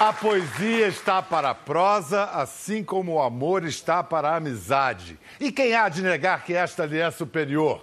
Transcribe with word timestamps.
A 0.00 0.12
poesia 0.12 0.88
está 0.88 1.22
para 1.22 1.50
a 1.50 1.54
prosa, 1.54 2.24
assim 2.24 2.82
como 2.82 3.12
o 3.12 3.22
amor 3.22 3.64
está 3.64 4.02
para 4.02 4.30
a 4.30 4.36
amizade. 4.36 5.16
E 5.38 5.52
quem 5.52 5.72
há 5.76 5.88
de 5.88 6.02
negar 6.02 6.44
que 6.44 6.52
esta 6.52 6.84
lhe 6.84 6.98
é 6.98 7.08
superior? 7.12 7.80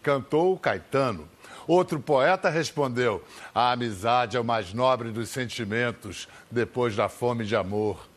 Cantou 0.00 0.56
Caetano. 0.56 1.28
Outro 1.66 1.98
poeta 1.98 2.48
respondeu: 2.48 3.24
A 3.52 3.72
amizade 3.72 4.36
é 4.36 4.40
o 4.40 4.44
mais 4.44 4.72
nobre 4.72 5.10
dos 5.10 5.30
sentimentos, 5.30 6.28
depois 6.48 6.94
da 6.94 7.08
fome 7.08 7.44
de 7.44 7.56
amor. 7.56 8.08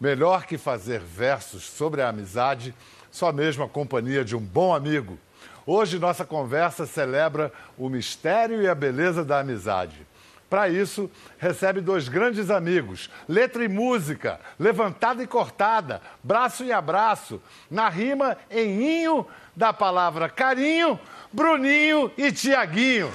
Melhor 0.00 0.44
que 0.44 0.58
fazer 0.58 0.98
versos 0.98 1.62
sobre 1.62 2.02
a 2.02 2.08
amizade, 2.08 2.74
só 3.12 3.32
mesmo 3.32 3.62
a 3.62 3.68
companhia 3.68 4.24
de 4.24 4.34
um 4.34 4.40
bom 4.40 4.74
amigo. 4.74 5.16
Hoje 5.64 6.00
nossa 6.00 6.24
conversa 6.24 6.84
celebra 6.84 7.52
o 7.78 7.88
mistério 7.88 8.60
e 8.60 8.66
a 8.66 8.74
beleza 8.74 9.24
da 9.24 9.38
amizade. 9.38 10.04
Para 10.52 10.68
isso, 10.68 11.10
recebe 11.38 11.80
dois 11.80 12.10
grandes 12.10 12.50
amigos, 12.50 13.08
letra 13.26 13.64
e 13.64 13.68
música, 13.68 14.38
levantada 14.60 15.22
e 15.22 15.26
cortada, 15.26 16.02
braço 16.22 16.62
e 16.62 16.70
abraço, 16.70 17.40
na 17.70 17.88
rima 17.88 18.36
em 18.50 19.00
inho 19.00 19.26
da 19.56 19.72
palavra 19.72 20.28
carinho, 20.28 21.00
Bruninho 21.32 22.12
e 22.18 22.30
Tiaguinho. 22.30 23.10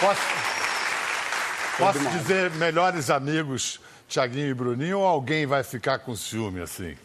Posso, 0.00 0.22
posso 1.76 2.08
dizer 2.08 2.50
melhores 2.52 3.10
amigos, 3.10 3.78
Tiaguinho 4.08 4.48
e 4.48 4.54
Bruninho, 4.54 5.00
ou 5.00 5.06
alguém 5.06 5.44
vai 5.44 5.62
ficar 5.62 5.98
com 5.98 6.16
ciúme 6.16 6.62
assim? 6.62 6.96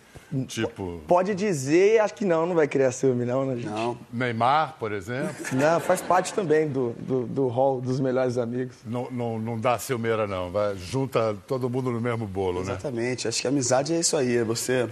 Tipo. 0.48 1.02
Pode 1.08 1.36
dizer, 1.36 2.00
acho 2.00 2.16
que 2.16 2.26
não, 2.26 2.46
não 2.46 2.56
vai 2.56 2.68
criar 2.68 2.92
ciúme, 2.92 3.24
não, 3.24 3.46
né, 3.46 3.56
gente? 3.56 3.68
Não. 3.68 3.98
Neymar, 4.12 4.76
por 4.80 4.92
exemplo. 4.92 5.36
Não, 5.54 5.80
faz 5.80 6.02
parte 6.02 6.34
também 6.34 6.68
do, 6.68 6.92
do, 7.00 7.26
do 7.28 7.48
hall 7.48 7.80
dos 7.80 8.00
melhores 8.00 8.38
amigos. 8.38 8.76
Não, 8.86 9.10
não, 9.12 9.38
não 9.38 9.60
dá 9.60 9.78
ciumeira, 9.78 10.26
não. 10.26 10.50
Vai, 10.50 10.76
junta 10.76 11.38
todo 11.48 11.70
mundo 11.70 11.92
no 11.92 12.02
mesmo 12.02 12.26
bolo, 12.26 12.64
né? 12.64 12.72
Exatamente. 12.72 13.28
Acho 13.28 13.42
que 13.42 13.48
a 13.48 13.50
amizade 13.52 13.94
é 13.94 14.00
isso 14.00 14.18
aí. 14.18 14.38
É 14.38 14.44
você 14.44 14.90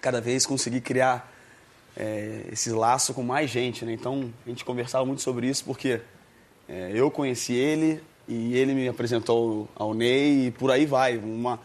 cada 0.00 0.20
vez 0.20 0.46
conseguir 0.46 0.80
criar 0.80 1.30
é, 1.96 2.44
esse 2.50 2.70
laço 2.70 3.12
com 3.12 3.22
mais 3.22 3.50
gente, 3.50 3.84
né? 3.84 3.92
Então, 3.92 4.32
a 4.46 4.48
gente 4.48 4.64
conversava 4.64 5.04
muito 5.04 5.20
sobre 5.20 5.46
isso 5.46 5.64
porque 5.64 6.00
é, 6.68 6.90
eu 6.94 7.10
conheci 7.10 7.52
ele 7.52 8.00
e 8.26 8.56
ele 8.56 8.74
me 8.74 8.88
apresentou 8.88 9.68
ao 9.74 9.92
Ney 9.92 10.46
e 10.46 10.50
por 10.50 10.70
aí 10.70 10.86
vai. 10.86 11.16
Uma, 11.16 11.60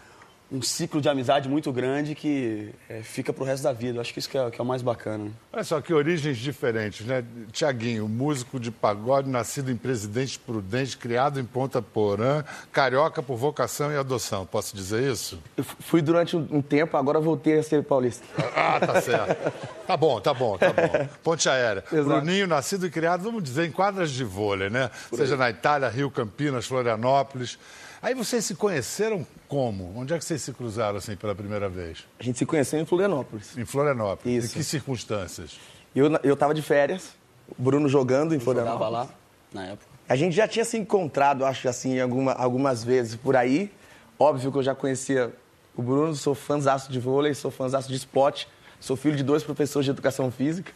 um 0.54 0.62
ciclo 0.62 1.02
de 1.02 1.10
amizade 1.10 1.50
muito 1.50 1.72
grande 1.72 2.14
que 2.14 2.70
é, 2.88 3.02
fica 3.02 3.34
pro 3.34 3.44
resto 3.44 3.64
da 3.64 3.74
vida. 3.74 4.00
Acho 4.00 4.14
que 4.14 4.20
isso 4.20 4.30
que 4.30 4.38
é, 4.38 4.52
que 4.52 4.62
é 4.62 4.64
o 4.64 4.68
mais 4.68 4.84
bacana. 4.84 5.32
Olha 5.52 5.64
só 5.64 5.82
que 5.82 5.92
origens 5.92 6.38
diferentes, 6.38 7.06
né? 7.08 7.26
Tiaguinho, 7.52 8.08
músico 8.08 8.60
de 8.60 8.70
pagode, 8.70 9.28
nascido 9.28 9.72
em 9.72 9.76
Presidente 9.76 10.38
Prudente, 10.38 10.96
criado 10.96 11.40
em 11.40 11.44
Ponta 11.44 11.82
Porã, 11.82 12.44
carioca 12.72 13.24
por 13.24 13.36
vocação 13.36 13.92
e 13.92 13.98
adoção. 13.98 14.46
Posso 14.46 14.76
dizer 14.76 15.12
isso? 15.12 15.42
Eu 15.58 15.64
fui 15.64 16.04
durante 16.04 16.36
um 16.36 16.62
tempo, 16.62 16.96
agora 16.98 17.20
voltei 17.20 17.58
a 17.58 17.64
ser 17.64 17.84
paulista. 17.84 18.24
Ah, 18.56 18.80
tá 18.80 19.02
certo. 19.02 19.52
tá 19.88 19.98
bom, 19.98 20.22
tá 20.22 20.34
bom, 20.36 20.56
tá 20.56 20.72
bom. 20.72 21.08
Ponte 21.24 21.50
aérea. 21.50 21.84
Exato. 21.92 22.04
Bruninho, 22.04 22.46
nascido 22.46 22.86
e 22.86 22.92
criado, 22.92 23.24
vamos 23.24 23.42
dizer, 23.42 23.66
em 23.66 23.72
quadras 23.72 24.12
de 24.12 24.24
vôlei, 24.24 24.70
né? 24.70 24.92
Seja 25.16 25.36
na 25.36 25.50
Itália, 25.50 25.90
Rio, 25.90 26.12
Campinas, 26.12 26.68
Florianópolis. 26.68 27.58
Aí 28.04 28.14
vocês 28.14 28.44
se 28.44 28.54
conheceram 28.54 29.26
como? 29.48 29.98
Onde 29.98 30.14
é 30.14 30.20
que 30.20 30.26
vocês 30.26 30.42
se 30.42 30.52
cruzaram 30.52 30.98
assim 30.98 31.16
pela 31.16 31.34
primeira 31.34 31.70
vez? 31.70 32.06
A 32.20 32.24
gente 32.24 32.38
se 32.38 32.46
conheceu 32.46 32.78
em 32.78 32.86
Florianópolis. 32.86 33.58
Em 33.58 33.64
Florianópolis. 33.64 34.44
Isso. 34.44 34.54
Em 34.54 34.58
que 34.58 34.64
circunstâncias? 34.66 35.58
Eu, 35.96 36.12
eu 36.22 36.36
tava 36.36 36.54
de 36.54 36.62
férias, 36.62 37.16
o 37.58 37.64
Bruno 37.64 37.88
jogando 37.88 38.36
em 38.36 38.40
Jogava 38.42 38.78
Florianópolis. 38.78 38.92
lá 38.92 39.10
na 39.54 39.68
época. 39.68 39.86
A 40.10 40.18
gente 40.18 40.36
já 40.36 40.46
tinha 40.50 40.66
se 40.66 40.78
encontrado, 40.78 41.46
acho 41.46 41.70
assim, 41.70 41.98
alguma, 41.98 42.34
algumas 42.34 42.84
vezes 42.84 43.16
por 43.16 43.38
aí. 43.38 43.72
Óbvio 44.20 44.52
que 44.52 44.58
eu 44.58 44.64
já 44.64 44.76
conhecia 44.76 45.34
o 45.74 45.82
Bruno, 45.82 46.14
sou 46.14 46.36
fãzaço 46.36 46.92
de 46.92 47.00
vôlei, 47.00 47.34
sou 47.34 47.50
fãzaço 47.50 47.88
de 47.88 47.96
esporte, 47.96 48.50
sou 48.82 48.98
filho 48.98 49.16
de 49.16 49.24
dois 49.24 49.44
professores 49.44 49.86
de 49.86 49.92
educação 49.92 50.30
física 50.30 50.74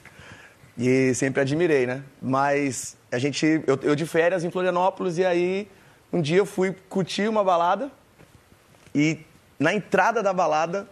e 0.78 1.14
sempre 1.14 1.42
admirei, 1.42 1.86
né? 1.86 2.04
Mas 2.22 2.96
a 3.12 3.20
gente, 3.20 3.46
eu, 3.68 3.78
eu 3.84 3.96
de 3.98 4.06
férias 4.06 4.46
em 4.46 4.50
Florianópolis 4.50 5.18
e 5.18 5.26
aí 5.26 5.68
um 6.12 6.22
dia 6.22 6.38
eu 6.38 6.46
fui 6.46 6.76
curtir 6.90 7.28
uma 7.28 7.44
balada 7.44 7.92
e 8.94 9.20
na 9.60 9.74
entrada 9.74 10.22
da 10.24 10.34
balada 10.34 10.88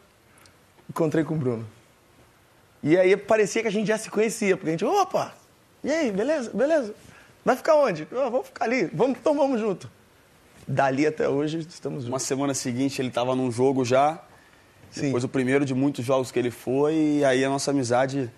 encontrei 0.90 1.24
com 1.24 1.36
o 1.36 1.38
Bruno. 1.38 1.68
E 2.84 2.98
aí 2.98 3.16
parecia 3.18 3.62
que 3.62 3.68
a 3.68 3.72
gente 3.72 3.88
já 3.88 3.98
se 3.98 4.10
conhecia, 4.10 4.56
porque 4.56 4.70
a 4.70 4.72
gente, 4.72 4.86
opa, 4.86 5.34
e 5.84 5.92
aí, 5.92 6.12
beleza, 6.12 6.52
beleza. 6.54 6.94
Vai 7.44 7.56
ficar 7.56 7.76
onde? 7.76 8.08
"Ah, 8.12 8.30
vamos 8.30 8.48
ficar 8.48 8.66
ali, 8.66 8.86
vamos, 8.94 9.18
então 9.20 9.36
vamos 9.36 9.60
junto. 9.60 9.90
Dali 10.68 11.06
até 11.06 11.30
hoje 11.30 11.60
estamos 11.60 12.04
Uma 12.06 12.12
juntos. 12.12 12.24
semana 12.24 12.54
seguinte 12.56 13.00
ele 13.02 13.10
estava 13.10 13.36
num 13.36 13.52
jogo 13.52 13.86
já. 13.86 14.20
Sim. 14.90 15.02
Depois 15.08 15.24
o 15.24 15.30
primeiro 15.30 15.64
de 15.66 15.76
muitos 15.76 16.04
jogos 16.04 16.32
que 16.32 16.40
ele 16.40 16.50
foi. 16.50 16.96
E 17.20 17.26
aí 17.26 17.46
a 17.46 17.50
nossa 17.50 17.70
amizade 17.70 18.32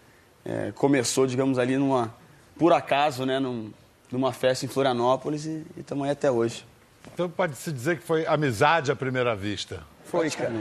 é, 0.44 0.71
começou, 0.73 1.25
digamos, 1.25 1.57
ali 1.57 1.77
numa. 1.77 2.13
Por 2.57 2.73
acaso, 2.73 3.25
né? 3.25 3.39
Num, 3.39 3.71
numa 4.12 4.31
festa 4.34 4.66
em 4.66 4.68
Florianópolis 4.68 5.45
e 5.45 5.63
estamos 5.78 6.06
aí 6.06 6.12
até 6.12 6.29
hoje. 6.31 6.66
Então 7.13 7.29
pode-se 7.29 7.72
dizer 7.72 7.97
que 7.97 8.03
foi 8.03 8.25
amizade 8.25 8.91
à 8.91 8.95
primeira 8.95 9.35
vista. 9.35 9.81
Foi, 10.06 10.29
cara. 10.29 10.53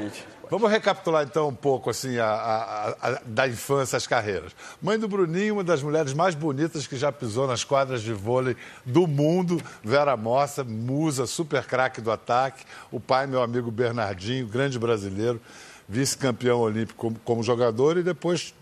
Vamos 0.50 0.70
recapitular 0.70 1.24
então 1.24 1.48
um 1.48 1.54
pouco 1.54 1.90
assim 1.90 2.18
a, 2.18 2.26
a- 2.26 2.88
a- 3.00 3.20
da 3.24 3.46
infância 3.48 3.96
às 3.96 4.06
carreiras. 4.06 4.52
Mãe 4.82 4.98
do 4.98 5.08
Bruninho, 5.08 5.54
uma 5.54 5.64
das 5.64 5.82
mulheres 5.82 6.12
mais 6.12 6.34
bonitas 6.34 6.86
que 6.86 6.96
já 6.96 7.10
pisou 7.12 7.46
nas 7.46 7.62
quadras 7.64 8.02
de 8.02 8.12
vôlei 8.12 8.56
do 8.84 9.06
mundo, 9.06 9.60
Vera 9.84 10.16
Mossa, 10.16 10.62
musa, 10.64 11.26
super 11.26 11.64
craque 11.64 12.00
do 12.00 12.10
ataque. 12.10 12.64
O 12.90 12.98
pai, 13.00 13.26
meu 13.26 13.42
amigo 13.42 13.70
Bernardinho, 13.70 14.46
grande 14.46 14.78
brasileiro, 14.78 15.40
vice-campeão 15.88 16.58
olímpico 16.60 16.98
como, 16.98 17.18
como 17.24 17.42
jogador 17.42 17.96
e 17.98 18.02
depois 18.02 18.52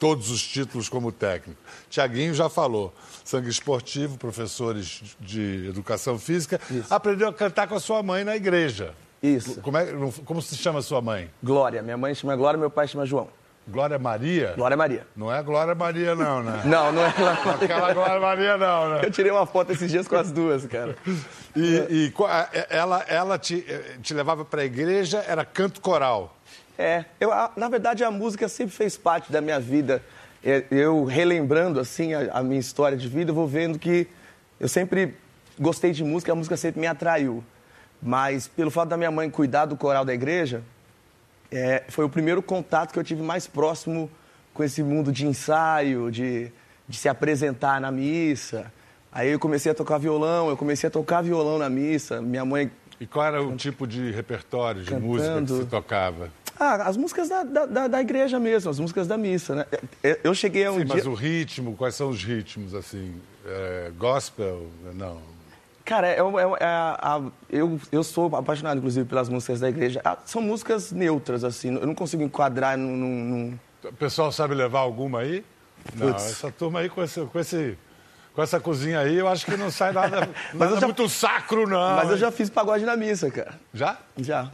todos 0.00 0.30
os 0.30 0.42
títulos 0.42 0.88
como 0.88 1.12
técnico. 1.12 1.60
Tiaguinho 1.90 2.32
já 2.32 2.48
falou, 2.48 2.92
sangue 3.22 3.50
esportivo, 3.50 4.16
professores 4.16 5.14
de 5.20 5.68
educação 5.68 6.18
física, 6.18 6.58
aprendeu 6.88 7.28
a 7.28 7.32
cantar 7.32 7.68
com 7.68 7.74
a 7.74 7.80
sua 7.80 8.02
mãe 8.02 8.24
na 8.24 8.34
igreja. 8.34 8.94
Isso. 9.22 9.60
Como, 9.60 9.76
é, 9.76 9.86
como 10.24 10.40
se 10.40 10.56
chama 10.56 10.80
sua 10.80 11.02
mãe? 11.02 11.30
Glória. 11.42 11.82
Minha 11.82 11.98
mãe 11.98 12.14
chama 12.14 12.34
Glória, 12.34 12.58
meu 12.58 12.70
pai 12.70 12.88
chama 12.88 13.04
João. 13.04 13.28
Glória 13.68 13.98
Maria? 13.98 14.54
Glória 14.56 14.76
Maria. 14.76 15.06
Não 15.14 15.32
é 15.32 15.42
Glória 15.42 15.74
Maria, 15.74 16.14
não, 16.14 16.42
né? 16.42 16.62
Não, 16.64 16.90
não 16.90 17.04
é 17.04 17.14
ela. 17.16 17.54
Aquela 17.54 17.92
Glória 17.92 18.18
Maria, 18.18 18.56
não, 18.56 18.88
né? 18.88 19.00
Eu 19.04 19.10
tirei 19.10 19.30
uma 19.30 19.44
foto 19.44 19.70
esses 19.70 19.90
dias 19.90 20.08
com 20.08 20.16
as 20.16 20.32
duas, 20.32 20.66
cara. 20.66 20.96
E, 21.54 21.76
e 21.90 22.14
ela, 22.70 23.04
ela 23.06 23.38
te, 23.38 23.64
eh, 23.68 23.98
te 24.02 24.14
levava 24.14 24.44
para 24.44 24.62
a 24.62 24.64
igreja, 24.64 25.22
era 25.28 25.44
canto 25.44 25.80
coral. 25.80 26.34
É, 26.80 27.04
eu, 27.20 27.30
a- 27.30 27.52
na 27.56 27.68
verdade 27.68 28.02
a 28.02 28.10
música 28.10 28.48
sempre 28.48 28.74
fez 28.74 28.96
parte 28.96 29.30
da 29.30 29.40
minha 29.42 29.60
vida. 29.60 30.02
É, 30.42 30.64
Eu 30.70 31.04
relembrando 31.04 31.78
assim 31.78 32.14
a, 32.14 32.38
a 32.38 32.42
minha 32.42 32.58
história 32.58 32.96
de 32.96 33.06
vida, 33.06 33.30
eu 33.30 33.34
vou 33.34 33.46
vendo 33.46 33.78
que 33.78 34.06
eu 34.58 34.66
sempre 34.68 35.14
gostei 35.58 35.92
de 35.92 36.02
música, 36.02 36.32
a 36.32 36.34
música 36.34 36.56
sempre 36.56 36.80
me 36.80 36.86
atraiu. 36.86 37.44
Mas 38.02 38.48
pelo 38.48 38.70
fato 38.70 38.88
da 38.88 38.96
minha 38.96 39.10
mãe 39.10 39.28
cuidar 39.28 39.66
do 39.66 39.76
coral 39.76 40.06
da 40.06 40.14
igreja, 40.14 40.62
é, 41.52 41.82
foi 41.88 42.06
o 42.06 42.08
primeiro 42.08 42.40
contato 42.42 42.92
que 42.92 42.98
eu 42.98 43.04
tive 43.04 43.22
mais 43.22 43.46
próximo 43.46 44.10
com 44.54 44.64
esse 44.64 44.82
mundo 44.82 45.12
de 45.12 45.26
ensaio, 45.26 46.10
de, 46.10 46.50
de 46.88 46.96
se 46.96 47.10
apresentar 47.10 47.78
na 47.78 47.90
missa. 47.92 48.72
Aí 49.12 49.28
eu 49.28 49.38
comecei 49.38 49.70
a 49.70 49.74
tocar 49.74 49.98
violão, 49.98 50.48
eu 50.48 50.56
comecei 50.56 50.88
a 50.88 50.90
tocar 50.90 51.20
violão 51.20 51.58
na 51.58 51.68
missa. 51.68 52.22
Minha 52.22 52.44
mãe 52.44 52.70
E 52.98 53.06
qual 53.06 53.26
era 53.26 53.42
o 53.42 53.54
tipo 53.56 53.86
de 53.86 54.10
repertório, 54.12 54.82
de 54.82 54.88
Cantando. 54.90 55.06
música 55.06 55.40
que 55.42 55.52
se 55.64 55.66
tocava? 55.66 56.30
Ah, 56.62 56.74
as 56.86 56.96
músicas 56.98 57.26
da, 57.30 57.42
da, 57.42 57.88
da- 57.88 58.00
igreja 58.02 58.38
mesmo, 58.38 58.70
as 58.70 58.78
músicas 58.78 59.08
da 59.08 59.16
missa, 59.16 59.54
né? 59.54 59.66
Eu- 60.02 60.18
Eu 60.24 60.34
cheguei 60.34 60.66
a 60.66 60.70
um 60.70 60.78
Sim, 60.80 60.84
dia... 60.84 60.94
mas 60.96 61.06
o 61.06 61.14
ritmo, 61.14 61.74
quais 61.74 61.94
são 61.94 62.10
os 62.10 62.22
ritmos, 62.22 62.74
assim? 62.74 63.14
É, 63.46 63.90
gospel? 63.96 64.66
Não. 64.94 65.22
Cara, 65.86 66.06
é, 66.06 66.18
é- 66.18 66.56
é 66.60 66.66
a- 66.66 67.22
eu, 67.48 67.80
eu 67.90 68.04
sou 68.04 68.36
apaixonado, 68.36 68.76
inclusive, 68.76 69.08
pelas 69.08 69.30
músicas 69.30 69.58
da 69.60 69.70
igreja. 69.70 70.02
Ah, 70.04 70.18
São 70.26 70.42
músicas 70.42 70.92
neutras, 70.92 71.44
assim, 71.44 71.74
eu 71.74 71.86
não 71.86 71.94
consigo 71.94 72.22
enquadrar 72.22 72.76
num... 72.76 72.94
num- 72.96 73.58
O 73.88 73.92
pessoal 73.94 74.30
sabe 74.30 74.54
levar 74.54 74.80
alguma 74.80 75.20
aí? 75.20 75.42
Não, 75.96 76.10
essa 76.10 76.52
turma 76.52 76.80
aí 76.80 76.90
com, 76.90 77.02
esse, 77.02 77.22
com, 77.24 77.40
esse, 77.40 77.78
com 78.34 78.42
essa 78.42 78.60
cozinha 78.60 79.00
aí, 79.00 79.16
eu 79.16 79.26
acho 79.26 79.46
que 79.46 79.56
não 79.56 79.70
sai 79.70 79.92
nada, 79.94 80.28
Mas 80.52 80.60
nada 80.60 80.74
eu 80.74 80.80
já- 80.80 80.86
muito 80.86 81.08
sacro, 81.08 81.66
não. 81.66 81.96
Mas 81.96 82.10
eu 82.10 82.18
já 82.18 82.30
fiz 82.30 82.50
pagode 82.50 82.84
na 82.84 82.94
missa, 82.98 83.30
cara. 83.30 83.58
Já? 83.72 83.96
Já. 84.18 84.50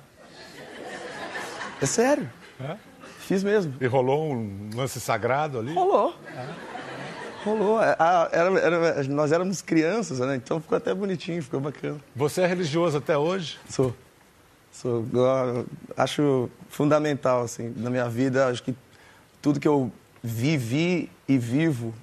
É 1.80 1.86
sério. 1.86 2.28
É? 2.60 2.76
Fiz 3.20 3.42
mesmo. 3.44 3.74
E 3.80 3.86
rolou 3.86 4.32
um 4.32 4.70
lance 4.74 5.00
sagrado 5.00 5.58
ali? 5.58 5.72
Rolou. 5.74 6.14
Rolou. 7.44 7.82
É, 7.82 7.96
a- 7.98 8.28
era- 8.32 8.58
era- 8.60 9.02
nós 9.04 9.30
éramos 9.32 9.62
crianças, 9.62 10.18
né? 10.20 10.36
Então 10.36 10.60
ficou 10.60 10.76
até 10.78 10.94
bonitinho, 10.94 11.42
ficou 11.42 11.60
bacana. 11.60 11.98
Você 12.14 12.40
é 12.42 12.46
religioso 12.46 12.98
até 12.98 13.16
hoje? 13.16 13.58
Sou. 13.68 13.94
Sou. 14.72 15.06
Eu 15.12 15.66
acho 15.96 16.50
fundamental, 16.68 17.42
assim, 17.42 17.72
na 17.76 17.88
minha 17.90 18.08
vida. 18.08 18.48
Acho 18.48 18.62
que 18.62 18.74
tudo 19.40 19.60
que 19.60 19.68
eu 19.68 19.92
vivi 20.22 21.10
e 21.28 21.38
vivo 21.38 21.94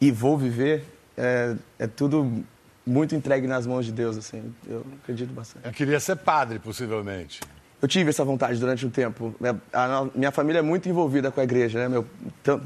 e 0.00 0.10
vou 0.10 0.36
viver 0.36 0.84
é, 1.16 1.54
é 1.78 1.86
tudo 1.86 2.42
muito 2.86 3.14
entregue 3.14 3.46
nas 3.46 3.66
mãos 3.66 3.84
de 3.86 3.92
Deus, 3.92 4.16
assim. 4.16 4.52
Eu 4.68 4.84
acredito 5.02 5.32
bastante. 5.32 5.64
Eu 5.66 5.72
queria 5.72 6.00
ser 6.00 6.16
padre, 6.16 6.58
possivelmente. 6.58 7.40
Eu 7.82 7.88
tive 7.88 8.10
essa 8.10 8.24
vontade 8.24 8.60
durante 8.60 8.86
um 8.86 8.90
tempo. 8.90 9.34
Minha, 9.40 9.60
a, 9.72 10.06
minha 10.14 10.30
família 10.30 10.60
é 10.60 10.62
muito 10.62 10.88
envolvida 10.88 11.32
com 11.32 11.40
a 11.40 11.44
igreja, 11.44 11.80
né? 11.80 11.88
Meu, 11.88 12.06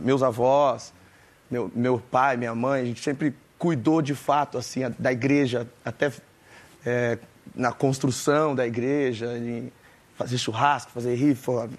meus 0.03 0.23
avós, 0.23 0.93
meu, 1.51 1.73
meu 1.75 1.99
pai, 1.99 2.37
minha 2.37 2.55
mãe, 2.55 2.83
a 2.83 2.85
gente 2.85 3.03
sempre 3.03 3.35
cuidou 3.59 4.03
de 4.03 4.15
fato 4.15 4.59
assim 4.59 4.83
da 4.99 5.11
igreja, 5.11 5.67
até 5.83 6.13
é, 6.85 7.19
na 7.55 7.73
construção 7.73 8.55
da 8.55 8.67
igreja, 8.67 9.31
fazer 10.17 10.37
churrasco, 10.37 10.93
fazer 10.93 11.15
rifa, 11.15 11.71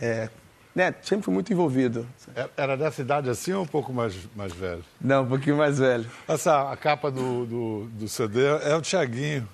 é, 0.00 0.30
né? 0.74 0.94
Sempre 1.02 1.26
fui 1.26 1.34
muito 1.34 1.52
envolvido. 1.52 2.08
É, 2.34 2.48
era 2.56 2.74
dessa 2.74 3.02
idade 3.02 3.28
assim 3.28 3.52
ou 3.52 3.64
um 3.64 3.66
pouco 3.66 3.92
mais, 3.92 4.16
mais 4.34 4.54
velho? 4.54 4.82
Não, 4.98 5.24
um 5.24 5.28
pouquinho 5.28 5.58
mais 5.58 5.78
velho. 5.78 6.06
Essa 6.26 6.72
a 6.72 6.76
capa 6.78 7.10
do, 7.10 7.44
do, 7.44 7.84
do 7.92 8.08
CD 8.08 8.40
é 8.62 8.74
o 8.74 8.80
Tiaguinho. 8.80 9.46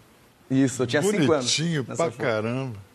Isso, 0.49 0.85
eu 0.85 0.87
tinha 0.87 1.03
Bonitinho 1.03 1.23
cinco 1.23 1.33
anos. 1.33 1.45
Bonitinho 1.45 1.85
pra 1.85 1.97
foto. 1.97 2.17
caramba. 2.17 2.88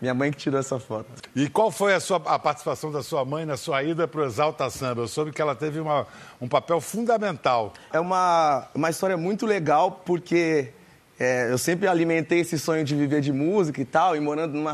Minha 0.00 0.14
mãe 0.14 0.30
que 0.30 0.38
tirou 0.38 0.58
essa 0.58 0.78
foto. 0.80 1.06
E 1.36 1.48
qual 1.48 1.70
foi 1.70 1.92
a, 1.92 2.00
sua, 2.00 2.16
a 2.24 2.38
participação 2.38 2.90
da 2.90 3.02
sua 3.02 3.22
mãe 3.24 3.44
na 3.44 3.58
sua 3.58 3.82
ida 3.82 4.08
para 4.08 4.22
o 4.22 4.24
Exalta 4.24 4.70
Samba? 4.70 5.02
Eu 5.02 5.08
soube 5.08 5.30
que 5.30 5.42
ela 5.42 5.54
teve 5.54 5.78
uma, 5.78 6.06
um 6.40 6.48
papel 6.48 6.80
fundamental. 6.80 7.74
É 7.92 8.00
uma, 8.00 8.66
uma 8.74 8.88
história 8.88 9.16
muito 9.18 9.44
legal, 9.44 10.02
porque 10.06 10.72
é, 11.18 11.52
eu 11.52 11.58
sempre 11.58 11.86
alimentei 11.86 12.40
esse 12.40 12.58
sonho 12.58 12.82
de 12.82 12.96
viver 12.96 13.20
de 13.20 13.30
música 13.30 13.78
e 13.78 13.84
tal, 13.84 14.16
e 14.16 14.20
morando 14.20 14.54
numa, 14.54 14.72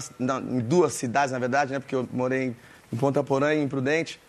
em 0.49 0.61
duas 0.61 0.93
cidades, 0.93 1.33
na 1.33 1.41
verdade, 1.41 1.73
né? 1.73 1.81
Porque 1.81 1.97
eu 1.97 2.09
morei 2.13 2.55
em 2.93 2.97
Ponta 2.97 3.25
Porã 3.25 3.53
e 3.53 3.61
em 3.61 3.67
Prudente, 3.67 4.21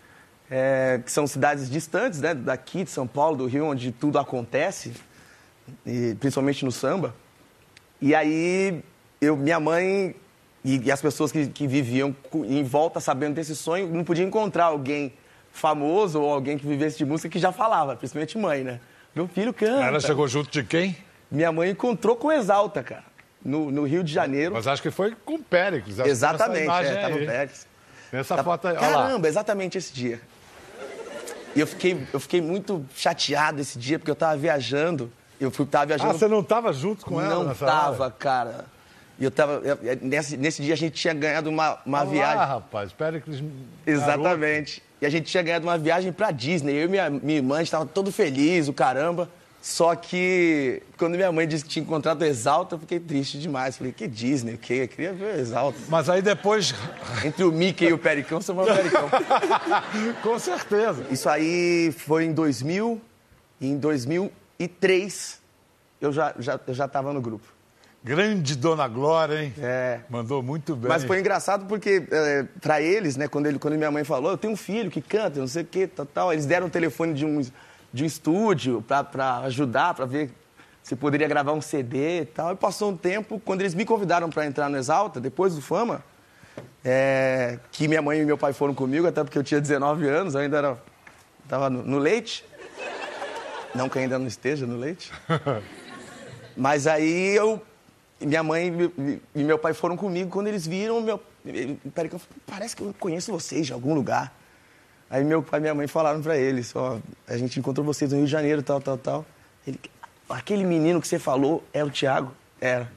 é, 0.50 1.00
que 1.04 1.12
são 1.12 1.28
cidades 1.28 1.70
distantes, 1.70 2.20
né? 2.20 2.34
Daqui 2.34 2.82
de 2.82 2.90
São 2.90 3.06
Paulo, 3.06 3.36
do 3.36 3.46
Rio, 3.46 3.66
onde 3.66 3.92
tudo 3.92 4.18
acontece, 4.18 4.94
e 5.86 6.16
principalmente 6.18 6.64
no 6.64 6.72
samba. 6.72 7.14
E 8.00 8.16
aí, 8.16 8.82
eu, 9.20 9.36
minha 9.36 9.60
mãe 9.60 10.16
e, 10.64 10.78
e 10.78 10.92
as 10.92 11.00
pessoas 11.00 11.30
que, 11.30 11.46
que, 11.46 11.66
viviam 11.66 12.14
em 12.34 12.64
volta 12.64 13.00
sabendo 13.00 13.34
desse 13.34 13.54
sonho 13.54 13.88
não 13.88 14.04
podiam 14.04 14.26
encontrar 14.26 14.66
alguém 14.66 15.12
famoso 15.52 16.20
ou 16.20 16.32
alguém 16.32 16.58
que 16.58 16.66
vivesse 16.66 16.98
de 16.98 17.04
música 17.04 17.28
que 17.28 17.38
já 17.38 17.52
falava, 17.52 17.96
principalmente 17.96 18.36
mãe, 18.36 18.64
né? 18.64 18.80
Meu 19.14 19.26
filho 19.26 19.52
canta. 19.52 19.84
Ela 19.84 20.00
chegou 20.00 20.28
junto 20.28 20.50
de 20.50 20.62
quem? 20.62 20.96
Minha 21.30 21.52
mãe 21.52 21.70
encontrou 21.70 22.16
com 22.16 22.30
Exalta, 22.30 22.82
cara, 22.82 23.04
no, 23.44 23.70
no 23.70 23.84
Rio 23.84 24.02
de 24.02 24.12
Janeiro. 24.12 24.54
Mas 24.54 24.66
acho 24.66 24.82
que 24.82 24.90
foi 24.90 25.14
com 25.24 25.34
o 25.34 25.42
Péricles. 25.42 25.98
Exatamente, 25.98 26.70
é, 26.70 26.96
tava 26.96 27.14
o 27.14 27.26
Péricles. 27.26 27.66
Nessa 28.12 28.36
tá... 28.36 28.44
foto 28.44 28.68
aí, 28.68 28.76
Caramba, 28.76 29.28
exatamente 29.28 29.76
esse 29.76 29.92
dia. 29.92 30.20
E 31.54 31.60
eu 31.60 31.66
fiquei, 31.66 32.06
eu 32.12 32.20
fiquei 32.20 32.40
muito 32.40 32.84
chateado 32.94 33.60
esse 33.60 33.78
dia, 33.78 33.98
porque 33.98 34.10
eu 34.10 34.16
tava 34.16 34.36
viajando. 34.36 35.10
Eu 35.40 35.50
fui, 35.50 35.66
tava 35.66 35.86
viajando. 35.86 36.10
Ah, 36.10 36.14
você 36.14 36.28
não 36.28 36.42
tava 36.42 36.72
junto 36.72 37.04
com 37.04 37.20
ela? 37.20 37.44
Não 37.44 37.54
tava, 37.54 38.04
hora? 38.04 38.14
cara. 38.16 38.64
E 39.18 39.24
eu 39.24 39.30
tava. 39.30 39.60
Eu, 39.64 39.78
nesse, 40.00 40.36
nesse 40.36 40.62
dia 40.62 40.74
a 40.74 40.76
gente 40.76 40.94
tinha 40.94 41.12
ganhado 41.12 41.50
uma, 41.50 41.78
uma 41.84 42.02
Olá, 42.02 42.10
viagem. 42.10 42.38
Ah, 42.38 42.44
rapaz, 42.44 42.88
espera 42.88 43.20
que 43.20 43.28
eles. 43.28 43.42
Exatamente. 43.86 44.82
E 45.00 45.06
a 45.06 45.10
gente 45.10 45.26
tinha 45.26 45.42
ganhado 45.42 45.66
uma 45.66 45.76
viagem 45.76 46.12
pra 46.12 46.30
Disney. 46.30 46.72
Eu 46.72 46.84
e 46.84 46.88
minha, 46.88 47.10
minha 47.10 47.38
irmã 47.38 47.60
estava 47.60 47.84
todo 47.84 48.12
feliz, 48.12 48.68
o 48.68 48.72
caramba. 48.72 49.28
Só 49.60 49.94
que 49.96 50.82
quando 50.96 51.16
minha 51.16 51.32
mãe 51.32 51.46
disse 51.46 51.64
que 51.64 51.70
tinha 51.70 51.82
encontrado 51.82 52.22
o 52.22 52.24
Exalta, 52.24 52.76
eu 52.76 52.78
fiquei 52.78 53.00
triste 53.00 53.38
demais. 53.38 53.76
Falei, 53.76 53.92
que 53.92 54.06
Disney, 54.06 54.54
o 54.54 54.58
quê? 54.58 54.74
Eu 54.82 54.88
queria 54.88 55.12
ver 55.12 55.34
o 55.34 55.40
Exalta. 55.40 55.78
Mas 55.88 56.08
aí 56.08 56.22
depois. 56.22 56.74
Entre 57.24 57.42
o 57.42 57.50
Mickey 57.50 57.86
e 57.86 57.92
o 57.92 57.98
Pericão, 57.98 58.40
você 58.40 58.52
vai 58.52 58.70
o 58.70 58.76
Pericão. 58.76 59.08
Com 60.22 60.38
certeza. 60.38 61.04
Isso 61.10 61.28
aí 61.28 61.92
foi 61.92 62.24
em 62.24 62.32
2000. 62.32 63.00
E 63.60 63.66
em 63.66 63.76
2003 63.76 65.40
eu 66.00 66.12
já 66.12 66.28
estava 66.28 66.42
já, 66.42 66.60
eu 66.68 66.74
já 66.74 67.02
no 67.02 67.20
grupo. 67.20 67.57
Grande 68.08 68.56
Dona 68.56 68.88
Glória, 68.88 69.42
hein? 69.42 69.52
É. 69.60 70.00
Mandou 70.08 70.42
muito 70.42 70.74
bem. 70.74 70.88
Mas 70.88 71.04
foi 71.04 71.20
engraçado 71.20 71.66
porque, 71.66 72.08
é, 72.10 72.46
para 72.58 72.80
eles, 72.80 73.18
né, 73.18 73.28
quando, 73.28 73.44
ele, 73.44 73.58
quando 73.58 73.76
minha 73.76 73.90
mãe 73.90 74.02
falou, 74.02 74.30
eu 74.30 74.38
tenho 74.38 74.54
um 74.54 74.56
filho 74.56 74.90
que 74.90 75.02
canta, 75.02 75.38
não 75.38 75.46
sei 75.46 75.62
o 75.62 75.66
quê, 75.66 75.86
tal, 75.86 76.06
tal, 76.06 76.32
eles 76.32 76.46
deram 76.46 76.68
o 76.68 76.70
telefone 76.70 77.12
de 77.12 77.26
um, 77.26 77.42
de 77.92 78.02
um 78.02 78.06
estúdio 78.06 78.82
para 78.82 79.40
ajudar, 79.40 79.92
para 79.92 80.06
ver 80.06 80.30
se 80.82 80.96
poderia 80.96 81.28
gravar 81.28 81.52
um 81.52 81.60
CD 81.60 82.22
e 82.22 82.24
tal. 82.24 82.54
E 82.54 82.56
passou 82.56 82.92
um 82.92 82.96
tempo, 82.96 83.38
quando 83.44 83.60
eles 83.60 83.74
me 83.74 83.84
convidaram 83.84 84.30
para 84.30 84.46
entrar 84.46 84.70
no 84.70 84.78
Exalta, 84.78 85.20
depois 85.20 85.54
do 85.54 85.60
Fama, 85.60 86.02
é, 86.82 87.58
que 87.70 87.86
minha 87.86 88.00
mãe 88.00 88.22
e 88.22 88.24
meu 88.24 88.38
pai 88.38 88.54
foram 88.54 88.72
comigo, 88.72 89.06
até 89.06 89.22
porque 89.22 89.36
eu 89.36 89.44
tinha 89.44 89.60
19 89.60 90.08
anos, 90.08 90.34
eu 90.34 90.40
ainda 90.40 90.56
era, 90.56 90.78
estava 91.44 91.68
no, 91.68 91.82
no 91.82 91.98
leite. 91.98 92.42
Não 93.74 93.86
que 93.86 93.98
ainda 93.98 94.18
não 94.18 94.26
esteja 94.26 94.66
no 94.66 94.78
leite. 94.78 95.12
Mas 96.56 96.86
aí 96.86 97.36
eu 97.36 97.62
minha 98.20 98.42
mãe 98.42 98.72
e 99.34 99.44
meu 99.44 99.58
pai 99.58 99.72
foram 99.72 99.96
comigo. 99.96 100.30
Quando 100.30 100.48
eles 100.48 100.66
viram, 100.66 101.00
meu. 101.00 101.20
Peraí, 101.94 102.10
parece 102.46 102.76
que 102.76 102.82
eu 102.82 102.94
conheço 102.98 103.30
vocês 103.32 103.66
de 103.66 103.72
algum 103.72 103.94
lugar. 103.94 104.36
Aí 105.10 105.24
meu 105.24 105.42
pai 105.42 105.58
e 105.58 105.62
minha 105.62 105.74
mãe 105.74 105.86
falaram 105.86 106.20
para 106.20 106.36
eles: 106.36 106.74
ó, 106.74 106.98
a 107.26 107.36
gente 107.36 107.58
encontrou 107.58 107.84
vocês 107.84 108.10
no 108.10 108.18
Rio 108.18 108.26
de 108.26 108.32
Janeiro, 108.32 108.62
tal, 108.62 108.80
tal, 108.80 108.98
tal. 108.98 109.26
Ele, 109.66 109.78
aquele 110.28 110.64
menino 110.64 111.00
que 111.00 111.08
você 111.08 111.18
falou 111.18 111.64
é 111.72 111.82
o 111.84 111.90
Thiago? 111.90 112.32
Era. 112.60 112.90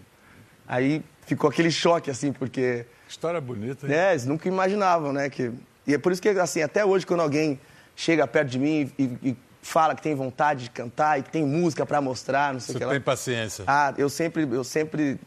Aí 0.68 1.03
ficou 1.25 1.50
aquele 1.50 1.71
choque, 1.71 2.09
assim, 2.09 2.31
porque. 2.31 2.85
História 3.07 3.41
bonita, 3.41 3.85
hein? 3.85 3.94
É, 3.94 4.12
eles 4.12 4.25
nunca 4.25 4.47
imaginavam, 4.47 5.12
né? 5.12 5.29
Que... 5.29 5.51
E 5.85 5.94
é 5.94 5.97
por 5.97 6.12
isso 6.12 6.21
que, 6.21 6.29
assim, 6.29 6.62
até 6.62 6.85
hoje, 6.85 7.06
quando 7.06 7.19
alguém 7.19 7.59
chega 7.95 8.25
perto 8.25 8.50
de 8.50 8.59
mim 8.59 8.91
e, 8.97 9.03
e 9.03 9.38
fala 9.61 9.95
que 9.95 10.01
tem 10.01 10.15
vontade 10.15 10.63
de 10.63 10.69
cantar 10.71 11.19
e 11.19 11.23
que 11.23 11.29
tem 11.29 11.45
música 11.45 11.85
para 11.85 12.01
mostrar, 12.01 12.53
não 12.53 12.59
sei 12.59 12.75
o 12.75 12.77
que 12.77 12.85
lá. 12.85 12.91
Você 12.91 12.95
tem 12.95 13.03
paciência. 13.03 13.63
Ah, 13.67 13.93
eu 13.97 14.09
sempre, 14.09 14.43
eu 14.43 14.63
sempre 14.63 15.19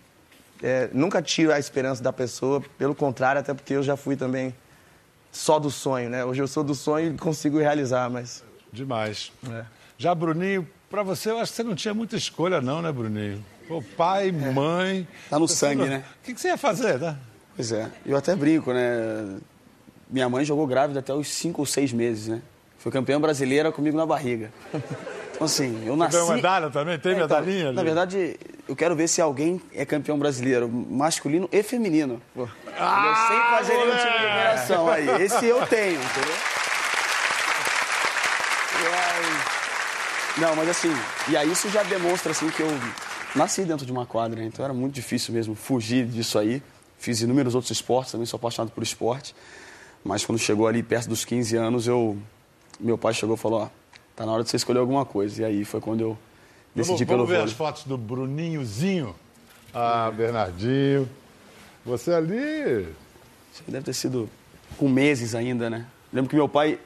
é, 0.62 0.88
nunca 0.92 1.22
tiro 1.22 1.52
a 1.52 1.58
esperança 1.58 2.02
da 2.02 2.12
pessoa, 2.12 2.62
pelo 2.76 2.94
contrário, 2.94 3.40
até 3.40 3.54
porque 3.54 3.75
eu 3.75 3.82
já 3.82 3.96
fui 3.96 4.16
também 4.16 4.54
só 5.31 5.58
do 5.58 5.70
sonho, 5.70 6.10
né? 6.10 6.25
Hoje 6.25 6.42
eu 6.42 6.48
sou 6.48 6.64
do 6.64 6.75
sonho 6.75 7.14
e 7.14 7.19
consigo 7.19 7.58
realizar, 7.58 8.08
mas 8.10 8.44
demais. 8.72 9.32
É. 9.50 9.64
Já 9.98 10.14
Bruninho, 10.14 10.69
para 10.90 11.02
você 11.02 11.30
eu 11.30 11.38
acho 11.38 11.52
que 11.52 11.56
você 11.56 11.62
não 11.62 11.75
tinha 11.75 11.94
muita 11.94 12.16
escolha 12.16 12.60
não, 12.60 12.82
né, 12.82 12.90
Bruninho? 12.90 13.44
Pô, 13.69 13.82
pai, 13.96 14.28
é. 14.28 14.32
mãe. 14.32 15.08
Tá 15.30 15.38
no 15.38 15.48
sangue, 15.48 15.82
não... 15.82 15.88
né? 15.88 16.04
O 16.20 16.25
que, 16.25 16.34
que 16.34 16.40
você 16.40 16.48
ia 16.48 16.56
fazer, 16.56 16.98
né? 16.98 17.16
Pois 17.56 17.72
é. 17.72 17.90
Eu 18.04 18.16
até 18.16 18.34
brinco, 18.34 18.72
né? 18.72 19.38
Minha 20.10 20.28
mãe 20.28 20.44
jogou 20.44 20.66
grávida 20.66 21.00
até 21.00 21.14
os 21.14 21.28
cinco 21.28 21.62
ou 21.62 21.66
seis 21.66 21.92
meses, 21.92 22.28
né? 22.28 22.42
Foi 22.84 22.92
campeã 22.92 23.19
brasileira 23.19 23.72
comigo 23.72 23.96
na 23.96 24.04
barriga. 24.04 24.52
Então, 25.35 25.47
assim, 25.47 25.82
eu 25.87 25.97
nasci... 25.97 26.18
Tem 26.18 26.35
medalha 26.35 26.70
também? 26.70 26.99
Tem 26.99 27.12
é, 27.12 27.14
então, 27.14 27.26
medalhinha? 27.26 27.73
Na 27.73 27.82
verdade, 27.82 28.38
eu 28.68 28.76
quero 28.76 28.94
ver 28.94 29.09
se 29.09 29.23
alguém 29.23 29.59
é 29.75 29.87
campeão 29.87 30.18
brasileiro, 30.18 30.68
masculino 30.68 31.49
e 31.50 31.62
feminino. 31.62 32.20
Pô. 32.35 32.47
Ah, 32.78 33.26
sem 33.26 33.40
fazer 33.56 33.73
nenhum 33.73 33.97
tipo 33.97 34.18
de 34.18 34.26
operação 34.26 34.88
aí. 34.88 35.23
Esse 35.23 35.47
eu 35.47 35.66
tenho, 35.66 35.99
entendeu? 36.00 36.35
Não, 40.37 40.54
mas 40.54 40.68
assim, 40.68 40.94
e 41.28 41.37
aí 41.38 41.50
isso 41.50 41.70
já 41.70 41.82
demonstra 41.85 42.32
assim 42.32 42.50
que 42.50 42.61
eu 42.61 42.68
nasci 43.35 43.64
dentro 43.64 43.87
de 43.87 43.92
uma 43.92 44.04
quadra, 44.04 44.38
né? 44.38 44.47
então 44.47 44.62
era 44.62 44.75
muito 44.75 44.92
difícil 44.92 45.32
mesmo 45.32 45.54
fugir 45.54 46.06
disso 46.06 46.38
aí. 46.38 46.62
Fiz 46.99 47.23
inúmeros 47.23 47.54
outros 47.54 47.70
esportes, 47.70 48.12
também 48.12 48.26
sou 48.26 48.37
apaixonado 48.37 48.73
por 48.73 48.82
esporte. 48.82 49.35
Mas 50.04 50.25
quando 50.25 50.38
chegou 50.38 50.66
ali 50.66 50.82
perto 50.82 51.09
dos 51.09 51.25
15 51.25 51.56
anos, 51.56 51.87
eu 51.88 52.18
meu 52.81 52.99
pai 52.99 53.14
chegou 53.14 53.37
e 53.37 53.38
falou, 53.38 53.62
ó, 53.62 53.69
tá 54.14 54.25
na 54.26 54.33
hora 54.33 54.43
de 54.43 54.50
você 54.50 54.57
escolher 54.57 54.78
alguma 54.78 55.04
coisa. 55.04 55.43
E 55.43 55.45
aí 55.45 55.64
foi 55.64 55.81
quando 55.81 56.00
eu 56.00 56.19
decidi 56.75 57.04
vamos, 57.04 57.04
pelo 57.04 57.19
vamos 57.19 57.31
ver 57.31 57.37
vôlei. 57.37 57.52
as 57.52 57.57
fotos 57.57 57.85
do 57.85 57.97
Bruninhozinho. 57.97 59.14
Ah, 59.73 60.11
Bernardinho. 60.14 61.09
Você 61.85 62.12
ali... 62.12 62.88
Isso 63.52 63.62
deve 63.69 63.85
ter 63.85 63.93
sido 63.93 64.28
com 64.76 64.88
meses 64.88 65.35
ainda, 65.35 65.71
né? 65.71 65.87
Lembro 66.12 66.28
que 66.28 66.37
meu 66.37 66.49
pai 66.49 66.78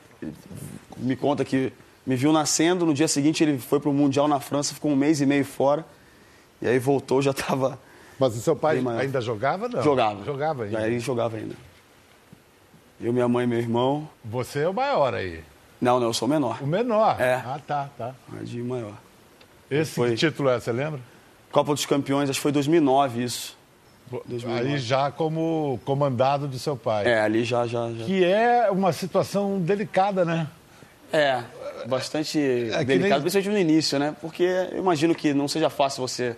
me 0.96 1.16
conta 1.16 1.44
que 1.44 1.72
me 2.06 2.16
viu 2.16 2.32
nascendo, 2.32 2.84
no 2.84 2.92
dia 2.92 3.08
seguinte 3.08 3.42
ele 3.42 3.58
foi 3.58 3.78
para 3.80 3.90
o 3.90 3.92
Mundial 3.92 4.26
na 4.28 4.40
França, 4.40 4.74
ficou 4.74 4.90
um 4.90 4.96
mês 4.96 5.20
e 5.20 5.26
meio 5.26 5.44
fora. 5.44 5.84
E 6.60 6.66
aí 6.66 6.78
voltou, 6.78 7.22
já 7.22 7.30
estava. 7.30 7.78
Mas 8.18 8.36
o 8.36 8.40
seu 8.40 8.56
pai 8.56 8.82
ainda 8.98 9.20
jogava, 9.20 9.68
não? 9.68 9.82
Jogava. 9.82 10.24
Jogava 10.24 10.64
ainda. 10.64 10.78
Aí 10.78 10.90
ele 10.90 11.00
jogava 11.00 11.36
ainda. 11.36 11.54
Eu, 13.00 13.12
minha 13.12 13.28
mãe 13.28 13.44
e 13.44 13.46
meu 13.46 13.58
irmão. 13.58 14.08
Você 14.24 14.60
é 14.60 14.68
o 14.68 14.74
maior 14.74 15.14
aí. 15.14 15.44
Não, 15.80 16.00
não, 16.00 16.08
eu 16.08 16.12
sou 16.12 16.26
o 16.26 16.30
menor. 16.30 16.62
O 16.62 16.66
menor? 16.66 17.20
É. 17.20 17.34
Ah, 17.34 17.60
tá, 17.64 17.88
tá. 17.96 18.14
De 18.42 18.62
maior. 18.62 18.94
Esse 19.70 19.92
foi... 19.92 20.14
título 20.14 20.48
é, 20.48 20.58
você 20.58 20.72
lembra? 20.72 21.00
Copa 21.52 21.72
dos 21.72 21.86
Campeões, 21.86 22.28
acho 22.28 22.38
que 22.38 22.42
foi 22.42 22.52
2009 22.52 23.22
isso. 23.22 23.56
2009. 24.26 24.68
Aí 24.68 24.78
já 24.78 25.10
como 25.10 25.78
comandado 25.84 26.48
do 26.48 26.58
seu 26.58 26.76
pai. 26.76 27.06
É, 27.06 27.20
ali 27.20 27.44
já, 27.44 27.66
já, 27.66 27.90
já. 27.92 28.04
Que 28.04 28.24
é 28.24 28.70
uma 28.70 28.92
situação 28.92 29.58
delicada, 29.60 30.24
né? 30.24 30.48
É, 31.12 31.42
bastante 31.86 32.38
é 32.38 32.84
delicado, 32.84 33.20
nem... 33.20 33.20
principalmente 33.20 33.48
no 33.48 33.58
início, 33.58 33.98
né? 33.98 34.14
Porque 34.20 34.42
eu 34.42 34.78
imagino 34.78 35.14
que 35.14 35.32
não 35.32 35.48
seja 35.48 35.70
fácil 35.70 36.06
você 36.06 36.36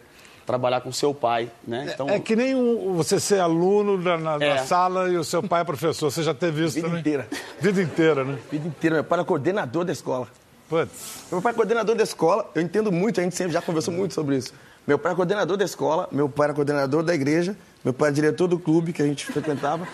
trabalhar 0.51 0.81
com 0.81 0.91
seu 0.91 1.15
pai, 1.15 1.49
né? 1.67 1.87
É, 1.89 1.93
então... 1.93 2.09
É 2.09 2.19
que 2.19 2.35
nem 2.35 2.55
um, 2.55 2.95
você 2.95 3.21
ser 3.21 3.39
aluno 3.39 3.97
na, 3.97 4.19
na, 4.19 4.45
é. 4.45 4.55
na, 4.55 4.59
sala 4.59 5.09
e 5.09 5.17
o 5.17 5.23
seu 5.23 5.43
pai 5.43 5.61
é 5.61 5.65
professor. 5.65 6.11
Você 6.11 6.25
já 6.25 6.35
teve 6.35 6.65
isso 6.65 6.75
Vida 6.75 6.89
também? 6.89 7.01
inteira. 7.01 7.29
Vida 7.61 7.83
inteira, 7.83 8.25
né? 8.25 8.39
Vida 8.51 8.67
inteira. 8.67 8.97
Meu 8.97 9.05
pai 9.05 9.19
era 9.19 9.25
coordenador 9.25 9.85
da 9.85 9.93
escola. 9.93 10.27
Putz. 10.69 11.25
Meu 11.31 11.41
pai 11.41 11.53
é 11.53 11.55
coordenador 11.55 11.95
da 11.95 12.03
escola, 12.03 12.51
eu 12.55 12.63
entendo 12.63 12.91
muito, 12.91 13.21
a 13.21 13.25
gente 13.25 13.37
sempre 13.37 13.53
já 13.53 13.63
conversou 13.63 13.95
muito 13.95 14.15
sobre 14.15 14.37
isso. 14.37 14.53
Meu 14.87 14.99
pai 14.99 15.13
é 15.13 15.15
coordenador 15.15 15.57
da 15.57 15.65
escola, 15.65 16.09
meu 16.11 16.29
pai 16.29 16.47
era 16.47 16.55
coordenador 16.55 17.03
da 17.03 17.15
igreja, 17.15 17.57
meu 17.85 17.93
pai 17.93 18.11
é 18.11 18.13
diretor 18.13 18.47
do 18.47 18.59
clube 18.59 18.93
que 18.93 19.03
a 19.03 19.07
gente 19.07 19.27
frequentava, 19.27 19.87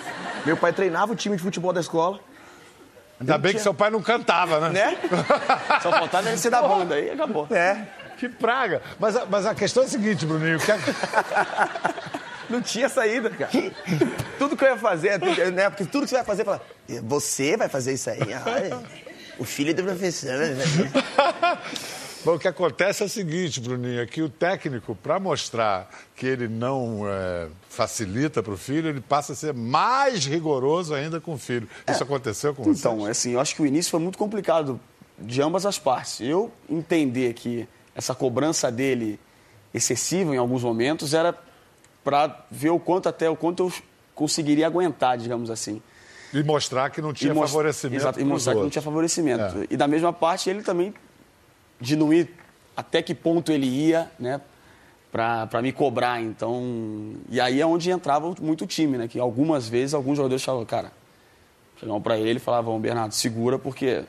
meu 0.45 0.57
pai 0.57 0.73
treinava 0.73 1.13
o 1.13 1.17
time 1.17 1.37
de 1.37 1.43
futebol 1.43 1.73
da 1.73 1.81
escola. 1.81 2.19
Ainda 3.19 3.39
bem 3.39 3.55
que 3.55 3.61
seu 3.61 3.73
pai 3.73 3.91
não 3.91 4.03
cantava, 4.03 4.69
né? 4.69 4.71
Né? 4.71 4.99
Só 5.83 5.91
faltava 5.91 6.29
ele 6.29 6.37
ser 6.37 6.51
da 6.51 6.61
banda, 6.61 6.95
aí 6.95 7.11
acabou. 7.11 7.47
É. 7.51 7.87
Que 8.19 8.29
praga. 8.29 8.81
Mas, 8.99 9.15
a- 9.17 9.27
mas 9.27 9.47
a 9.47 9.55
questão 9.55 9.83
é 9.83 9.87
a 9.87 9.89
seguinte, 9.89 10.25
Bruninho. 10.27 10.59
Que... 10.59 10.73
Não 12.49 12.63
tinha 12.63 12.89
saída, 12.89 13.29
cara. 13.31 13.51
tudo 14.39 14.57
que 14.57 14.65
eu 14.65 14.69
ia 14.69 14.77
fazer, 14.79 15.19
né? 15.53 15.69
Porque 15.69 15.85
tudo 15.85 16.05
que 16.05 16.11
você 16.11 16.17
vai 16.17 16.25
fazer, 16.25 16.45
fala, 16.45 16.63
você 17.03 17.57
vai 17.57 17.69
fazer 17.69 17.93
isso 17.95 18.09
aí? 18.09 18.21
Ah, 18.33 18.81
o 19.39 19.45
filho 19.45 19.75
do 19.75 19.83
professor. 19.83 20.31
fazer." 20.57 20.91
Bom, 22.25 22.35
o 22.35 22.39
que 22.41 22.49
acontece 22.49 23.03
é 23.05 23.07
o 23.07 23.09
seguinte, 23.09 23.61
Bruninho, 23.61 24.01
é 24.01 24.07
que 24.07 24.21
o 24.21 24.29
técnico, 24.29 24.97
para 24.97 25.21
mostrar 25.21 25.89
que 26.17 26.27
ele 26.27 26.49
não 26.49 27.03
é, 27.09 27.47
facilita 27.69 28.43
para 28.43 28.53
o 28.53 28.57
filho, 28.57 28.89
ele 28.89 29.01
passa 29.01 29.33
a 29.33 29.37
ser 29.37 29.55
mais 29.55 30.25
rigoroso 30.27 30.93
ainda 30.93 31.21
com 31.21 31.35
o 31.35 31.39
filho. 31.39 31.69
Isso 31.89 32.03
aconteceu 32.03 32.53
com 32.53 32.65
você? 32.65 32.81
Então, 32.81 33.05
assim, 33.07 33.33
eu 33.35 33.41
acho 33.41 33.55
que 33.55 33.63
o 33.63 33.67
início 33.67 33.91
foi 33.93 34.01
muito 34.01 34.19
complicado 34.19 34.81
de 35.17 35.41
ambas 35.41 35.65
as 35.65 35.79
partes. 35.79 36.21
Eu 36.21 36.51
entender 36.69 37.33
que 37.35 37.69
essa 37.97 38.15
cobrança 38.15 38.71
dele 38.71 39.19
excessiva 39.73 40.35
em 40.35 40.39
alguns 40.39 40.63
momentos 40.63 41.15
era 41.15 41.35
para 42.05 42.45
ver 42.51 42.71
o 42.71 42.79
quanto 42.79 43.09
até 43.09 43.29
o 43.29 43.35
quanto 43.37 43.65
eu 43.65 43.73
conseguiria 44.15 44.67
aguentar, 44.67 45.19
digamos 45.19 45.51
assim. 45.51 45.83
E 46.33 46.43
mostrar 46.43 46.91
que 46.91 47.01
não 47.01 47.13
tinha 47.13 47.33
mos- 47.35 47.51
favorecimento 47.51 48.03
Exato, 48.03 48.21
e 48.21 48.25
mostrar 48.25 48.53
que 48.53 48.57
não 48.57 48.63
outros. 48.65 48.73
tinha 48.73 48.83
favorecimento. 48.83 49.43
É. 49.63 49.67
E 49.71 49.77
da 49.77 49.89
mesma 49.89 50.13
parte, 50.13 50.49
ele 50.51 50.63
também 50.63 50.93
diminuir 51.81 52.31
até 52.77 53.03
que 53.03 53.15
ponto 53.15 53.51
ele 53.51 53.67
ia, 53.67 54.11
né, 54.19 54.41
para 55.11 55.63
me 55.63 55.73
cobrar. 55.73 56.21
Então, 56.21 57.15
e 57.31 57.41
aí 57.41 57.61
é 57.61 57.67
onde 57.67 57.91
entrava 57.91 58.35
muito 58.41 58.65
o 58.65 58.67
time, 58.67 58.99
né, 58.99 59.09
que 59.09 59.19
algumas 59.19 59.69
vezes 59.69 59.95
alguns 59.95 60.17
jogadores 60.17 60.45
falavam, 60.45 60.67
cara, 60.67 60.93
chegavam 61.79 62.01
para 62.01 62.19
ele 62.19 62.37
e 62.37 62.41
falavam, 62.41 62.79
Bernardo, 62.79 63.13
segura 63.13 63.59
porque 63.59 64.05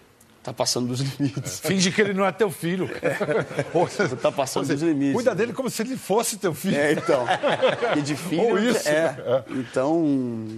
tá 0.47 0.53
passando 0.53 0.87
dos 0.87 1.01
limites. 1.01 1.59
Finge 1.59 1.91
que 1.91 1.99
ele 1.99 2.13
não 2.13 2.25
é 2.25 2.31
teu 2.31 2.49
filho. 2.49 2.89
Seja, 3.89 4.15
Tá 4.15 4.31
passando 4.31 4.65
seja, 4.65 4.79
dos 4.79 4.83
limites. 4.87 5.13
Cuida 5.13 5.35
dele 5.35 5.51
como 5.51 5.69
se 5.69 5.81
ele 5.81 5.97
fosse 5.97 6.37
teu 6.37 6.53
filho. 6.53 6.77
É, 6.77 6.93
então. 6.93 7.25
E 7.97 8.01
de 8.01 8.15
filho. 8.17 8.41
Ou 8.51 8.57
isso. 8.59 8.87
É. 8.87 9.43
Então. 9.49 10.01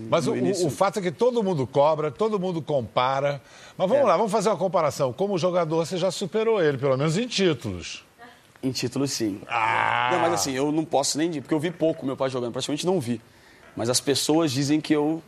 Mas 0.09 0.27
o, 0.27 0.35
início- 0.35 0.65
o- 0.65 0.67
o 0.67 0.71
fato 0.71 0.99
é 0.99 1.01
que 1.01 1.11
todo 1.11 1.41
mundo 1.43 1.65
cobra, 1.65 2.11
todo 2.11 2.39
mundo 2.39 2.61
compara. 2.61 3.41
Mas 3.77 3.89
vamos 3.89 4.03
É. 4.03 4.07
lá, 4.07 4.15
vamos 4.17 4.31
fazer 4.31 4.49
uma 4.49 4.57
comparação. 4.57 5.11
Como 5.11 5.37
jogador, 5.37 5.85
você 5.85 5.97
já 5.97 6.11
superou 6.11 6.61
ele, 6.61 6.77
pelo 6.77 6.95
menos 6.97 7.17
em 7.17 7.25
títulos. 7.27 8.03
Em 8.61 8.71
títulos, 8.71 9.11
sim. 9.11 9.41
Ah! 9.47 10.09
Não, 10.11 10.19
mas 10.19 10.33
assim, 10.33 10.51
eu 10.53 10.71
não 10.71 10.83
posso 10.85 11.17
nem 11.17 11.29
dizer, 11.29 11.41
porque 11.41 11.53
eu 11.53 11.59
vi 11.59 11.71
pouco 11.71 12.05
meu 12.05 12.15
pai 12.17 12.29
jogando, 12.29 12.51
praticamente 12.51 12.85
não 12.85 12.99
vi. 12.99 13.19
Mas 13.75 13.89
as 13.89 13.99
pessoas 14.01 14.51
dizem 14.51 14.81
que 14.81 14.93
eu, 14.93 15.23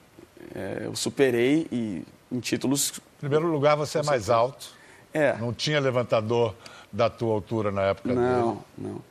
é, 0.53 0.81
eu 0.85 0.95
superei 0.95 1.65
e 1.71 2.03
em 2.31 2.39
títulos. 2.39 2.93
Primeiro 3.21 3.47
lugar, 3.47 3.75
você 3.77 3.99
é 3.99 4.03
mais 4.03 4.29
alto. 4.29 4.67
É. 5.13 5.37
Não 5.37 5.53
tinha 5.53 5.79
levantador 5.79 6.53
da 6.91 7.09
tua 7.09 7.33
altura 7.33 7.71
na 7.71 7.83
época 7.83 8.09
dele. 8.09 8.19
Não, 8.19 8.57
não. 8.77 9.01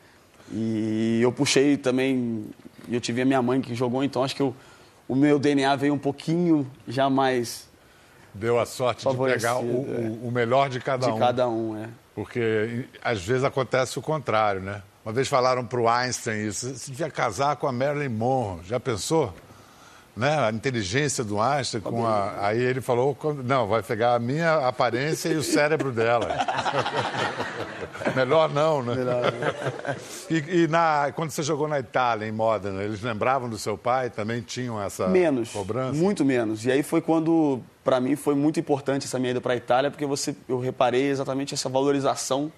E 0.52 1.20
eu 1.22 1.32
puxei 1.32 1.76
também. 1.76 2.46
Eu 2.90 3.00
tive 3.00 3.22
a 3.22 3.24
minha 3.24 3.40
mãe 3.40 3.60
que 3.60 3.74
jogou, 3.74 4.02
então 4.02 4.22
acho 4.24 4.34
que 4.34 4.42
eu, 4.42 4.54
o 5.06 5.14
meu 5.14 5.38
DNA 5.38 5.76
veio 5.76 5.94
um 5.94 5.98
pouquinho 5.98 6.66
já 6.88 7.08
mais 7.08 7.68
Deu 8.34 8.60
a 8.60 8.66
sorte 8.66 9.08
de 9.08 9.16
pegar 9.16 9.58
o, 9.58 9.86
é. 9.88 10.26
o- 10.26 10.30
melhor 10.30 10.68
de 10.68 10.80
cada 10.80 11.06
de 11.06 11.12
um. 11.12 11.18
cada 11.18 11.48
um, 11.48 11.76
é. 11.76 11.88
Porque 12.14 12.84
às 13.02 13.20
vezes 13.24 13.42
acontece 13.44 13.98
o 13.98 14.02
contrário, 14.02 14.60
né? 14.60 14.82
Uma 15.04 15.12
vez 15.12 15.26
falaram 15.28 15.64
para 15.64 15.80
o 15.80 15.88
Einstein 15.88 16.46
isso, 16.46 16.68
você 16.74 16.90
devia 16.90 17.10
casar 17.10 17.56
com 17.56 17.66
a 17.66 17.72
Marilyn 17.72 18.08
Monroe. 18.08 18.60
Já 18.64 18.78
pensou? 18.78 19.32
Né? 20.16 20.38
A 20.38 20.50
inteligência 20.50 21.22
do 21.24 21.40
Einstein 21.40 21.80
com 21.80 22.06
a... 22.06 22.46
Aí 22.46 22.60
ele 22.60 22.80
falou, 22.80 23.16
não, 23.44 23.66
vai 23.66 23.82
pegar 23.82 24.14
a 24.14 24.18
minha 24.18 24.66
aparência 24.66 25.28
e 25.28 25.36
o 25.36 25.42
cérebro 25.42 25.92
dela. 25.92 26.28
Melhor 28.14 28.52
não, 28.52 28.82
né? 28.82 28.94
E, 30.28 30.62
e 30.62 30.68
na, 30.68 31.12
quando 31.14 31.30
você 31.30 31.42
jogou 31.42 31.68
na 31.68 31.78
Itália, 31.78 32.26
em 32.26 32.32
Modena, 32.32 32.82
eles 32.82 33.00
lembravam 33.02 33.48
do 33.48 33.58
seu 33.58 33.78
pai? 33.78 34.10
Também 34.10 34.40
tinham 34.40 34.82
essa 34.82 35.06
Menos. 35.08 35.50
cobrança? 35.50 35.98
Muito 35.98 36.24
menos. 36.24 36.64
E 36.64 36.72
aí 36.72 36.82
foi 36.82 37.00
quando, 37.00 37.60
para 37.84 38.00
mim, 38.00 38.16
foi 38.16 38.34
muito 38.34 38.58
importante 38.58 39.06
essa 39.06 39.18
minha 39.18 39.30
ida 39.30 39.40
para 39.40 39.52
a 39.52 39.56
Itália, 39.56 39.90
porque 39.90 40.06
você, 40.06 40.34
eu 40.48 40.58
reparei 40.58 41.08
exatamente 41.08 41.54
essa 41.54 41.68
valorização 41.68 42.52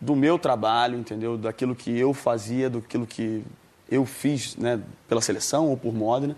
do 0.00 0.14
meu 0.14 0.38
trabalho, 0.38 0.98
entendeu? 0.98 1.36
Daquilo 1.38 1.74
que 1.74 1.96
eu 1.96 2.12
fazia, 2.12 2.68
daquilo 2.68 3.06
que 3.06 3.42
eu 3.90 4.04
fiz, 4.04 4.56
né, 4.56 4.80
pela 5.08 5.20
seleção 5.20 5.68
ou 5.68 5.76
por 5.76 5.94
Modena. 5.94 6.36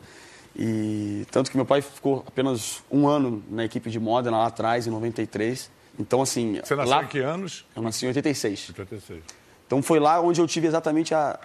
E 0.59 1.27
tanto 1.31 1.51
que 1.51 1.57
meu 1.57 1.67
pai 1.67 1.83
ficou 1.83 2.25
apenas 2.27 2.83
um 2.91 3.07
ano 3.07 3.43
na 3.51 3.65
equipe 3.65 3.91
de 3.91 4.01
Modena 4.01 4.39
lá 4.39 4.47
atrás, 4.47 4.87
em 4.87 4.91
93. 4.91 5.71
Então, 5.99 6.23
assim. 6.23 6.59
Você 6.65 6.75
nasceu 6.75 6.97
lá, 6.97 7.05
em 7.05 7.07
que 7.07 7.19
anos? 7.19 7.65
Eu 7.75 7.83
nasci 7.83 8.07
em 8.07 8.09
86. 8.09 8.71
86. 8.71 9.23
Então 9.67 9.83
foi 9.83 9.99
lá 9.99 10.21
onde 10.21 10.41
eu 10.41 10.47
tive 10.47 10.67
exatamente 10.67 11.15
a, 11.15 11.39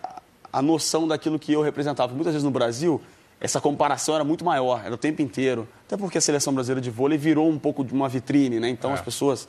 a 0.54 0.62
noção 0.62 1.08
daquilo 1.08 1.38
que 1.40 1.52
eu 1.52 1.62
representava. 1.62 2.14
Muitas 2.14 2.34
vezes 2.34 2.44
no 2.44 2.52
Brasil, 2.52 3.02
essa 3.40 3.60
comparação 3.60 4.16
era 4.16 4.24
muito 4.24 4.46
maior, 4.46 4.82
era 4.86 4.94
o 4.94 4.98
tempo 4.98 5.22
inteiro. 5.22 5.68
Até 5.88 5.98
porque 5.98 6.18
a 6.18 6.22
seleção 6.22 6.54
brasileira 6.54 6.80
de 6.80 6.90
vôlei 6.92 7.18
virou 7.18 7.50
um 7.50 7.58
pouco 7.58 7.84
de 7.84 7.94
uma 7.94 8.08
vitrine, 8.08 8.60
né? 8.60 8.70
Então 8.70 8.92
É. 8.92 8.94
as 8.94 9.02
pessoas 9.02 9.48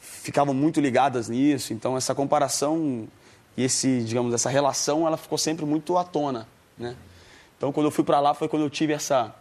ficavam 0.00 0.54
muito 0.54 0.80
ligadas 0.80 1.28
nisso. 1.28 1.72
Então 1.72 1.96
essa 1.96 2.14
comparação 2.14 3.06
e 3.56 3.62
esse, 3.64 4.00
digamos, 4.02 4.32
essa 4.32 4.48
relação, 4.48 5.06
ela 5.06 5.16
ficou 5.16 5.36
sempre 5.36 5.66
muito 5.66 5.96
à 5.98 6.04
tona, 6.04 6.48
né? 6.78 6.96
Então 7.58 7.70
quando 7.72 7.86
eu 7.86 7.90
fui 7.90 8.04
para 8.04 8.18
lá 8.20 8.32
foi 8.32 8.48
quando 8.48 8.62
eu 8.62 8.70
tive 8.70 8.92
essa 8.94 9.34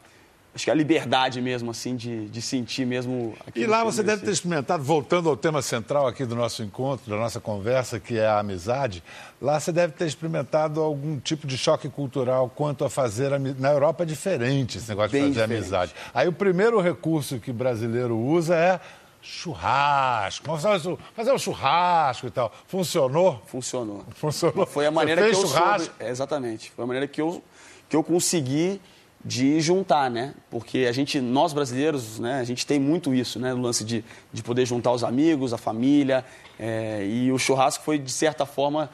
acho 0.56 0.64
que 0.66 0.72
a 0.72 0.74
liberdade 0.74 1.40
mesmo 1.40 1.70
assim 1.70 1.96
de, 1.96 2.28
de 2.30 2.42
sentir 2.42 2.84
mesmo 2.84 3.36
aquilo 3.46 3.64
E 3.64 3.68
lá 3.68 3.84
você 3.84 4.02
deve 4.02 4.26
ter 4.26 4.32
experimentado, 4.32 4.84
voltando 4.84 5.30
ao 5.30 5.38
tema 5.38 5.62
central 5.62 6.08
aqui 6.08 6.26
do 6.26 6.36
nosso 6.36 6.64
encontro, 6.64 7.12
da 7.12 7.16
nossa 7.16 7.40
conversa, 7.40 8.00
que 8.00 8.18
é 8.18 8.26
a 8.26 8.40
amizade, 8.40 9.04
lá 9.40 9.60
você 9.60 9.72
deve 9.72 9.94
ter 9.94 10.08
experimentado 10.08 10.82
algum 10.82 11.20
tipo 11.20 11.46
de 11.46 11.56
choque 11.60 11.88
cultural 11.90 12.50
quanto 12.50 12.84
a 12.84 12.90
fazer 12.90 13.32
amizade. 13.32 13.62
Na 13.62 13.70
Europa 13.70 14.02
é 14.02 14.06
diferente 14.08 14.80
esse 14.80 14.90
negócio 14.90 15.12
de 15.12 15.18
Bem 15.20 15.28
fazer 15.32 15.34
diferente. 15.42 15.60
amizade. 15.60 15.94
Aí 16.12 16.28
o 16.28 16.34
primeiro 16.34 16.82
recurso 16.82 17.38
que 17.40 17.52
brasileiro 17.54 18.18
usa 18.18 18.56
é 18.56 18.80
churrasco. 19.22 20.46
Fazer 21.16 21.32
um- 21.32 21.38
churrasco 21.38 22.28
e 22.28 22.32
tal. 22.32 22.52
Funcionou? 22.68 23.44
funcionou. 23.46 24.04
Funcionou. 24.16 24.66
Foi 24.66 24.86
a 24.88 24.92
maneira 24.92 25.22
que 25.30 25.36
eu 25.36 25.42
churrasco? 25.42 25.86
soube, 25.86 25.92
é, 26.00 26.10
exatamente. 26.10 26.72
Foi 26.72 26.84
a 26.84 26.88
maneira 26.88 27.08
que 27.08 27.22
eu 27.22 27.44
que 27.90 27.96
eu 27.96 28.04
consegui 28.04 28.80
de 29.26 29.60
juntar, 29.60 30.10
né? 30.10 30.34
Porque 30.50 30.86
a 30.88 30.92
gente, 30.92 31.20
nós 31.20 31.52
brasileiros, 31.54 32.18
né? 32.20 32.40
A 32.40 32.44
gente 32.44 32.66
tem 32.66 32.80
muito 32.80 33.14
isso, 33.14 33.40
né? 33.40 33.54
O 33.54 33.58
lance 33.60 33.84
de, 33.84 34.04
de 34.32 34.42
poder 34.44 34.66
juntar 34.66 34.92
os 34.92 35.04
amigos, 35.04 35.54
a 35.54 35.58
família. 35.58 36.24
é, 36.60 37.06
e 37.06 37.32
o 37.32 37.38
churrasco 37.38 37.84
foi 37.84 37.98
de 38.00 38.12
certa 38.12 38.46
forma 38.46 38.90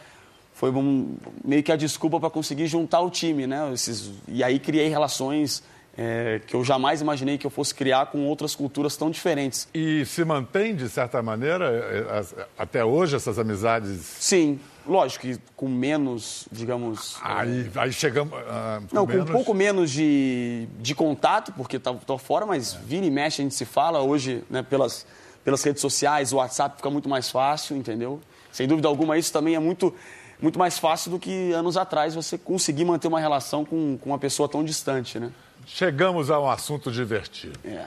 foi 0.55 0.69
um- 0.71 1.15
meio 1.43 1.63
que 1.63 1.71
a 1.71 1.75
desculpa 1.75 2.19
para 2.19 2.29
conseguir 2.29 2.67
juntar 2.67 3.01
o 3.01 3.09
time, 3.09 3.45
né? 3.47 3.71
Esses, 3.73 4.11
e 4.27 4.43
aí 4.43 4.59
criei 4.59 4.87
relações 4.87 5.63
é, 5.97 6.41
que 6.47 6.55
eu 6.55 6.63
jamais 6.63 7.01
imaginei 7.01 7.37
que 7.37 7.45
eu 7.45 7.51
fosse 7.51 7.73
criar 7.75 8.07
com 8.07 8.25
outras 8.27 8.55
culturas 8.55 8.95
tão 8.97 9.11
diferentes. 9.11 9.67
E 9.73 10.03
se 10.05 10.23
mantém, 10.25 10.75
de 10.75 10.89
certa 10.89 11.21
maneira, 11.21 11.65
eh, 11.69 12.45
até 12.57 12.83
hoje, 12.83 13.15
essas 13.15 13.37
amizades. 13.37 13.99
Sim, 14.19 14.59
lógico 14.87 15.21
que 15.25 15.37
com 15.55 15.67
menos, 15.67 16.47
digamos, 16.51 17.17
Aí, 17.21 17.69
aí 17.75 17.91
chegamos. 17.93 18.33
ah, 18.47 18.81
com 18.89 18.95
Não, 18.95 19.05
com 19.05 19.11
menos- 19.13 19.29
um 19.29 19.33
pouco 19.33 19.53
menos 19.53 19.91
de, 19.91 20.67
de 20.79 20.93
contato, 20.95 21.51
porque 21.53 21.79
tá, 21.79 21.93
tô 21.93 22.17
fora, 22.17 22.45
mas 22.45 22.73
vira 22.73 23.05
e 23.05 23.11
mexe 23.11 23.41
a 23.41 23.43
gente 23.43 23.55
se 23.55 23.65
fala 23.65 24.01
hoje, 24.01 24.43
né, 24.49 24.61
pelas, 24.63 25.05
pelas 25.43 25.63
redes 25.63 25.81
sociais, 25.81 26.33
o 26.33 26.37
WhatsApp 26.37 26.77
fica 26.77 26.89
muito 26.89 27.07
mais 27.09 27.29
fácil, 27.29 27.75
entendeu? 27.77 28.19
Sem 28.51 28.67
dúvida 28.67 28.87
alguma, 28.87 29.17
isso 29.17 29.31
também 29.33 29.55
é 29.55 29.59
muito, 29.59 29.93
muito 30.41 30.59
mais 30.59 30.77
fácil 30.77 31.11
do 31.11 31.19
que 31.19 31.51
anos 31.53 31.75
atrás 31.77 32.13
você 32.15 32.37
conseguir 32.37 32.85
manter 32.85 33.07
uma 33.07 33.19
relação 33.19 33.65
com, 33.65 33.97
com 33.97 34.09
uma 34.11 34.19
pessoa 34.19 34.47
tão 34.47 34.63
distante, 34.63 35.19
né? 35.19 35.31
Chegamos 35.65 36.29
a 36.29 36.39
um 36.39 36.49
assunto 36.49 36.91
divertido. 36.91 37.57
É. 37.65 37.85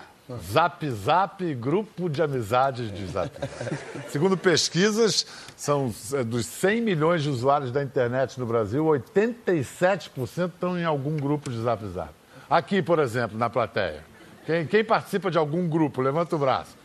Zap 0.52 0.90
Zap, 0.90 1.54
grupo 1.54 2.08
de 2.08 2.20
amizades 2.22 2.92
de 2.92 3.06
Zap. 3.06 3.30
Segundo 4.10 4.36
pesquisas, 4.36 5.24
são 5.56 5.94
é, 6.12 6.24
dos 6.24 6.46
100 6.46 6.80
milhões 6.80 7.22
de 7.22 7.28
usuários 7.28 7.70
da 7.70 7.82
internet 7.82 8.38
no 8.40 8.44
Brasil, 8.46 8.84
87% 8.84 10.48
estão 10.52 10.76
em 10.78 10.84
algum 10.84 11.16
grupo 11.16 11.48
de 11.50 11.60
Zap 11.62 11.86
Zap. 11.88 12.10
Aqui, 12.50 12.82
por 12.82 12.98
exemplo, 12.98 13.38
na 13.38 13.48
plateia. 13.48 14.04
Quem, 14.44 14.66
quem 14.66 14.84
participa 14.84 15.30
de 15.30 15.38
algum 15.38 15.68
grupo? 15.68 16.00
Levanta 16.00 16.34
o 16.36 16.38
braço. 16.38 16.76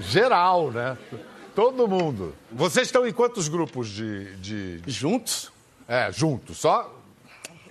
Geral, 0.00 0.70
né? 0.70 0.96
Todo 1.54 1.86
mundo. 1.86 2.34
Vocês 2.50 2.88
estão 2.88 3.06
em 3.06 3.12
quantos 3.12 3.48
grupos 3.48 3.88
de. 3.88 4.34
de- 4.36 4.80
de- 4.80 4.90
Juntos? 4.90 5.52
É, 5.86 6.10
juntos? 6.10 6.58
Só 6.58 6.98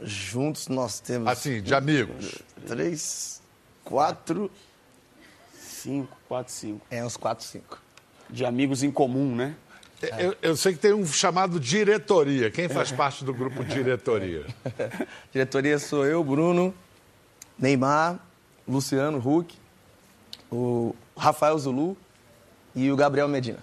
Juntos 0.03 0.67
nós 0.67 0.99
temos. 0.99 1.27
assim, 1.27 1.61
de 1.61 1.73
amigos. 1.73 2.35
Três, 2.67 3.41
quatro. 3.83 4.51
Cinco, 5.81 6.15
quatro, 6.27 6.53
cinco. 6.53 6.85
É, 6.91 7.03
uns 7.03 7.17
quatro, 7.17 7.43
cinco. 7.43 7.81
de 8.29 8.45
amigos 8.45 8.83
em 8.83 8.91
comum, 8.91 9.35
né? 9.35 9.55
Eu, 10.19 10.35
eu 10.41 10.55
sei 10.55 10.73
que 10.73 10.79
tem 10.79 10.93
um 10.93 11.05
chamado 11.07 11.59
diretoria. 11.59 12.51
Quem 12.51 12.69
faz 12.69 12.91
parte 12.91 13.23
do 13.23 13.33
grupo 13.33 13.63
diretoria? 13.63 14.45
Diretoria 15.31 15.79
sou 15.79 16.05
eu, 16.05 16.23
Bruno, 16.23 16.73
Neymar, 17.57 18.19
Luciano 18.67 19.17
Huck, 19.17 19.55
o 20.51 20.95
Rafael 21.17 21.57
Zulu 21.57 21.97
e 22.75 22.91
o 22.91 22.95
Gabriel 22.95 23.27
Medina. 23.27 23.59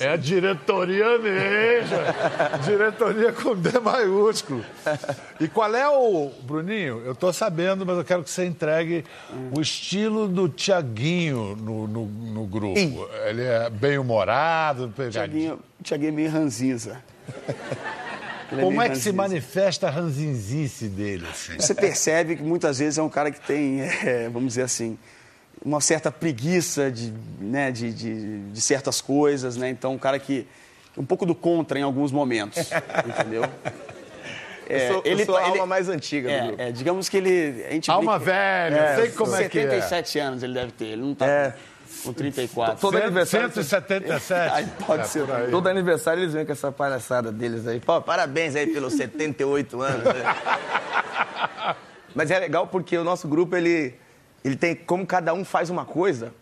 É 0.00 0.08
a 0.08 0.16
diretoria 0.16 1.18
mesmo. 1.18 1.96
diretoria 2.64 3.32
com 3.32 3.54
D 3.54 3.78
maiúsculo. 3.78 4.64
E 5.38 5.46
qual 5.48 5.74
é 5.74 5.86
o. 5.86 6.30
Bruninho, 6.42 7.02
eu 7.04 7.14
tô 7.14 7.30
sabendo, 7.32 7.84
mas 7.84 7.98
eu 7.98 8.04
quero 8.04 8.24
que 8.24 8.30
você 8.30 8.46
entregue 8.46 9.04
o 9.54 9.60
estilo 9.60 10.26
do 10.26 10.48
Tiaguinho 10.48 11.56
no, 11.56 11.86
no, 11.86 12.06
no 12.06 12.46
grupo. 12.46 12.78
Ih. 12.78 12.98
Ele 13.28 13.42
é 13.42 13.68
bem-humorado, 13.68 14.92
pegadinho. 14.96 15.12
Tiaguinho, 15.12 15.60
o 15.78 15.82
Tiaguinho 15.82 16.08
é 16.08 16.12
meio 16.12 16.30
ranzinza. 16.30 17.02
Ele 18.50 18.62
Como 18.62 18.82
é 18.82 18.88
que 18.88 18.96
se 18.96 19.10
ranzinza. 19.10 19.16
manifesta 19.16 19.86
a 19.86 19.90
ranzinzice 19.90 20.88
dele? 20.88 21.24
Assim? 21.30 21.54
Você 21.56 21.74
percebe 21.74 22.34
que 22.34 22.42
muitas 22.42 22.78
vezes 22.78 22.98
é 22.98 23.02
um 23.02 23.08
cara 23.08 23.30
que 23.30 23.40
tem, 23.40 23.82
é, 23.82 24.28
vamos 24.28 24.48
dizer 24.48 24.62
assim, 24.62 24.98
uma 25.64 25.80
certa 25.80 26.10
preguiça 26.10 26.90
de, 26.90 27.12
né, 27.38 27.70
de, 27.70 27.92
de, 27.92 28.40
de 28.50 28.60
certas 28.60 29.00
coisas, 29.00 29.56
né? 29.56 29.68
Então, 29.68 29.92
um 29.94 29.98
cara 29.98 30.18
que 30.18 30.46
um 30.96 31.04
pouco 31.04 31.26
do 31.26 31.34
contra 31.34 31.78
em 31.78 31.82
alguns 31.82 32.10
momentos, 32.12 32.70
entendeu? 33.06 33.44
eu 34.68 34.92
sou, 34.92 35.02
eu 35.04 35.24
sou 35.24 35.36
a 35.36 35.42
alma 35.48 35.66
mais 35.66 35.88
antiga 35.88 36.28
do 36.40 36.46
grupo. 36.48 36.62
É, 36.62 36.68
é, 36.68 36.72
digamos 36.72 37.08
que 37.08 37.16
ele. 37.16 37.64
A 37.68 37.72
gente 37.72 37.90
Alma 37.90 38.18
brinca- 38.18 38.32
velha, 38.32 38.96
sei 38.96 39.10
como 39.10 39.34
é 39.34 39.48
que 39.48 39.58
é. 39.58 39.62
77 39.62 40.18
anos 40.18 40.42
ele 40.42 40.54
deve 40.54 40.72
ter, 40.72 40.84
ele 40.86 41.02
não 41.02 41.14
tá 41.14 41.26
É. 41.26 41.54
com 42.04 42.12
34. 42.12 42.80
Todo 42.80 42.96
aniversário- 42.96 43.50
177. 43.52 44.32
Aí 44.54 44.66
pode 44.86 45.02
É, 45.02 45.06
ser 45.06 45.30
aí. 45.30 45.50
Todo 45.50 45.68
aniversário 45.68 46.22
eles 46.22 46.32
vêm 46.34 46.46
com 46.46 46.52
essa 46.52 46.70
palhaçada 46.72 47.30
deles 47.32 47.66
aí. 47.66 47.80
Pô, 47.80 48.00
parabéns 48.00 48.54
aí 48.56 48.66
pelos 48.68 48.94
78 48.94 49.80
anos. 49.82 50.04
né? 50.04 50.14
Mas 52.14 52.30
é 52.30 52.38
legal 52.38 52.66
porque 52.66 52.96
o 52.96 53.04
nosso 53.04 53.28
grupo, 53.28 53.56
ele, 53.56 53.94
ele 54.44 54.56
tem, 54.56 54.74
como 54.74 55.06
cada 55.06 55.32
um 55.34 55.44
faz 55.44 55.70
uma 55.70 55.84
coisa, 55.84 56.32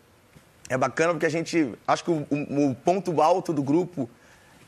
é 0.68 0.76
bacana 0.76 1.12
porque 1.14 1.26
a 1.26 1.30
gente, 1.30 1.72
acho 1.86 2.04
que 2.04 2.10
o, 2.10 2.26
o- 2.30 2.74
ponto 2.84 3.20
alto 3.22 3.52
do 3.52 3.62
grupo 3.62 4.08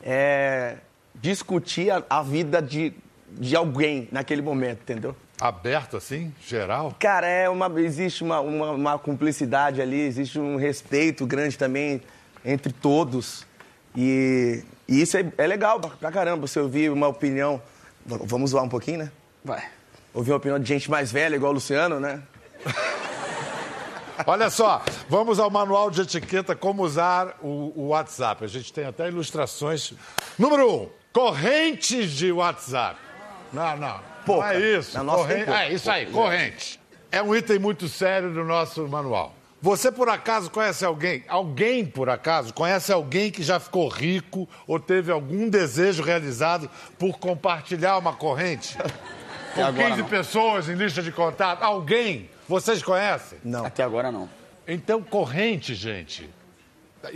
é 0.03 0.77
discutir 1.15 1.91
a, 1.91 2.03
a 2.09 2.23
vida 2.23 2.61
de, 2.61 2.93
de 3.31 3.55
alguém 3.55 4.07
naquele 4.11 4.41
momento, 4.41 4.81
entendeu? 4.81 5.15
Aberto 5.39 5.97
assim, 5.97 6.33
geral? 6.45 6.95
Cara, 6.99 7.27
é 7.27 7.49
uma, 7.49 7.67
existe 7.81 8.23
uma, 8.23 8.39
uma, 8.39 8.71
uma 8.71 8.99
cumplicidade 8.99 9.81
ali, 9.81 9.99
existe 10.01 10.39
um 10.39 10.55
respeito 10.55 11.25
grande 11.25 11.57
também 11.57 12.01
entre 12.45 12.71
todos. 12.71 13.45
E, 13.95 14.63
e 14.87 15.01
isso 15.01 15.17
é, 15.17 15.25
é 15.37 15.47
legal 15.47 15.79
pra- 15.79 16.11
caramba, 16.11 16.47
você 16.47 16.59
ouvir 16.59 16.91
uma 16.91 17.07
opinião. 17.07 17.61
Vamos 18.05 18.51
zoar 18.51 18.63
um 18.63 18.69
pouquinho, 18.69 18.99
né? 18.99 19.11
Vai. 19.43 19.63
Ouvir 20.13 20.31
uma 20.31 20.37
opinião 20.37 20.59
de 20.59 20.67
gente 20.67 20.89
mais 20.89 21.11
velha, 21.11 21.35
igual 21.35 21.51
o 21.51 21.55
Luciano, 21.55 21.99
né? 21.99 22.21
Olha 24.25 24.49
só, 24.49 24.81
vamos 25.09 25.39
ao 25.39 25.49
manual 25.49 25.89
de 25.89 26.01
etiqueta 26.01 26.55
como 26.55 26.83
usar 26.83 27.37
o, 27.41 27.73
o 27.75 27.87
WhatsApp. 27.89 28.43
A 28.43 28.47
gente 28.47 28.71
tem 28.71 28.85
até 28.85 29.07
ilustrações. 29.07 29.93
Número 30.37 30.69
um, 30.69 30.89
correntes 31.13 32.11
de 32.11 32.31
WhatsApp. 32.31 32.99
Não, 33.51 33.77
não. 33.77 33.99
Pouca. 34.25 34.47
Não 34.47 34.53
é 34.53 34.59
isso. 34.59 34.97
Na 34.97 35.03
nossa 35.03 35.27
tem 35.27 35.27
corrente. 35.27 35.45
pouca. 35.45 35.63
É 35.63 35.73
isso 35.73 35.91
aí, 35.91 36.05
corrente. 36.07 36.79
É 37.11 37.21
um 37.21 37.35
item 37.35 37.59
muito 37.59 37.87
sério 37.89 38.31
do 38.33 38.43
nosso 38.43 38.87
manual. 38.87 39.35
Você, 39.61 39.91
por 39.91 40.09
acaso, 40.09 40.49
conhece 40.49 40.83
alguém? 40.83 41.23
Alguém, 41.27 41.85
por 41.85 42.09
acaso, 42.09 42.51
conhece 42.51 42.91
alguém 42.91 43.29
que 43.29 43.43
já 43.43 43.59
ficou 43.59 43.87
rico 43.87 44.49
ou 44.65 44.79
teve 44.79 45.11
algum 45.11 45.47
desejo 45.47 46.01
realizado 46.01 46.67
por 46.97 47.19
compartilhar 47.19 47.97
uma 47.99 48.13
corrente? 48.13 48.75
Com 49.53 49.63
agora 49.63 49.89
15 49.89 50.01
não. 50.01 50.07
pessoas 50.07 50.69
em 50.69 50.73
lista 50.73 51.03
de 51.03 51.11
contato? 51.11 51.61
Alguém? 51.61 52.29
Vocês 52.51 52.83
conhecem? 52.83 53.39
Não. 53.45 53.65
Até 53.65 53.81
agora 53.81 54.11
não. 54.11 54.27
Então, 54.67 55.01
corrente, 55.01 55.73
gente. 55.73 56.29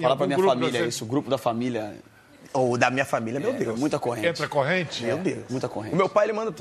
Fala 0.01 0.15
pra 0.15 0.27
minha 0.27 0.39
família 0.39 0.79
você- 0.79 0.87
isso, 0.87 1.03
o 1.03 1.07
grupo 1.07 1.29
da 1.29 1.37
família. 1.37 1.97
Ou 2.53 2.77
da 2.77 2.89
minha 2.89 3.03
família, 3.03 3.37
meu 3.37 3.49
é, 3.49 3.53
Deus. 3.53 3.77
Muita 3.77 3.99
corrente. 3.99 4.27
Entra 4.27 4.47
corrente? 4.47 5.03
Meu 5.03 5.17
Deus. 5.17 5.43
Muita 5.49 5.67
corrente. 5.67 5.93
O 5.93 5.97
meu 5.97 6.07
pai, 6.07 6.27
ele 6.27 6.33
manda. 6.33 6.55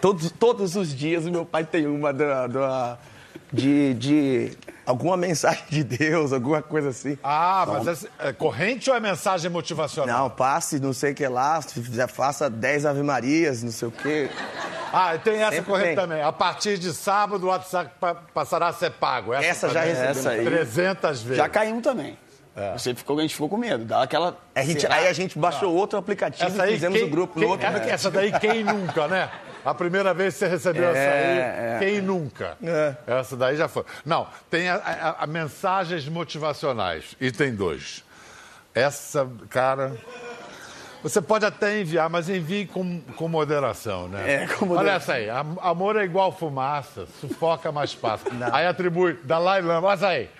Todos, 0.00 0.32
todos 0.32 0.74
os 0.74 0.92
dias, 0.92 1.26
o 1.26 1.30
meu 1.30 1.46
pai 1.46 1.62
tem 1.64 1.86
uma 1.86 2.12
da, 2.12 2.48
da- 2.48 2.98
de, 3.52 3.94
de 3.94 4.52
alguma 4.86 5.16
mensagem 5.16 5.64
de 5.68 5.82
Deus, 5.84 6.32
alguma 6.32 6.62
coisa 6.62 6.88
assim. 6.90 7.18
Ah, 7.22 7.64
mas 7.66 7.86
essa- 7.86 8.08
é 8.18 8.32
corrente 8.32 8.88
ou 8.90 8.96
é 8.96 9.00
mensagem 9.00 9.50
motivacional? 9.50 10.18
Não, 10.24 10.30
passe, 10.30 10.78
não 10.80 10.92
sei 10.92 11.12
o 11.12 11.14
que 11.14 11.26
lá, 11.26 11.60
faça 12.08 12.48
10 12.50 12.86
Ave 12.86 13.02
Marias, 13.02 13.62
não 13.62 13.70
sei 13.72 13.88
o 13.88 13.90
quê. 13.90 14.28
Ah, 14.92 15.16
tem 15.18 15.40
essa 15.42 15.56
Sempre 15.56 15.70
corrente 15.70 15.86
tem. 15.88 15.96
também. 15.96 16.22
A 16.22 16.32
partir 16.32 16.76
de 16.78 16.92
sábado, 16.92 17.44
o 17.44 17.48
WhatsApp 17.48 17.90
pa- 18.00 18.14
passará 18.34 18.68
a 18.68 18.72
ser 18.72 18.90
pago. 18.90 19.32
Essa 19.32 19.68
já 19.68 19.80
também. 19.80 19.88
recebemos. 19.94 20.18
Essa 20.18 20.30
aí. 20.30 20.44
300 20.44 21.22
vezes. 21.22 21.36
Já 21.36 21.48
caímos 21.48 21.82
também. 21.82 22.18
Você 22.76 22.94
ficou, 22.94 23.16
a 23.18 23.22
gente 23.22 23.32
ficou 23.32 23.48
com 23.48 23.56
medo. 23.56 23.84
Dá 23.86 24.02
aquela. 24.02 24.36
A 24.54 24.62
gente- 24.62 24.86
aí 24.86 25.06
a 25.06 25.12
gente 25.14 25.38
baixou 25.38 25.72
outro 25.72 25.98
aplicativo 25.98 26.46
Essa 26.50 26.68
e 26.68 26.72
fizemos 26.74 27.00
o 27.00 27.06
grupo 27.08 27.34
quem- 27.34 27.44
no 27.44 27.48
outro. 27.50 27.66
é, 27.66 27.88
Essa 27.90 28.10
daí, 28.10 28.32
quem 28.38 28.62
nunca, 28.64 29.06
né? 29.08 29.30
A 29.64 29.74
primeira 29.74 30.14
vez 30.14 30.34
que 30.34 30.40
você 30.40 30.46
recebeu 30.48 30.88
essa 30.90 31.10
aí, 31.10 31.78
quem 31.78 32.00
nunca? 32.00 32.56
É. 32.62 32.94
Essa 33.06 33.36
daí 33.36 33.56
já 33.56 33.68
foi. 33.68 33.84
Não, 34.04 34.26
tem 34.50 34.68
a, 34.68 34.76
a- 34.76 35.24
a 35.24 35.26
mensagens 35.26 36.08
motivacionais. 36.08 37.14
Item 37.20 37.54
2. 37.54 38.04
Essa, 38.74 39.28
cara. 39.48 39.96
Você 41.02 41.20
pode 41.22 41.46
até 41.46 41.80
enviar, 41.80 42.10
mas 42.10 42.28
envie 42.28 42.66
com, 42.66 43.00
com 43.16 43.26
moderação, 43.26 44.06
né? 44.08 44.42
É, 44.42 44.46
com 44.46 44.66
Olha 44.66 44.74
moderação. 44.74 44.96
essa 44.96 45.12
aí. 45.14 45.30
am- 45.30 45.58
Amor 45.62 45.96
é 45.96 46.04
igual 46.04 46.30
fumaça, 46.30 47.06
sufoca 47.20 47.72
mais 47.72 47.92
fácil. 47.94 48.28
Aí 48.52 48.66
atribui 48.66 49.14
Dalai 49.24 49.62
Lama. 49.62 49.86
Olha 49.88 49.94
essa 49.94 50.08
aí. 50.08 50.30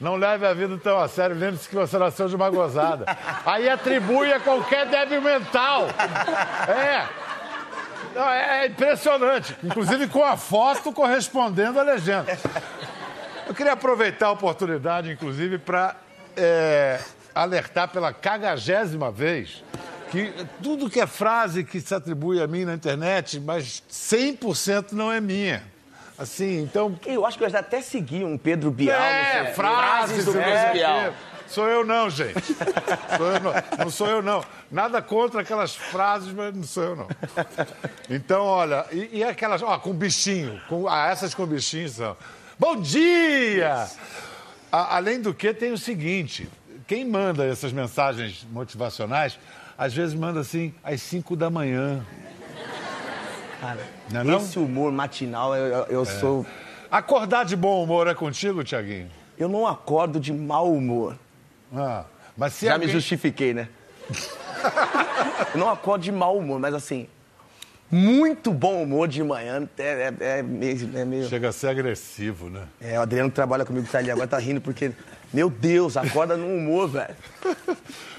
Não 0.00 0.16
leve 0.16 0.46
a 0.46 0.52
vida 0.54 0.76
tão 0.82 0.98
a 0.98 1.06
sério, 1.08 1.34
lembre-se 1.36 1.68
que 1.68 1.74
você 1.74 1.96
nasceu 1.98 2.28
de 2.28 2.36
uma 2.36 2.48
gozada. 2.50 3.04
Aí 3.46 3.68
atribui 3.68 4.30
a 4.32 4.40
qualquer 4.40 4.86
débil 4.86 5.20
mental. 5.22 5.86
É. 6.68 7.06
Não, 8.16 8.30
é 8.30 8.62
é 8.62 8.66
impressionante. 8.66 9.56
Inclusive 9.62 10.08
com 10.08 10.24
a 10.24 10.36
foto 10.36 10.90
correspondendo 10.92 11.78
à 11.78 11.82
legenda. 11.82 12.36
Eu 13.46 13.54
queria 13.54 13.72
aproveitar 13.72 14.28
a 14.28 14.30
oportunidade, 14.32 15.10
inclusive, 15.10 15.58
para 15.58 15.96
alertar 17.34 17.88
pela 17.88 18.12
cagagésima 18.12 19.10
vez 19.12 19.62
que 20.10 20.32
tudo 20.62 20.88
que 20.88 21.00
é 21.00 21.06
frase 21.06 21.64
que 21.64 21.80
se 21.80 21.94
atribui 21.94 22.40
a 22.40 22.46
mim 22.46 22.64
na 22.64 22.74
internet, 22.74 23.38
mas 23.40 23.82
100% 23.90 24.92
não 24.92 25.12
é 25.12 25.20
minha. 25.20 25.62
Assim, 26.18 26.62
então. 26.62 26.98
Eu 27.04 27.26
acho 27.26 27.36
que 27.36 27.44
eu 27.44 27.50
já 27.50 27.58
até 27.58 27.82
segui 27.82 28.24
um 28.24 28.38
Pedro 28.38 28.70
Bial. 28.70 28.98
É, 28.98 29.44
sei. 29.44 29.54
frases 29.54 30.24
do 30.24 30.32
Pedro 30.32 30.72
Bial. 30.72 31.12
Sou 31.48 31.66
eu 31.68 31.84
não, 31.84 32.10
gente. 32.10 32.42
Sou 33.16 33.26
eu 33.32 33.40
não. 33.40 33.52
não 33.84 33.90
sou 33.90 34.06
eu 34.08 34.22
não. 34.22 34.44
Nada 34.70 35.00
contra 35.00 35.40
aquelas 35.42 35.74
frases, 35.74 36.32
mas 36.32 36.54
não 36.54 36.62
sou 36.64 36.82
eu 36.82 36.96
não. 36.96 37.08
Então, 38.10 38.42
olha, 38.44 38.84
e, 38.92 39.18
e 39.18 39.24
aquelas, 39.24 39.62
ó, 39.62 39.78
com 39.78 39.92
bichinho, 39.92 40.60
com, 40.68 40.88
ah, 40.88 41.08
essas 41.08 41.34
com 41.34 41.46
bichinho 41.46 41.88
são. 41.88 42.16
Bom 42.58 42.76
dia! 42.76 43.86
A- 44.72 44.96
além 44.96 45.20
do 45.20 45.32
que, 45.32 45.52
tem 45.54 45.72
o 45.72 45.78
seguinte: 45.78 46.48
quem 46.86 47.04
manda 47.04 47.44
essas 47.44 47.72
mensagens 47.72 48.46
motivacionais, 48.50 49.38
às 49.78 49.94
vezes 49.94 50.14
manda 50.14 50.40
assim, 50.40 50.74
às 50.82 51.00
5 51.02 51.36
da 51.36 51.48
manhã. 51.50 52.04
Cara, 53.60 53.80
Não 54.10 54.20
é 54.20 54.24
não? 54.24 54.36
esse 54.38 54.58
humor 54.58 54.92
matinal, 54.92 55.54
eu, 55.54 55.66
eu- 55.66 55.84
eu 55.86 56.04
sou. 56.04 56.44
Acordar 56.90 57.44
de 57.44 57.56
bom 57.56 57.82
humor 57.82 58.06
é 58.06 58.14
contigo, 58.14 58.62
Tiaguinho? 58.62 59.10
Eu 59.38 59.48
não 59.48 59.66
acordo 59.66 60.18
de 60.20 60.32
mau 60.32 60.72
humor. 60.72 61.16
Ah, 61.74 62.04
mas 62.36 62.52
se 62.54 62.66
Já 62.66 62.74
alguém... 62.74 62.88
me 62.88 62.92
justifiquei, 62.92 63.54
né? 63.54 63.68
eu 65.54 65.58
não 65.60 65.68
acordo 65.68 66.02
de 66.02 66.12
mau 66.12 66.38
humor, 66.38 66.58
mas 66.60 66.74
assim, 66.74 67.08
muito 67.90 68.52
bom 68.52 68.82
humor 68.82 69.08
de 69.08 69.22
manhã 69.22 69.68
é, 69.78 70.12
é- 70.20 70.38
é 70.38 70.42
meio. 70.42 70.90
É, 70.94 71.04
meio... 71.04 71.28
Chega 71.28 71.48
a 71.48 71.52
ser 71.52 71.68
agressivo, 71.68 72.50
né? 72.50 72.62
É, 72.80 72.98
o 72.98 73.02
Adriano 73.02 73.30
que 73.30 73.34
trabalha 73.36 73.64
comigo 73.64 73.86
que 73.86 73.92
tá 73.92 73.98
ali 73.98 74.10
agora 74.10 74.26
tá 74.26 74.38
rindo 74.38 74.60
porque, 74.60 74.92
meu 75.32 75.48
Deus, 75.48 75.96
acorda 75.96 76.36
no 76.36 76.46
humor, 76.46 76.88
velho. 76.88 77.14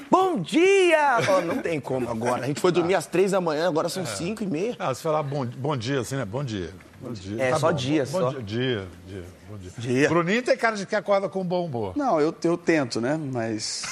Bom 0.09 0.39
dia! 0.39 1.17
Ó, 1.29 1.41
não 1.41 1.57
tem 1.57 1.81
como 1.81 2.09
agora. 2.09 2.43
A 2.43 2.47
gente 2.47 2.61
foi 2.61 2.71
dormir 2.71 2.95
às 2.95 3.05
três 3.05 3.31
da 3.31 3.41
manhã, 3.41 3.67
agora 3.67 3.89
são 3.89 4.05
cinco 4.05 4.41
e 4.41 4.47
meia. 4.47 4.73
Ah, 4.79 4.93
se 4.93 5.01
falar 5.01 5.21
bom, 5.21 5.45
bom 5.45 5.75
dia, 5.75 5.99
assim, 5.99 6.15
né? 6.15 6.23
Bom 6.23 6.45
dia. 6.45 6.69
Bom 7.01 7.11
dia. 7.11 7.43
É, 7.43 7.55
só 7.57 7.71
dia, 7.71 8.05
bom, 8.05 8.19
só. 8.19 8.29
Dia, 8.29 8.41
dia, 8.41 8.87
dia, 9.05 9.23
bom 9.49 9.57
dia. 9.57 9.71
Dia. 9.77 10.09
Bruninho 10.09 10.41
tem 10.43 10.57
cara 10.57 10.75
de 10.75 10.85
que 10.85 10.95
acorda 10.95 11.27
com 11.29 11.43
bom 11.43 11.65
humor. 11.65 11.93
Não, 11.95 12.19
eu, 12.19 12.33
eu 12.43 12.57
tento, 12.57 12.99
né? 13.01 13.17
Mas. 13.31 13.83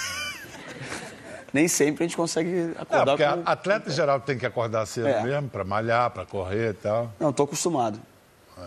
Nem 1.53 1.67
sempre 1.69 2.03
a 2.03 2.07
gente 2.07 2.17
consegue 2.17 2.73
É, 2.77 2.81
acordar 2.81 3.05
porque 3.17 3.23
com. 3.25 3.41
atleta 3.49 3.89
em 3.89 3.93
geral 3.93 4.19
tem 4.19 4.37
que 4.37 4.45
acordar 4.45 4.85
cedo 4.85 5.07
É. 5.07 5.23
mesmo, 5.23 5.47
pra 5.49 5.63
malhar, 5.63 6.09
pra 6.11 6.25
correr 6.25 6.71
e 6.71 6.73
tal. 6.73 7.11
Não, 7.19 7.31
tô 7.31 7.43
acostumado. 7.43 7.99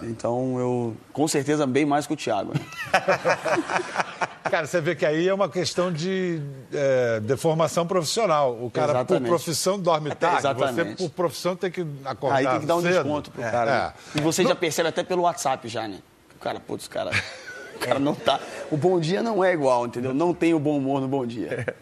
Então 0.03 0.59
eu. 0.59 0.97
Com 1.13 1.27
certeza 1.29 1.67
bem 1.67 1.85
mais 1.85 2.07
que 2.07 2.13
o 2.13 2.17
Thiago. 2.17 2.53
Né? 2.55 2.61
Cara, 4.51 4.67
você 4.67 4.81
vê 4.81 4.95
que 4.95 5.05
aí 5.05 5.29
é 5.29 5.35
uma 5.35 5.49
questão 5.51 5.93
de 5.93 6.41
é, 6.73 7.21
deformação 7.21 7.87
profissional. 7.87 8.53
O 8.65 8.71
cara, 8.71 8.93
Exatamente. 8.93 9.23
por 9.25 9.29
profissão, 9.29 9.79
dorme 9.79 10.11
tarde. 10.17 10.39
Exatamente. 10.39 10.97
Você, 11.03 11.09
por 11.09 11.11
profissão, 11.11 11.55
tem 11.55 11.71
que 11.71 11.87
acordar 12.03 12.37
Aí 12.39 12.47
tem 12.47 12.61
que 12.61 12.67
dar 12.67 12.77
um 12.77 12.81
cedo. 12.81 12.93
desconto 12.95 13.31
pro 13.31 13.43
cara. 13.43 13.95
É. 14.15 14.19
E 14.19 14.23
você 14.23 14.43
já 14.45 14.55
percebe 14.55 14.89
até 14.89 15.03
pelo 15.05 15.23
WhatsApp 15.23 15.69
já, 15.69 15.87
né? 15.87 15.99
O 16.39 16.41
cara, 16.41 16.61
putz, 16.61 16.87
o 16.87 16.91
cara, 16.91 17.11
o 17.75 17.79
cara 17.81 17.99
não 17.99 18.15
tá. 18.15 18.39
O 18.71 18.77
bom 18.77 19.01
dia 19.01 19.23
não 19.23 19.45
é 19.45 19.53
igual, 19.53 19.87
entendeu? 19.87 20.15
Não 20.15 20.33
tem 20.33 20.55
o 20.55 20.61
bom 20.61 20.79
humor 20.79 21.01
no 21.01 21.09
bom 21.09 21.27
dia. 21.27 21.75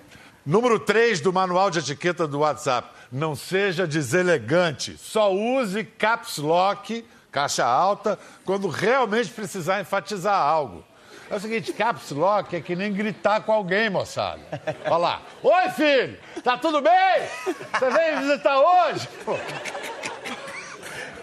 Número 0.47 0.79
3 0.79 1.21
do 1.21 1.33
manual 1.33 1.71
de 1.71 1.81
etiqueta 1.81 2.27
do 2.27 2.39
WhatsApp. 2.39 2.89
Não 3.13 3.37
seja 3.37 3.87
deselegante. 3.87 4.97
Só 4.97 5.31
use 5.33 5.85
caps 5.85 6.39
lock, 6.39 7.05
caixa 7.31 7.67
alta, 7.67 8.19
quando 8.45 8.69
realmente 8.69 9.31
precisar 9.31 9.81
enfatizar 9.81 10.41
algo. 10.41 10.83
É 11.29 11.35
o 11.35 11.41
seguinte, 11.41 11.73
caps 11.73 12.13
lock 12.13 12.55
é 12.55 12.61
que 12.61 12.77
nem 12.77 12.93
gritar 12.93 13.41
com 13.41 13.53
alguém, 13.53 13.91
moçada. 13.91 14.41
Olha 14.87 14.97
lá. 14.97 15.23
Oi, 15.43 15.71
filho! 15.71 16.17
Tá 16.43 16.57
tudo 16.57 16.81
bem? 16.81 17.29
Você 17.45 17.91
veio 17.91 18.21
visitar 18.21 18.59
hoje? 18.59 19.09
Pô, 19.25 19.37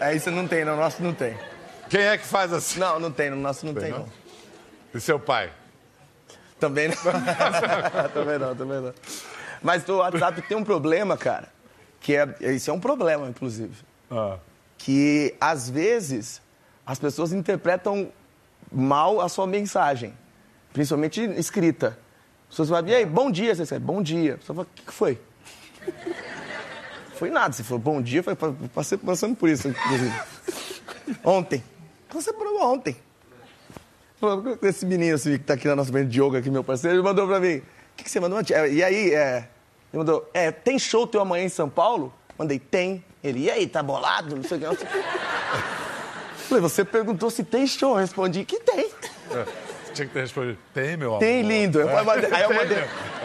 Aí 0.00 0.20
você 0.20 0.30
não 0.30 0.46
tem, 0.46 0.64
no 0.64 0.76
nosso 0.76 1.02
não 1.02 1.14
tem. 1.14 1.34
Quem 1.88 2.00
é 2.00 2.18
que 2.18 2.26
faz 2.26 2.52
assim? 2.52 2.78
Não, 2.78 2.98
não 2.98 3.10
tem, 3.10 3.30
no 3.30 3.36
nosso 3.36 3.64
não 3.66 3.74
tem, 3.74 3.90
não? 3.90 4.08
E 4.94 5.00
seu 5.00 5.18
pai? 5.18 5.50
Também 6.58 6.88
não. 6.88 6.96
também 8.14 8.38
não, 8.38 8.56
também 8.56 8.80
não. 8.80 8.94
Mas 9.62 9.88
o 9.88 9.96
WhatsApp 9.96 10.42
tem 10.42 10.56
um 10.56 10.64
problema, 10.64 11.16
cara, 11.16 11.48
que 12.00 12.14
é. 12.14 12.52
Isso 12.54 12.70
é 12.70 12.72
um 12.72 12.80
problema, 12.80 13.28
inclusive. 13.28 13.74
Ah. 14.10 14.38
Que 14.78 15.34
às 15.40 15.68
vezes 15.68 16.40
as 16.86 16.98
pessoas 16.98 17.32
interpretam 17.32 18.10
mal 18.70 19.20
a 19.20 19.28
sua 19.28 19.46
mensagem, 19.46 20.14
principalmente 20.72 21.22
escrita. 21.22 21.98
As 22.44 22.50
pessoas 22.50 22.68
falam, 22.68 22.88
e 22.88 22.94
aí, 22.94 23.06
bom 23.06 23.30
dia, 23.30 23.54
você 23.54 23.62
escreve, 23.62 23.84
bom 23.84 24.02
dia. 24.02 24.34
A 24.34 24.38
pessoa 24.38 24.56
fala, 24.56 24.68
o 24.70 24.74
que, 24.74 24.82
que 24.82 24.92
foi? 24.92 25.18
Foi 27.16 27.30
nada. 27.30 27.52
Você 27.52 27.62
falou 27.62 27.78
bom 27.78 28.02
dia, 28.02 28.22
foi 28.22 28.36
passei 28.74 28.98
passando 28.98 29.34
por 29.34 29.48
isso, 29.48 29.68
inclusive. 29.68 30.14
Ontem. 31.24 31.62
Você 32.10 32.32
por 32.32 32.46
ontem. 32.62 32.96
Falou, 34.20 34.58
Esse 34.62 34.86
menino 34.86 35.14
assim, 35.16 35.32
que 35.32 35.44
tá 35.44 35.54
aqui 35.54 35.66
na 35.68 35.76
nossa 35.76 35.90
frente, 35.90 36.08
Diogo, 36.08 36.36
aqui, 36.36 36.50
meu 36.50 36.62
parceiro, 36.64 36.96
ele 36.96 37.02
mandou 37.02 37.26
pra 37.26 37.40
mim. 37.40 37.56
O 37.56 37.62
que, 37.96 38.04
que 38.04 38.10
você 38.10 38.20
mandou? 38.20 38.38
É, 38.38 38.70
E 38.70 38.82
aí, 38.82 39.12
é, 39.14 39.48
ele 39.92 39.98
mandou, 39.98 40.28
é, 40.32 40.50
tem 40.50 40.78
show 40.78 41.06
teu 41.06 41.20
amanhã 41.20 41.44
em 41.44 41.48
São 41.48 41.68
Paulo? 41.68 42.12
Mandei, 42.38 42.58
tem. 42.58 43.04
Ele, 43.22 43.40
e 43.44 43.50
aí, 43.50 43.66
tá 43.66 43.82
bolado? 43.82 44.36
Não 44.36 44.42
sei 44.42 44.58
o 44.58 44.76
que. 44.76 44.86
Falei, 46.48 46.60
você 46.60 46.84
perguntou 46.84 47.30
se 47.30 47.42
tem 47.42 47.66
show. 47.66 47.92
Eu 47.92 47.96
respondi 48.00 48.44
que 48.44 48.58
tem. 48.60 48.90
Tinha 49.94 50.06
que 50.08 50.12
ter 50.12 50.20
respondido. 50.20 50.58
Tem, 50.74 50.96
meu 50.96 51.10
amor. 51.10 51.20
Tem, 51.20 51.42
lindo. 51.42 51.80
Eu 51.80 52.04
mandei- 52.04 52.32
aí 52.32 52.42
eu 52.42 52.54
mandei. 52.54 52.78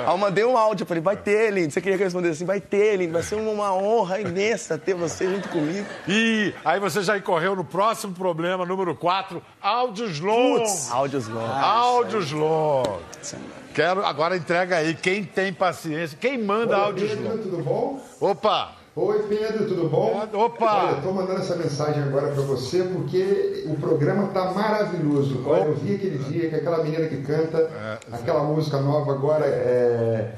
Aí 0.06 0.14
eu 0.14 0.18
mandei 0.18 0.46
um 0.46 0.58
áudio. 0.58 0.84
Eu 0.84 0.88
falei, 0.88 1.02
vai 1.04 1.18
ter, 1.18 1.52
lindo. 1.52 1.72
Você 1.72 1.82
queria 1.82 1.98
que 1.98 2.04
eu 2.04 2.08
respondesse 2.08 2.36
assim? 2.36 2.46
Vai 2.46 2.60
ter, 2.62 2.96
lindo. 2.98 3.14
Vai 3.14 3.24
ser 3.24 3.36
uma 3.36 3.74
honra 3.74 4.20
imensa 4.20 4.78
ter 4.78 4.94
você 4.94 5.26
junto 5.30 5.50
comigo. 5.50 5.86
E 6.08 6.54
aí 6.64 6.80
você 6.80 7.02
já 7.02 7.18
incorreu 7.18 7.56
no 7.56 7.64
próximo 7.64 8.14
problema, 8.14 8.66
número 8.66 8.96
4, 8.96 9.42
áudios 9.62 10.20
longos. 10.20 10.92
Áudios 10.92 11.28
longos. 11.28 11.64
áudios 11.64 12.32
longos. 12.32 13.36
Quero, 13.74 14.06
agora 14.06 14.36
entrega 14.36 14.78
aí, 14.78 14.94
quem 14.96 15.24
tem 15.24 15.54
paciência, 15.54 16.18
quem 16.20 16.38
manda 16.38 16.76
Oi, 16.78 16.84
áudios 16.84 17.20
longos. 17.20 17.44
tudo 17.44 17.64
bom? 17.64 18.02
Opa, 18.20 18.74
Oi, 18.96 19.20
Pedro, 19.30 19.68
tudo 19.68 19.88
bom? 19.88 20.28
Opa! 20.34 20.84
Olha, 20.88 20.98
estou 20.98 21.14
mandando 21.14 21.40
essa 21.40 21.56
mensagem 21.56 22.04
agora 22.04 22.28
para 22.32 22.42
você 22.42 22.84
porque 22.84 23.64
o 23.68 23.76
programa 23.76 24.28
tá 24.30 24.52
maravilhoso. 24.52 25.42
Olha, 25.48 25.64
eu 25.66 25.76
vi 25.76 25.96
aquele 25.96 26.18
dia 26.18 26.50
que 26.50 26.56
aquela 26.56 26.84
menina 26.84 27.08
que 27.08 27.18
canta, 27.22 27.70
aquela 28.12 28.44
música 28.44 28.78
nova 28.80 29.14
agora 29.14 29.46
é. 29.46 30.34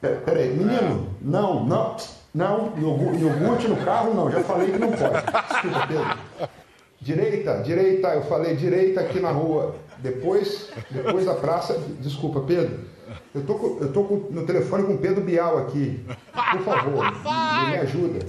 Pe- 0.00 0.08
Peraí, 0.24 0.50
menino, 0.54 1.08
não, 1.20 1.64
não, 1.64 1.96
não, 2.34 2.72
iogurte 2.78 3.20
iogurte 3.22 3.68
no 3.68 3.76
carro 3.76 4.12
não, 4.12 4.30
já 4.30 4.40
falei 4.40 4.72
que 4.72 4.78
não 4.78 4.90
pode. 4.90 5.14
Desculpa, 5.52 5.86
Pedro. 5.86 6.50
Direita, 7.00 7.62
direita, 7.62 8.08
eu 8.08 8.22
falei 8.22 8.56
direita 8.56 9.00
aqui 9.02 9.20
na 9.20 9.30
rua. 9.30 9.76
Depois, 9.98 10.70
depois 10.90 11.24
da 11.26 11.34
praça. 11.34 11.78
Desculpa, 12.00 12.40
Pedro. 12.40 12.80
Eu 13.34 13.42
tô, 13.42 13.54
com- 13.54 13.78
eu 13.80 13.92
tô 13.92 14.04
com- 14.04 14.28
no 14.30 14.44
telefone 14.46 14.84
com 14.84 14.94
o 14.94 14.98
Pedro 14.98 15.20
Bial 15.22 15.58
aqui. 15.58 16.04
Por 16.52 16.62
favor, 16.64 17.04
me, 17.12 17.70
me 17.70 17.76
ajuda. 17.78 18.26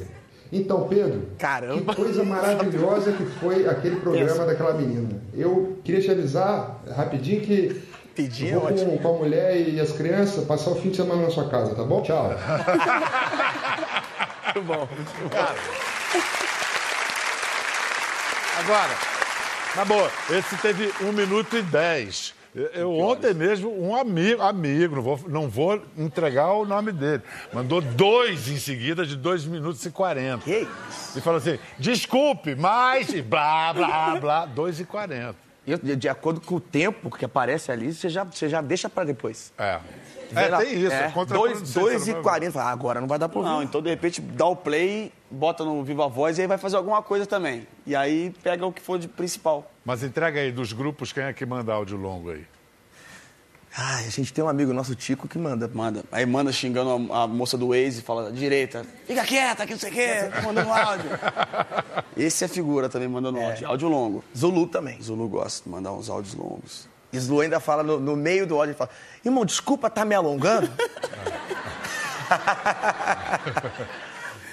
Então, 0.51 0.87
Pedro, 0.87 1.23
Caramba. 1.39 1.93
que 1.93 2.01
coisa 2.01 2.23
maravilhosa 2.23 3.11
que 3.11 3.25
foi 3.39 3.67
aquele 3.67 3.95
programa 3.97 4.45
daquela 4.45 4.73
menina. 4.73 5.09
Eu 5.33 5.79
queria 5.83 5.99
te 6.01 6.11
avisar 6.11 6.81
rapidinho 6.95 7.41
que 7.41 7.81
eu 8.17 8.59
vou 8.61 8.71
com, 8.71 8.97
com 8.99 9.15
a 9.15 9.17
mulher 9.17 9.57
e 9.67 9.79
as 9.79 9.91
crianças 9.91 10.45
passar 10.45 10.69
o 10.71 10.75
fim 10.75 10.89
de 10.91 10.97
semana 10.97 11.23
na 11.23 11.29
sua 11.31 11.49
casa, 11.49 11.75
tá 11.75 11.83
bom? 11.83 12.01
Tchau. 12.03 12.29
Muito 14.55 14.67
bom. 14.67 14.87
agora, 18.59 18.93
na 19.75 19.83
boa, 19.83 20.09
esse 20.29 20.55
teve 20.57 20.93
1 21.01 21.11
minuto 21.11 21.57
e 21.57 21.61
10. 21.63 22.34
Eu, 22.73 22.93
ontem 22.97 23.33
mesmo, 23.33 23.69
um 23.69 23.93
amigo, 23.93 24.41
amigo, 24.41 24.95
não 24.95 25.01
vou, 25.01 25.19
não 25.27 25.49
vou 25.49 25.81
entregar 25.97 26.53
o 26.53 26.65
nome 26.65 26.93
dele, 26.93 27.21
mandou 27.51 27.81
dois 27.81 28.47
em 28.47 28.55
seguida 28.55 29.05
de 29.05 29.17
2 29.17 29.43
minutos 29.45 29.85
e 29.85 29.91
40. 29.91 30.43
Que 30.45 30.59
isso? 30.59 31.17
E 31.17 31.21
falou 31.21 31.39
assim, 31.39 31.59
desculpe, 31.77 32.55
mas... 32.55 33.09
E 33.09 33.21
blá, 33.21 33.73
blá, 33.73 34.15
blá, 34.15 34.45
2 34.45 34.79
e 34.79 34.85
40. 34.85 35.35
E 35.67 35.71
eu, 35.71 35.77
de, 35.79 35.95
de 35.97 36.07
acordo 36.07 36.39
com 36.39 36.55
o 36.55 36.59
tempo 36.61 37.09
que 37.09 37.25
aparece 37.25 37.71
ali, 37.73 37.93
você 37.93 38.07
já, 38.07 38.23
você 38.23 38.47
já 38.47 38.61
deixa 38.61 38.87
pra 38.87 39.03
depois. 39.03 39.51
É. 39.57 39.79
É, 40.33 40.57
tem 40.57 40.79
isso. 40.79 40.93
É, 40.93 41.07
É, 41.07 41.11
contra 41.11 41.37
dois, 41.37 41.73
dois 41.73 42.07
e 42.07 42.13
quarenta. 42.15 42.61
Ah, 42.61 42.69
agora 42.69 43.01
não 43.01 43.07
vai 43.07 43.19
dar 43.19 43.27
pra 43.27 43.39
ouvir. 43.39 43.49
Não, 43.49 43.63
então 43.63 43.81
de 43.81 43.89
repente 43.89 44.21
dá 44.21 44.45
o 44.45 44.55
play, 44.55 45.11
bota 45.29 45.63
no 45.63 45.83
Viva 45.83 46.07
Voz 46.07 46.37
e 46.37 46.41
aí 46.41 46.47
vai 46.47 46.57
fazer 46.57 46.77
alguma 46.77 47.01
coisa 47.01 47.25
também. 47.25 47.67
E 47.85 47.95
aí 47.95 48.33
pega 48.43 48.65
o 48.65 48.71
que 48.71 48.81
for 48.81 48.97
de 48.97 49.07
principal. 49.07 49.69
Mas 49.85 50.01
entrega 50.01 50.39
aí 50.39 50.51
dos 50.51 50.73
grupos 50.73 51.13
quem 51.13 51.23
é 51.23 51.31
que 51.31 51.45
manda 51.45 51.71
áudio 51.71 51.95
longo 51.95 52.31
aí. 52.31 52.43
Ai, 53.77 54.07
a 54.07 54.09
gente 54.09 54.33
tem 54.33 54.41
um 54.43 54.47
amigo 54.47 54.73
nosso, 54.73 54.95
Tico, 54.95 55.27
que 55.27 55.37
manda. 55.37 55.69
Manda. 55.71 56.03
Aí 56.11 56.25
manda 56.25 56.51
xingando 56.51 57.13
a, 57.13 57.23
a 57.23 57.27
moça 57.27 57.57
do 57.57 57.67
Waze 57.67 57.99
e 57.99 58.01
fala, 58.01 58.31
direita, 58.31 58.85
fica 59.05 59.23
quieta, 59.25 59.65
que 59.65 59.73
não 59.73 59.79
sei 59.79 59.91
o 59.91 59.93
quê, 59.93 60.31
mandando 60.43 60.71
áudio. 60.71 61.09
Esse 62.17 62.45
é 62.45 62.47
figura 62.47 62.89
também 62.89 63.07
mandando 63.07 63.39
áudio. 63.39 63.67
Áudio 63.67 63.89
longo. 63.89 64.23
Zulu 64.35 64.65
também. 64.67 64.99
Zulu 65.01 65.27
gosta 65.27 65.63
de 65.63 65.69
mandar 65.69 65.91
uns 65.91 66.09
áudios 66.09 66.33
longos. 66.33 66.87
E 67.11 67.19
Zulu 67.19 67.41
ainda 67.41 67.59
fala 67.59 67.83
no, 67.83 67.99
no 67.99 68.15
meio 68.15 68.47
do 68.47 68.55
áudio, 68.55 68.71
ele 68.71 68.77
fala, 68.77 68.89
irmão, 69.23 69.45
desculpa 69.45 69.89
tá 69.89 70.03
me 70.05 70.15
alongando. 70.15 70.71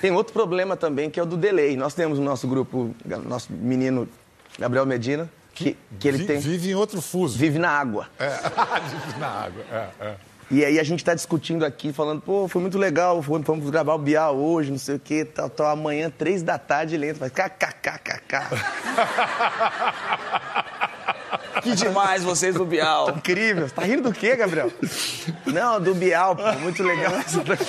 tem 0.02 0.10
outro 0.10 0.32
problema 0.32 0.76
também, 0.76 1.08
que 1.08 1.18
é 1.18 1.22
o 1.22 1.26
do 1.26 1.36
delay. 1.36 1.76
Nós 1.76 1.94
temos 1.94 2.18
no 2.18 2.24
nosso 2.24 2.48
grupo, 2.48 2.92
nosso 3.24 3.52
menino 3.52 4.08
Gabriel 4.58 4.86
Medina, 4.86 5.28
que, 5.54 5.76
que 5.98 6.08
ele 6.08 6.18
Vi- 6.18 6.26
tem, 6.26 6.38
Vive 6.40 6.70
em 6.70 6.74
outro 6.74 7.00
fuso. 7.02 7.38
vive 7.38 7.58
na 7.58 7.70
água. 7.70 8.08
É. 8.18 8.28
Vive 9.06 9.18
na 9.18 9.26
água. 9.28 9.64
É, 9.72 9.88
é. 10.06 10.14
E 10.50 10.62
aí 10.64 10.78
a 10.78 10.82
gente 10.84 11.02
tá 11.02 11.14
discutindo 11.14 11.64
aqui, 11.64 11.94
falando, 11.94 12.20
pô, 12.20 12.46
foi 12.46 12.60
muito 12.60 12.76
legal, 12.76 13.22
vamos 13.22 13.70
gravar 13.70 13.94
o 13.94 13.98
Bial 13.98 14.36
hoje, 14.36 14.70
não 14.70 14.76
sei 14.78 14.96
o 14.96 14.98
quê, 14.98 15.24
tal, 15.24 15.48
tal. 15.48 15.66
Amanhã, 15.68 16.10
três 16.10 16.42
da 16.42 16.58
tarde, 16.58 16.94
ele 16.94 17.08
entra, 17.08 17.20
faz 17.30 17.32
kkkk. 17.32 18.36
Que 21.62 21.74
demais 21.74 22.22
vocês 22.22 22.54
do 22.54 22.66
Bial. 22.66 23.10
Incrível. 23.10 23.66
Você 23.68 23.74
tá 23.74 23.82
rindo 23.82 24.02
do 24.02 24.12
quê, 24.12 24.36
Gabriel? 24.36 24.70
Não, 25.46 25.80
do 25.80 25.94
Bial, 25.94 26.36
pô, 26.36 26.52
muito 26.58 26.82
legal 26.82 27.12
isso 27.20 27.40
daqui. 27.44 27.64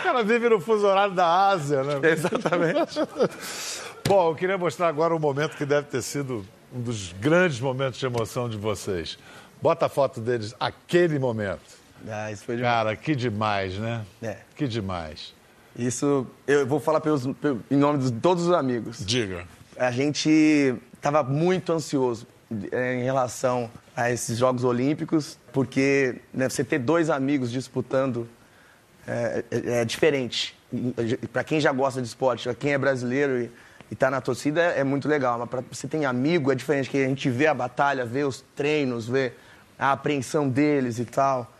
O 0.00 0.02
cara 0.02 0.22
vive 0.24 0.48
no 0.50 0.60
fuso 0.60 0.86
horário 0.86 1.14
da 1.14 1.48
Ásia, 1.48 1.82
né? 1.82 1.94
Exatamente. 2.10 3.00
Bom, 4.14 4.28
eu 4.28 4.34
queria 4.34 4.58
mostrar 4.58 4.88
agora 4.88 5.16
um 5.16 5.18
momento 5.18 5.56
que 5.56 5.64
deve 5.64 5.86
ter 5.86 6.02
sido 6.02 6.44
um 6.70 6.82
dos 6.82 7.14
grandes 7.14 7.58
momentos 7.58 7.98
de 7.98 8.04
emoção 8.04 8.46
de 8.46 8.58
vocês. 8.58 9.18
Bota 9.62 9.86
a 9.86 9.88
foto 9.88 10.20
deles, 10.20 10.54
aquele 10.60 11.18
momento. 11.18 11.62
Ah, 12.06 12.30
isso 12.30 12.44
foi 12.44 12.56
demais. 12.56 12.74
Cara, 12.74 12.94
que 12.94 13.14
demais, 13.16 13.78
né? 13.78 14.04
É. 14.22 14.36
Que 14.54 14.68
demais. 14.68 15.32
Isso, 15.74 16.26
eu 16.46 16.66
vou 16.66 16.78
falar 16.78 17.00
pelos, 17.00 17.26
pe- 17.26 17.56
em 17.70 17.76
nome 17.78 18.00
de 18.04 18.12
todos 18.12 18.46
os 18.48 18.52
amigos. 18.52 18.98
Diga. 19.02 19.46
A 19.78 19.90
gente 19.90 20.74
estava 20.94 21.22
muito 21.22 21.72
ansioso 21.72 22.26
eh, 22.70 22.96
em 23.00 23.04
relação 23.04 23.70
a 23.96 24.10
esses 24.10 24.36
Jogos 24.36 24.62
Olímpicos, 24.62 25.38
porque 25.54 26.16
né, 26.34 26.50
você 26.50 26.62
ter 26.62 26.80
dois 26.80 27.08
amigos 27.08 27.50
disputando 27.50 28.28
é, 29.08 29.42
é- 29.50 29.80
é 29.80 29.84
diferente. 29.86 30.54
Para 31.32 31.42
quem 31.44 31.58
já 31.62 31.72
gosta 31.72 32.02
de 32.02 32.08
esporte, 32.08 32.44
para 32.44 32.54
quem 32.54 32.74
é 32.74 32.78
brasileiro 32.78 33.40
e 33.40 33.50
está 33.92 34.10
na 34.10 34.20
torcida, 34.20 34.60
é 34.60 34.82
muito 34.84 35.08
legal. 35.08 35.38
Mas 35.38 35.48
para 35.48 35.62
você 35.70 35.86
tem 35.88 36.04
amigo, 36.04 36.50
é 36.52 36.54
diferente, 36.54 36.88
que 36.90 36.96
a 37.02 37.08
gente 37.08 37.28
vê 37.30 37.46
a 37.46 37.54
batalha, 37.54 38.04
vê 38.04 38.24
os 38.24 38.44
treinos, 38.56 39.06
vê 39.08 39.32
a 39.78 39.92
apreensão 39.92 40.48
deles 40.48 40.98
e 40.98 41.04
tal. 41.04 41.50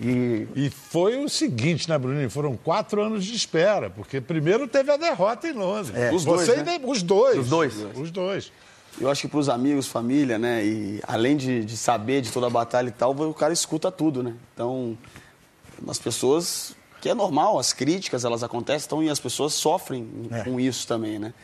E 0.00 0.46
E 0.56 0.70
foi 0.70 1.22
o 1.22 1.28
seguinte, 1.28 1.88
né, 1.88 1.98
Bruninho? 1.98 2.30
Foram 2.30 2.56
quatro 2.56 3.02
anos 3.02 3.24
de 3.24 3.34
espera, 3.36 3.90
porque 3.90 4.20
primeiro 4.20 4.66
teve 4.66 4.90
a 4.90 4.96
derrota 4.96 5.46
em 5.48 5.52
Londres. 5.52 5.94
É. 5.94 6.10
Os 6.12 6.24
dois, 6.24 6.42
Você 6.46 6.56
né? 6.62 6.72
ainda- 6.72 6.86
Os 6.86 7.02
dois. 7.02 7.38
Os 7.38 7.48
dois. 7.48 7.74
Os 7.94 8.10
dois. 8.10 8.52
Eu 9.00 9.10
acho 9.10 9.22
que 9.22 9.28
para 9.28 9.40
os 9.40 9.48
amigos, 9.48 9.88
família, 9.88 10.38
né? 10.38 10.64
E 10.64 11.00
além 11.06 11.36
de, 11.36 11.64
de 11.64 11.76
saber 11.76 12.22
de 12.22 12.30
toda 12.30 12.46
a 12.46 12.50
batalha 12.50 12.88
e 12.88 12.92
tal, 12.92 13.10
o 13.12 13.34
cara 13.34 13.52
escuta 13.52 13.90
tudo, 13.90 14.22
né? 14.22 14.34
Então, 14.54 14.96
as 15.88 15.98
pessoas, 15.98 16.74
que 17.00 17.08
é 17.08 17.14
normal, 17.14 17.58
as 17.58 17.72
críticas 17.72 18.24
elas 18.24 18.42
acontecem, 18.44 18.86
então, 18.86 19.02
e 19.02 19.10
as 19.10 19.18
pessoas 19.18 19.52
sofrem 19.52 20.08
É. 20.30 20.44
com 20.44 20.60
isso 20.60 20.86
também, 20.86 21.18
né? 21.18 21.34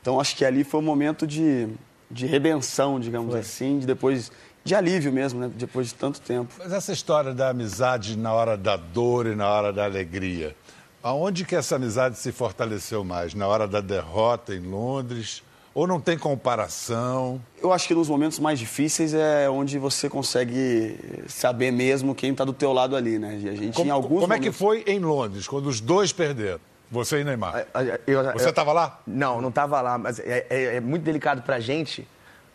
Então, 0.00 0.20
acho 0.20 0.34
que 0.36 0.44
ali 0.44 0.64
foi 0.64 0.80
um 0.80 0.84
momento 0.84 1.26
de, 1.26 1.68
de 2.10 2.26
redenção, 2.26 2.98
digamos 2.98 3.34
assim, 3.34 3.78
de 3.78 3.86
depois 3.86 4.32
de 4.64 4.74
alívio 4.74 5.12
mesmo, 5.12 5.40
né? 5.40 5.50
Depois 5.54 5.88
de 5.88 5.94
tanto 5.94 6.20
tempo. 6.20 6.52
Mas 6.58 6.72
essa 6.72 6.92
história 6.92 7.32
da 7.34 7.50
amizade 7.50 8.16
na 8.16 8.32
hora 8.32 8.56
da 8.56 8.76
dor 8.76 9.26
e 9.26 9.34
na 9.34 9.48
hora 9.48 9.72
da 9.72 9.84
alegria, 9.84 10.54
aonde 11.02 11.44
que 11.44 11.54
essa 11.56 11.76
amizade 11.76 12.18
se 12.18 12.32
fortaleceu 12.32 13.04
mais? 13.04 13.34
Na 13.34 13.46
hora 13.46 13.66
da 13.68 13.80
derrota 13.80 14.54
em 14.54 14.60
Londres? 14.60 15.42
Ou 15.72 15.86
não 15.86 16.00
tem 16.00 16.18
comparação? 16.18 17.40
Eu 17.62 17.72
acho 17.72 17.86
que 17.86 17.94
nos 17.94 18.08
momentos 18.08 18.40
mais 18.40 18.58
difíceis 18.58 19.14
é 19.14 19.48
onde 19.48 19.78
você 19.78 20.08
consegue 20.08 20.96
saber 21.28 21.70
mesmo 21.70 22.12
quem 22.12 22.32
está 22.32 22.44
do 22.44 22.52
teu 22.52 22.72
lado 22.72 22.96
ali, 22.96 23.20
né? 23.20 23.36
A 23.36 23.54
gente 23.54 23.76
Como, 23.76 23.86
em 23.86 23.90
alguns 23.90 24.20
como 24.20 24.32
é 24.34 24.36
que 24.38 24.50
momentos- 24.50 24.58
foi 24.58 24.82
em 24.86 24.98
Londres, 24.98 25.46
quando 25.46 25.66
os 25.68 25.80
dois 25.80 26.12
perderam? 26.12 26.58
Você 26.90 27.20
e 27.20 27.24
Neymar. 27.24 27.66
Eu- 28.06 28.22
Você 28.32 28.46
eu- 28.46 28.50
estava 28.50 28.72
lá? 28.72 29.00
Não, 29.06 29.40
não 29.40 29.48
estava 29.50 29.80
lá, 29.80 29.96
mas 29.96 30.18
é, 30.18 30.46
é- 30.50 30.76
é 30.76 30.80
muito 30.80 31.02
delicado 31.02 31.42
pra 31.42 31.60
gente, 31.60 32.06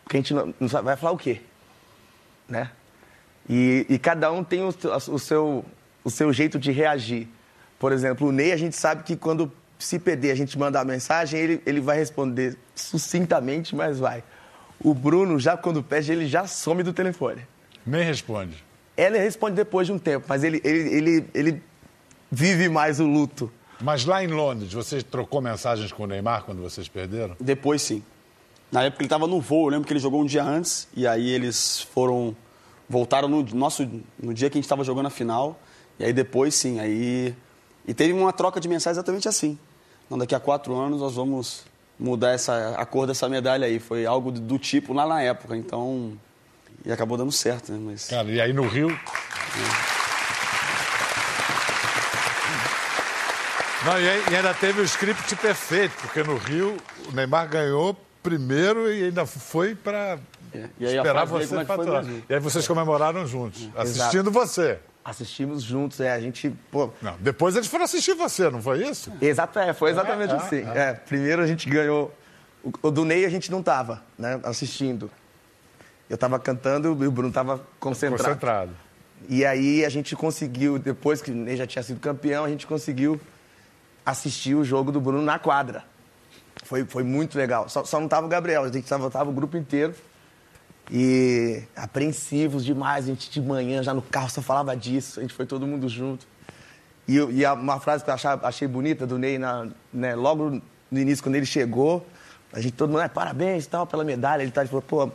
porque 0.04 0.16
a 0.18 0.20
gente 0.20 0.34
não, 0.34 0.54
não 0.60 0.68
sabe, 0.68 0.84
vai 0.84 0.96
falar 0.96 1.12
o 1.12 1.16
quê? 1.18 1.40
Né? 2.48 2.70
E, 3.48 3.86
e 3.88 3.98
cada 3.98 4.30
um 4.30 4.44
tem 4.44 4.62
o, 4.62 4.68
o 4.68 5.18
seu, 5.18 5.64
o 6.04 6.10
seu 6.10 6.32
jeito 6.32 6.58
de 6.58 6.70
reagir. 6.70 7.28
Por 7.78 7.92
exemplo, 7.92 8.28
o 8.28 8.32
Ney, 8.32 8.52
a 8.52 8.56
gente 8.56 8.76
sabe 8.76 9.02
que 9.04 9.16
quando 9.16 9.50
se 9.78 9.98
perder, 9.98 10.30
a 10.30 10.34
gente 10.34 10.58
mandar 10.58 10.80
a 10.80 10.84
mensagem, 10.84 11.38
ele, 11.40 11.62
ele 11.66 11.80
vai 11.80 11.96
responder 11.96 12.56
sucintamente, 12.74 13.74
mas 13.74 13.98
vai. 13.98 14.22
O 14.82 14.92
Bruno, 14.94 15.38
já 15.38 15.56
quando 15.56 15.82
perde, 15.82 16.12
ele 16.12 16.26
já 16.26 16.46
some 16.46 16.82
do 16.82 16.92
telefone. 16.92 17.46
Nem 17.86 18.02
responde. 18.02 18.62
Ele 18.96 19.18
responde 19.18 19.56
depois 19.56 19.86
de 19.86 19.92
um 19.92 19.98
tempo, 19.98 20.26
mas 20.28 20.42
ele, 20.44 20.60
ele, 20.64 20.88
ele, 20.94 21.30
ele 21.34 21.62
vive 22.30 22.68
mais 22.68 22.98
o 23.00 23.06
luto. 23.06 23.50
Mas 23.80 24.04
lá 24.04 24.22
em 24.24 24.28
Londres, 24.28 24.72
você 24.72 25.02
trocou 25.02 25.40
mensagens 25.40 25.92
com 25.92 26.04
o 26.04 26.06
Neymar 26.06 26.44
quando 26.44 26.62
vocês 26.62 26.88
perderam? 26.88 27.36
Depois 27.38 27.82
sim. 27.82 28.02
Na 28.70 28.82
época 28.82 29.02
ele 29.02 29.06
estava 29.06 29.26
no 29.26 29.40
voo, 29.40 29.66
eu 29.66 29.70
lembro 29.70 29.86
que 29.86 29.92
ele 29.92 30.00
jogou 30.00 30.20
um 30.20 30.24
dia 30.24 30.42
antes 30.42 30.88
e 30.94 31.06
aí 31.06 31.30
eles 31.30 31.80
foram 31.92 32.34
voltaram 32.88 33.28
no 33.28 33.42
nosso 33.54 33.88
no 34.20 34.32
dia 34.32 34.48
que 34.48 34.56
a 34.56 34.58
gente 34.58 34.64
estava 34.64 34.84
jogando 34.84 35.06
a 35.06 35.10
final 35.10 35.58
e 35.98 36.04
aí 36.04 36.12
depois 36.12 36.54
sim, 36.54 36.78
aí 36.80 37.34
e 37.86 37.94
teve 37.94 38.12
uma 38.12 38.32
troca 38.32 38.60
de 38.60 38.68
mensagens 38.68 38.98
exatamente 38.98 39.28
assim. 39.28 39.58
Não, 40.10 40.18
daqui 40.18 40.34
a 40.34 40.40
quatro 40.40 40.74
anos 40.74 41.00
nós 41.00 41.14
vamos 41.14 41.64
mudar 41.98 42.30
essa 42.30 42.74
a 42.76 42.84
cor 42.84 43.06
dessa 43.06 43.28
medalha 43.28 43.66
aí. 43.66 43.78
Foi 43.78 44.04
algo 44.06 44.30
do, 44.30 44.58
tipo 44.58 44.92
lá 44.92 45.06
na 45.06 45.22
época, 45.22 45.56
então 45.56 46.18
e 46.84 46.92
acabou 46.92 47.16
dando 47.16 47.32
certo, 47.32 47.72
né? 47.72 47.78
Mas 47.80 48.08
Cara, 48.08 48.28
e 48.28 48.40
aí 48.40 48.52
no 48.52 48.66
Rio. 48.66 48.88
Não, 53.86 54.00
e, 54.00 54.32
e 54.32 54.36
ainda 54.36 54.52
teve 54.52 54.80
o 54.80 54.84
script 54.84 55.36
perfeito, 55.36 55.94
porque 56.00 56.20
no 56.22 56.36
Rio 56.36 56.76
o 57.08 57.12
Neymar 57.12 57.48
ganhou 57.48 57.96
primeiro 58.20 58.92
e 58.92 59.04
ainda 59.04 59.24
foi 59.24 59.76
para 59.76 60.18
É, 60.52 60.68
esperar 60.80 61.24
você 61.24 61.56
é 61.56 61.64
faturar. 61.64 62.04
mesmo. 62.04 62.24
E 62.28 62.34
aí 62.34 62.40
vocês 62.40 62.66
comemoraram 62.66 63.24
juntos, 63.26 63.68
assistindo 63.76 64.30
você. 64.30 64.80
Assistimos 65.04 65.62
juntos, 65.62 66.00
é, 66.00 66.10
a 66.12 66.18
gente, 66.18 66.50
pô, 66.68 66.90
Não, 67.00 67.14
depois 67.20 67.54
eles 67.54 67.68
foram 67.68 67.84
assistir 67.84 68.14
você, 68.14 68.50
não 68.50 68.60
foi 68.60 68.84
isso? 68.84 69.12
Exato, 69.22 69.56
é, 69.60 69.72
foi 69.72 69.92
exatamente 69.92 70.32
É, 70.32 70.34
é, 70.34 70.38
assim. 70.38 70.62
É, 70.74 70.92
primeiro 70.94 71.40
a 71.42 71.46
gente 71.46 71.70
ganhou. 71.70 72.12
O, 72.64 72.72
o 72.82 72.90
do 72.90 73.04
Ney 73.04 73.24
a 73.24 73.28
gente 73.28 73.52
não 73.52 73.62
tava, 73.62 74.02
né? 74.18 74.40
Assistindo. 74.42 75.08
Eu 76.10 76.18
tava 76.18 76.40
cantando 76.40 76.88
e 76.88 77.06
o 77.06 77.10
Bruno 77.12 77.32
tava 77.32 77.64
concentrado. 77.78 78.24
Concentrado. 78.24 78.72
E 79.28 79.44
aí 79.46 79.84
a 79.84 79.88
gente 79.88 80.16
conseguiu, 80.16 80.76
depois 80.76 81.22
que 81.22 81.30
o 81.30 81.34
Ney 81.34 81.56
já 81.56 81.68
tinha 81.68 81.84
sido 81.84 82.00
campeão, 82.00 82.44
a 82.44 82.48
gente 82.48 82.66
conseguiu 82.66 83.20
assistir 84.06 84.54
o 84.54 84.64
jogo 84.64 84.90
do 84.92 85.00
Bruno 85.00 85.20
na 85.20 85.38
quadra. 85.38 85.84
Foi, 86.64 86.84
foi 86.84 87.02
muito 87.02 87.36
legal. 87.36 87.68
Só, 87.68 87.84
só 87.84 88.00
não 88.00 88.08
tava 88.08 88.26
o 88.26 88.28
Gabriel, 88.30 88.62
a 88.62 88.68
gente 88.68 88.88
tava, 88.88 89.10
tava 89.10 89.28
o 89.30 89.32
grupo 89.32 89.56
inteiro. 89.56 89.94
E 90.90 91.64
apreensivos 91.74 92.64
demais, 92.64 93.04
a 93.06 93.08
gente 93.08 93.28
de 93.28 93.40
manhã 93.40 93.82
já 93.82 93.92
no 93.92 94.00
carro 94.00 94.30
só 94.30 94.40
falava 94.40 94.76
disso, 94.76 95.18
a 95.18 95.22
gente 95.22 95.34
foi 95.34 95.44
todo 95.44 95.66
mundo 95.66 95.88
junto. 95.88 96.26
E, 97.08 97.16
e 97.16 97.44
uma 97.46 97.80
frase 97.80 98.04
que 98.04 98.10
eu 98.10 98.14
achava- 98.14 98.46
achei 98.46 98.68
bonita 98.68 99.06
do 99.06 99.18
Ney, 99.18 99.36
na, 99.38 99.66
né, 99.92 100.14
logo 100.14 100.60
no 100.90 100.98
início, 101.00 101.22
quando 101.24 101.34
ele 101.34 101.46
chegou, 101.46 102.06
a 102.52 102.60
gente 102.60 102.74
todo 102.74 102.90
mundo, 102.90 103.00
"É, 103.00 103.08
parabéns 103.08 103.66
tal, 103.66 103.84
pela 103.86 104.04
medalha. 104.04 104.42
Ele, 104.42 104.52
tá, 104.52 104.60
ele 104.62 104.68
falou, 104.68 104.82
pô, 104.82 105.10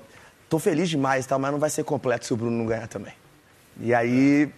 tô 0.49 0.59
feliz 0.59 0.89
demais, 0.89 1.25
tal, 1.25 1.39
mas 1.39 1.51
não 1.51 1.59
vai 1.59 1.69
ser 1.69 1.83
completo 1.85 2.25
se 2.25 2.33
o 2.33 2.37
Bruno 2.37 2.57
não 2.57 2.65
ganhar 2.65 2.87
também. 2.87 3.13
E 3.79 3.93
aí, 3.93 4.51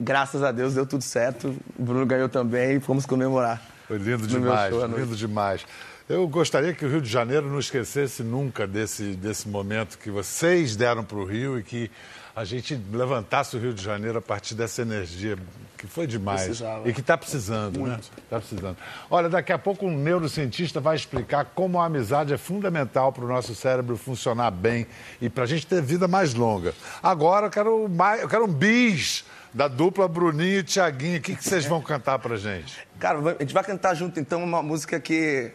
graças 0.00 0.42
a 0.42 0.50
Deus, 0.50 0.74
deu 0.74 0.86
tudo 0.86 1.02
certo. 1.04 1.54
O 1.78 1.82
Bruno 1.82 2.06
ganhou 2.06 2.28
também 2.28 2.76
e 2.76 2.80
fomos 2.80 3.04
comemorar. 3.04 3.62
Foi 3.86 3.98
lindo 3.98 4.26
demais, 4.26 4.74
lindo 4.74 5.16
demais. 5.16 5.66
Eu 6.08 6.28
gostaria 6.28 6.74
que 6.74 6.84
o 6.84 6.88
Rio 6.88 7.00
de 7.00 7.08
Janeiro 7.08 7.48
não 7.48 7.58
esquecesse 7.58 8.22
nunca 8.22 8.66
desse, 8.66 9.12
desse 9.14 9.48
momento 9.48 9.98
que 9.98 10.10
vocês 10.10 10.76
deram 10.76 11.02
para 11.02 11.16
o 11.16 11.24
Rio 11.24 11.58
e 11.58 11.62
que 11.62 11.90
a 12.36 12.44
gente 12.44 12.78
levantasse 12.92 13.56
o 13.56 13.60
Rio 13.60 13.72
de 13.72 13.82
Janeiro 13.82 14.18
a 14.18 14.20
partir 14.20 14.54
dessa 14.54 14.82
energia, 14.82 15.38
que 15.78 15.86
foi 15.86 16.06
demais. 16.06 16.42
Precisava. 16.42 16.88
E 16.88 16.92
que 16.92 17.00
está 17.00 17.16
precisando, 17.16 17.80
né? 17.80 18.00
Está 18.22 18.38
precisando. 18.38 18.76
Olha, 19.08 19.28
daqui 19.28 19.52
a 19.52 19.58
pouco 19.58 19.86
um 19.86 19.96
neurocientista 19.96 20.80
vai 20.80 20.96
explicar 20.96 21.44
como 21.54 21.80
a 21.80 21.86
amizade 21.86 22.34
é 22.34 22.36
fundamental 22.36 23.12
para 23.12 23.24
o 23.24 23.28
nosso 23.28 23.54
cérebro 23.54 23.96
funcionar 23.96 24.50
bem 24.50 24.86
e 25.22 25.30
para 25.30 25.44
a 25.44 25.46
gente 25.46 25.66
ter 25.66 25.80
vida 25.80 26.08
mais 26.08 26.34
longa. 26.34 26.74
Agora 27.02 27.46
eu 27.46 27.50
quero, 27.50 27.88
mais, 27.88 28.20
eu 28.20 28.28
quero 28.28 28.44
um 28.44 28.52
bis 28.52 29.24
da 29.54 29.68
dupla 29.68 30.08
Bruninho 30.08 30.58
e 30.58 30.62
Tiaguinho. 30.64 31.18
O 31.18 31.22
que, 31.22 31.36
que 31.36 31.44
vocês 31.44 31.64
vão 31.64 31.80
cantar 31.80 32.18
para 32.18 32.36
gente? 32.36 32.86
Cara, 32.98 33.18
a 33.20 33.42
gente 33.42 33.54
vai 33.54 33.62
cantar 33.62 33.94
junto, 33.94 34.18
então, 34.18 34.42
uma 34.42 34.60
música 34.62 34.98
que, 34.98 35.52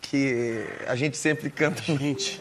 que 0.00 0.66
a 0.88 0.96
gente 0.96 1.16
sempre 1.16 1.48
canta. 1.48 1.80
gente, 1.82 2.40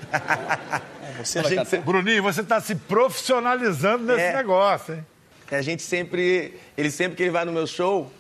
você 1.24 1.40
A 1.40 1.44
gente 1.44 1.78
Bruninho, 1.78 2.24
você 2.24 2.42
está 2.42 2.60
se 2.60 2.74
profissionalizando 2.76 4.04
nesse 4.06 4.22
É. 4.26 4.36
negócio, 4.36 4.96
hein? 4.96 5.06
A 5.52 5.62
gente 5.62 5.84
sempre, 5.84 6.60
ele 6.76 6.90
sempre 6.90 7.16
que 7.16 7.22
ele 7.22 7.30
vai 7.30 7.46
no 7.46 7.52
meu 7.52 7.68
show, 7.68 8.12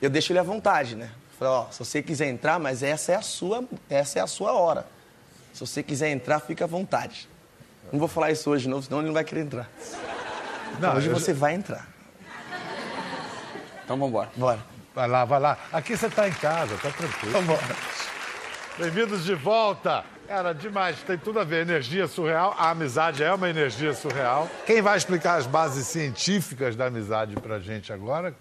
eu 0.00 0.10
deixo 0.10 0.32
ele 0.32 0.40
à 0.40 0.42
vontade, 0.42 0.96
né? 0.96 1.10
Falo, 1.38 1.52
ó, 1.52 1.70
se 1.70 1.78
você 1.78 2.02
quiser 2.02 2.26
entrar, 2.26 2.58
mas 2.58 2.82
essa 2.82 3.12
é 3.12 3.14
a 3.14 3.22
sua, 3.22 3.62
essa 3.88 4.18
é 4.18 4.22
a 4.22 4.26
sua 4.26 4.52
hora. 4.52 4.84
Se 5.52 5.60
você 5.60 5.80
quiser 5.80 6.10
entrar, 6.10 6.40
fica 6.40 6.64
à 6.64 6.66
vontade. 6.66 7.28
Não 7.92 8.00
vou 8.00 8.08
falar 8.08 8.32
isso 8.32 8.50
hoje 8.50 8.64
de 8.64 8.68
novo, 8.70 8.82
senão 8.84 8.98
ele 8.98 9.06
não 9.06 9.14
vai 9.14 9.22
querer 9.22 9.42
entrar. 9.42 9.70
Não, 10.80 10.96
hoje 10.96 11.08
você 11.08 11.32
vai 11.32 11.54
entrar. 11.54 11.91
Então 13.92 13.98
vamos 13.98 14.08
embora. 14.08 14.30
Bora. 14.36 14.58
Vai 14.94 15.06
lá, 15.06 15.24
vai 15.26 15.38
lá. 15.38 15.58
Aqui 15.70 15.94
você 15.94 16.06
está 16.06 16.26
em 16.26 16.32
casa, 16.32 16.78
tá 16.78 16.90
tranquilo. 16.90 17.32
Vambora. 17.32 17.76
Bem-vindos 18.78 19.22
de 19.22 19.34
volta. 19.34 20.02
Cara, 20.26 20.54
demais, 20.54 21.02
tem 21.02 21.18
tudo 21.18 21.38
a 21.40 21.44
ver. 21.44 21.60
Energia 21.60 22.06
surreal, 22.06 22.54
a 22.56 22.70
amizade 22.70 23.22
é 23.22 23.30
uma 23.30 23.50
energia 23.50 23.92
surreal. 23.92 24.48
Quem 24.64 24.80
vai 24.80 24.96
explicar 24.96 25.34
as 25.34 25.46
bases 25.46 25.86
científicas 25.88 26.74
da 26.74 26.86
amizade 26.86 27.34
pra 27.34 27.58
gente 27.58 27.92
agora, 27.92 28.34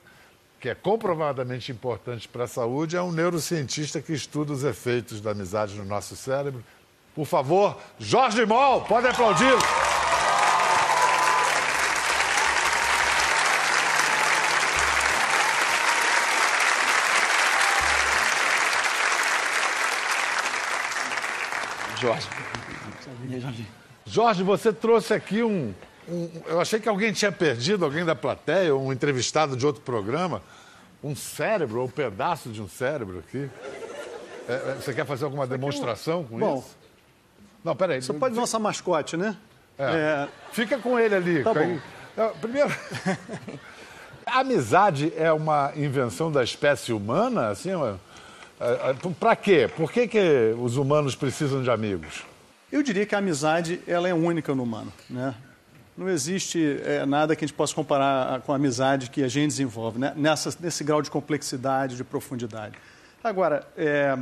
que 0.57 0.69
é 0.69 0.75
comprovadamente 0.75 1.69
importante 1.69 2.29
para 2.29 2.45
a 2.45 2.47
saúde, 2.47 2.95
é 2.95 3.01
um 3.01 3.11
neurocientista 3.11 4.01
que 4.01 4.13
estuda 4.13 4.53
os 4.53 4.63
efeitos 4.63 5.19
da 5.19 5.31
amizade 5.31 5.75
no 5.75 5.83
nosso 5.83 6.15
cérebro. 6.15 6.63
Por 7.13 7.25
favor, 7.25 7.77
Jorge 7.99 8.45
Moll, 8.45 8.81
pode 8.81 9.05
aplaudir. 9.05 9.57
Jorge, 24.11 24.43
você 24.43 24.73
trouxe 24.73 25.13
aqui 25.13 25.41
um, 25.41 25.73
um- 26.05 26.29
Eu 26.45 26.59
achei 26.59 26.81
que 26.81 26.89
alguém 26.89 27.13
tinha 27.13 27.31
perdido, 27.31 27.85
alguém 27.85 28.03
da 28.03 28.13
plateia, 28.13 28.75
um 28.75 28.91
entrevistado 28.91 29.55
de 29.55 29.65
outro 29.65 29.81
programa. 29.81 30.41
Um 31.01 31.15
cérebro, 31.15 31.79
ou 31.79 31.85
um 31.85 31.89
pedaço 31.89 32.49
de 32.49 32.61
um 32.61 32.67
cérebro 32.67 33.19
aqui. 33.19 33.49
É, 34.49 34.53
é, 34.53 34.77
você 34.81 34.93
quer 34.93 35.05
fazer 35.05 35.23
alguma 35.23 35.47
demonstração 35.47 36.25
com 36.25 36.37
Bom, 36.37 36.57
isso? 36.59 36.77
Não, 37.63 37.73
peraí. 37.73 38.01
Você 38.01 38.11
pode 38.11 38.35
nossa 38.35 38.59
mascote, 38.59 39.15
né? 39.15 39.37
É. 39.79 39.83
É, 39.85 40.27
Fica 40.51 40.77
com 40.77 40.99
ele 40.99 41.15
ali. 41.15 41.43
Tá 41.43 41.53
bom. 41.53 41.79
É, 42.17 42.27
Primeiro. 42.41 42.69
A 44.25 44.39
amizade 44.41 45.13
é 45.15 45.31
uma 45.31 45.71
invenção 45.77 46.29
da 46.29 46.43
espécie 46.43 46.91
humana? 46.91 47.47
Assim, 47.47 47.69
para 49.17 49.37
quê? 49.37 49.69
Por 49.73 49.89
que, 49.89 50.05
que 50.05 50.53
os 50.59 50.75
humanos 50.75 51.15
precisam 51.15 51.63
de 51.63 51.71
amigos? 51.71 52.29
Eu 52.71 52.81
diria 52.83 53.05
que 53.05 53.13
a 53.15 53.17
amizade 53.17 53.79
ela 53.87 54.07
é 54.07 54.13
única 54.13 54.53
no 54.55 54.63
humano, 54.63 54.91
né? 55.09 55.33
Não 55.97 56.09
existe 56.09 56.79
é, 56.83 57.05
nada 57.05 57.35
que 57.35 57.43
a 57.43 57.47
gente 57.47 57.55
possa 57.55 57.75
comparar 57.75 58.35
a- 58.35 58.39
com 58.39 58.53
a 58.53 58.55
amizade 58.55 59.09
que 59.09 59.23
a 59.23 59.27
gente 59.27 59.49
desenvolve, 59.49 59.99
né? 59.99 60.13
Nessa, 60.15 60.55
nesse 60.59 60.83
grau 60.83 61.01
de 61.01 61.11
complexidade, 61.11 61.95
de 61.95 62.03
profundidade. 62.03 62.75
Agora, 63.23 63.67
é, 63.77 64.17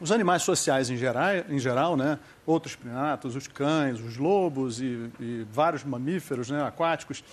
Os 0.00 0.12
animais 0.12 0.42
sociais 0.42 0.90
em 0.90 0.96
geral, 0.96 1.30
em 1.48 1.58
geral 1.58 1.96
né? 1.96 2.20
outros 2.46 2.76
primatas, 2.76 3.34
os 3.34 3.48
cães, 3.48 3.98
os 3.98 4.16
lobos 4.16 4.80
e, 4.80 5.10
e 5.18 5.44
vários 5.52 5.82
mamíferos 5.82 6.50
né? 6.50 6.62
aquáticos, 6.64 7.24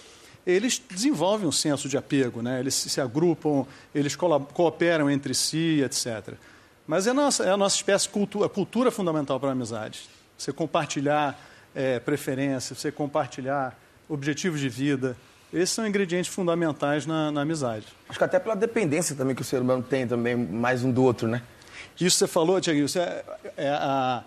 eles 0.47 0.81
desenvolvem 0.89 1.47
um 1.47 1.51
senso 1.51 1.87
de 1.87 1.95
apego, 1.95 2.41
né? 2.41 2.59
eles 2.59 2.73
se 2.73 2.99
agrupam, 2.99 3.67
eles 3.93 4.15
cooperam 4.15 5.11
entre 5.11 5.35
si, 5.35 5.81
etc. 5.83 6.33
Mas 6.87 7.05
é 7.05 7.11
a 7.11 7.13
nossa, 7.13 7.43
é 7.43 7.51
a 7.51 7.57
nossa 7.57 7.75
espécie, 7.75 8.09
cultura, 8.09 8.47
a 8.47 8.49
cultura 8.49 8.89
fundamental 8.89 9.39
para 9.39 9.49
a 9.49 9.51
amizade. 9.51 10.09
Você 10.37 10.51
compartilhar 10.51 11.39
é, 11.73 11.99
preferência, 11.99 12.75
você 12.75 12.91
compartilhar 12.91 13.77
objetivos 14.07 14.59
de 14.59 14.69
vida. 14.69 15.15
Esses 15.53 15.71
são 15.71 15.87
ingredientes 15.87 16.33
fundamentais 16.33 17.05
na, 17.05 17.31
na 17.31 17.41
amizade. 17.41 17.87
Acho 18.09 18.17
que 18.17 18.25
até 18.25 18.39
pela 18.39 18.55
dependência 18.55 19.15
também 19.15 19.35
que 19.35 19.41
o 19.41 19.45
ser 19.45 19.61
humano 19.61 19.83
tem 19.83 20.07
também, 20.07 20.35
mais 20.35 20.83
um 20.83 20.91
do 20.91 21.03
outro, 21.03 21.27
né? 21.27 21.41
Isso 21.99 22.17
você 22.17 22.27
falou, 22.27 22.59
Tiago, 22.59 22.79
é, 22.79 23.25
é 23.57 23.69
a, 23.69 24.23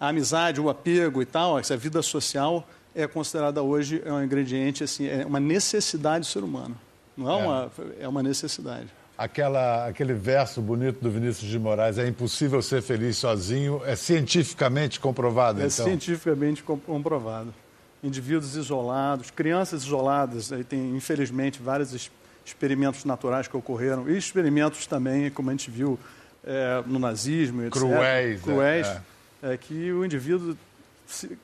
a, 0.00 0.08
amizade, 0.08 0.60
o 0.60 0.68
apego 0.68 1.22
e 1.22 1.26
tal, 1.26 1.58
essa 1.58 1.76
vida 1.76 2.02
social 2.02 2.68
é 2.94 3.06
considerada 3.06 3.62
hoje 3.62 4.02
é 4.04 4.12
um 4.12 4.22
ingrediente, 4.22 4.84
assim, 4.84 5.06
é 5.06 5.24
uma 5.26 5.40
necessidade 5.40 6.20
do 6.20 6.26
ser 6.26 6.44
humano. 6.44 6.76
Não 7.16 7.30
é, 7.30 7.32
é. 7.32 7.44
uma, 7.44 7.72
é 8.00 8.08
uma 8.08 8.22
necessidade. 8.22 8.88
Aquela, 9.16 9.86
aquele 9.86 10.12
verso 10.12 10.60
bonito 10.60 11.00
do 11.00 11.08
Vinícius 11.08 11.48
de 11.48 11.58
Moraes, 11.58 11.98
é 11.98 12.08
impossível 12.08 12.60
ser 12.60 12.82
feliz 12.82 13.16
sozinho, 13.16 13.80
é 13.84 13.94
cientificamente 13.94 14.98
comprovado, 14.98 15.60
é 15.60 15.66
então? 15.66 15.86
É 15.86 15.88
cientificamente 15.88 16.62
comprovado. 16.62 17.54
Indivíduos 18.02 18.56
isolados, 18.56 19.30
crianças 19.30 19.84
isoladas, 19.84 20.52
aí 20.52 20.64
tem, 20.64 20.96
infelizmente, 20.96 21.62
vários 21.62 22.10
experimentos 22.44 23.04
naturais 23.04 23.46
que 23.46 23.56
ocorreram, 23.56 24.08
e 24.10 24.18
experimentos 24.18 24.86
também, 24.86 25.30
como 25.30 25.48
a 25.48 25.52
gente 25.52 25.70
viu 25.70 25.98
é, 26.44 26.82
no 26.84 26.98
nazismo, 26.98 27.62
etc. 27.62 27.72
Cruéis. 27.72 28.42
Cruéis, 28.42 28.86
é, 28.86 29.54
é 29.54 29.56
que 29.56 29.92
o 29.92 30.04
indivíduo 30.04 30.56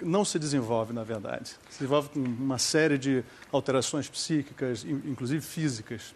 não 0.00 0.24
se 0.24 0.38
desenvolve, 0.38 0.92
na 0.92 1.04
verdade. 1.04 1.50
Se 1.68 1.78
desenvolve 1.78 2.08
com 2.10 2.20
uma 2.20 2.58
série 2.58 2.98
de 2.98 3.22
alterações 3.52 4.08
psíquicas, 4.08 4.84
inclusive 4.84 5.44
físicas. 5.44 6.14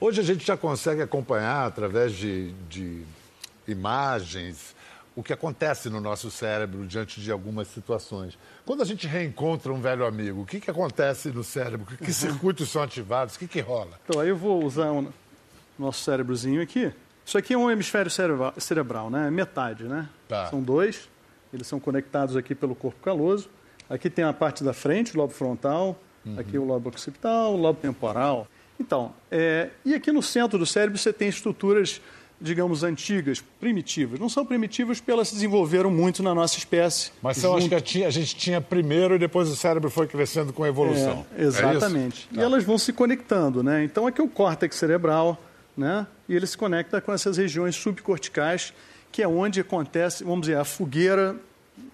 Hoje 0.00 0.20
a 0.20 0.24
gente 0.24 0.46
já 0.46 0.56
consegue 0.56 1.02
acompanhar, 1.02 1.66
através 1.66 2.12
de, 2.12 2.52
de 2.68 3.02
imagens, 3.66 4.74
o 5.16 5.24
que 5.24 5.32
acontece 5.32 5.90
no 5.90 6.00
nosso 6.00 6.30
cérebro 6.30 6.86
diante 6.86 7.20
de 7.20 7.32
algumas 7.32 7.66
situações. 7.66 8.38
Quando 8.64 8.80
a 8.80 8.84
gente 8.84 9.08
reencontra 9.08 9.72
um 9.72 9.80
velho 9.80 10.06
amigo, 10.06 10.42
o 10.42 10.46
que, 10.46 10.60
que 10.60 10.70
acontece 10.70 11.30
no 11.30 11.42
cérebro? 11.42 11.84
Que, 11.84 11.96
que 11.96 12.12
circuitos 12.12 12.70
são 12.70 12.80
ativados? 12.80 13.34
O 13.34 13.38
que, 13.40 13.48
que 13.48 13.60
rola? 13.60 13.98
Então, 14.04 14.20
aí 14.20 14.28
eu 14.28 14.36
vou 14.36 14.64
usar 14.64 14.92
o 14.92 15.00
um, 15.00 15.08
nosso 15.76 16.04
cérebrozinho 16.04 16.62
aqui. 16.62 16.92
Isso 17.26 17.36
aqui 17.36 17.54
é 17.54 17.58
um 17.58 17.68
hemisfério 17.68 18.08
cerebral, 18.08 18.54
cerebral 18.56 19.10
né? 19.10 19.26
É 19.26 19.30
metade, 19.32 19.82
né? 19.82 20.08
Tá. 20.28 20.46
São 20.46 20.62
dois. 20.62 21.08
Eles 21.52 21.66
são 21.66 21.80
conectados 21.80 22.36
aqui 22.36 22.54
pelo 22.54 22.76
corpo 22.76 23.00
caloso. 23.02 23.50
Aqui 23.90 24.08
tem 24.08 24.24
a 24.24 24.32
parte 24.32 24.62
da 24.62 24.72
frente, 24.72 25.16
o 25.16 25.18
lobo 25.18 25.32
frontal. 25.32 25.98
Uhum. 26.24 26.38
Aqui 26.38 26.56
o 26.56 26.64
lobo 26.64 26.88
occipital, 26.88 27.54
o 27.54 27.56
lobo 27.56 27.80
temporal. 27.80 28.46
Então, 28.80 29.12
é, 29.30 29.70
e 29.84 29.94
aqui 29.94 30.12
no 30.12 30.22
centro 30.22 30.58
do 30.58 30.66
cérebro 30.66 30.96
você 30.96 31.12
tem 31.12 31.28
estruturas, 31.28 32.00
digamos, 32.40 32.84
antigas, 32.84 33.42
primitivas. 33.60 34.20
Não 34.20 34.28
são 34.28 34.46
primitivas 34.46 35.00
porque 35.00 35.10
elas 35.10 35.28
se 35.28 35.34
desenvolveram 35.34 35.90
muito 35.90 36.22
na 36.22 36.34
nossa 36.34 36.58
espécie. 36.58 37.10
Mas 37.20 37.38
são 37.38 37.56
as 37.56 37.66
que 37.66 37.74
a 37.74 38.10
gente 38.10 38.36
tinha 38.36 38.60
primeiro 38.60 39.16
e 39.16 39.18
depois 39.18 39.48
o 39.48 39.56
cérebro 39.56 39.90
foi 39.90 40.06
crescendo 40.06 40.52
com 40.52 40.62
a 40.62 40.68
evolução. 40.68 41.26
É, 41.36 41.42
exatamente. 41.42 42.28
É 42.30 42.34
e 42.34 42.36
tá. 42.36 42.42
elas 42.42 42.64
vão 42.64 42.78
se 42.78 42.92
conectando, 42.92 43.62
né? 43.62 43.82
Então 43.82 44.06
aqui 44.06 44.20
é 44.20 44.24
o 44.24 44.28
córtex 44.28 44.76
cerebral, 44.76 45.36
né? 45.76 46.06
E 46.28 46.34
ele 46.36 46.46
se 46.46 46.56
conecta 46.56 47.00
com 47.00 47.12
essas 47.12 47.36
regiões 47.36 47.74
subcorticais, 47.74 48.72
que 49.10 49.22
é 49.22 49.28
onde 49.28 49.60
acontece, 49.60 50.22
vamos 50.22 50.42
dizer, 50.42 50.56
a 50.56 50.64
fogueira 50.64 51.36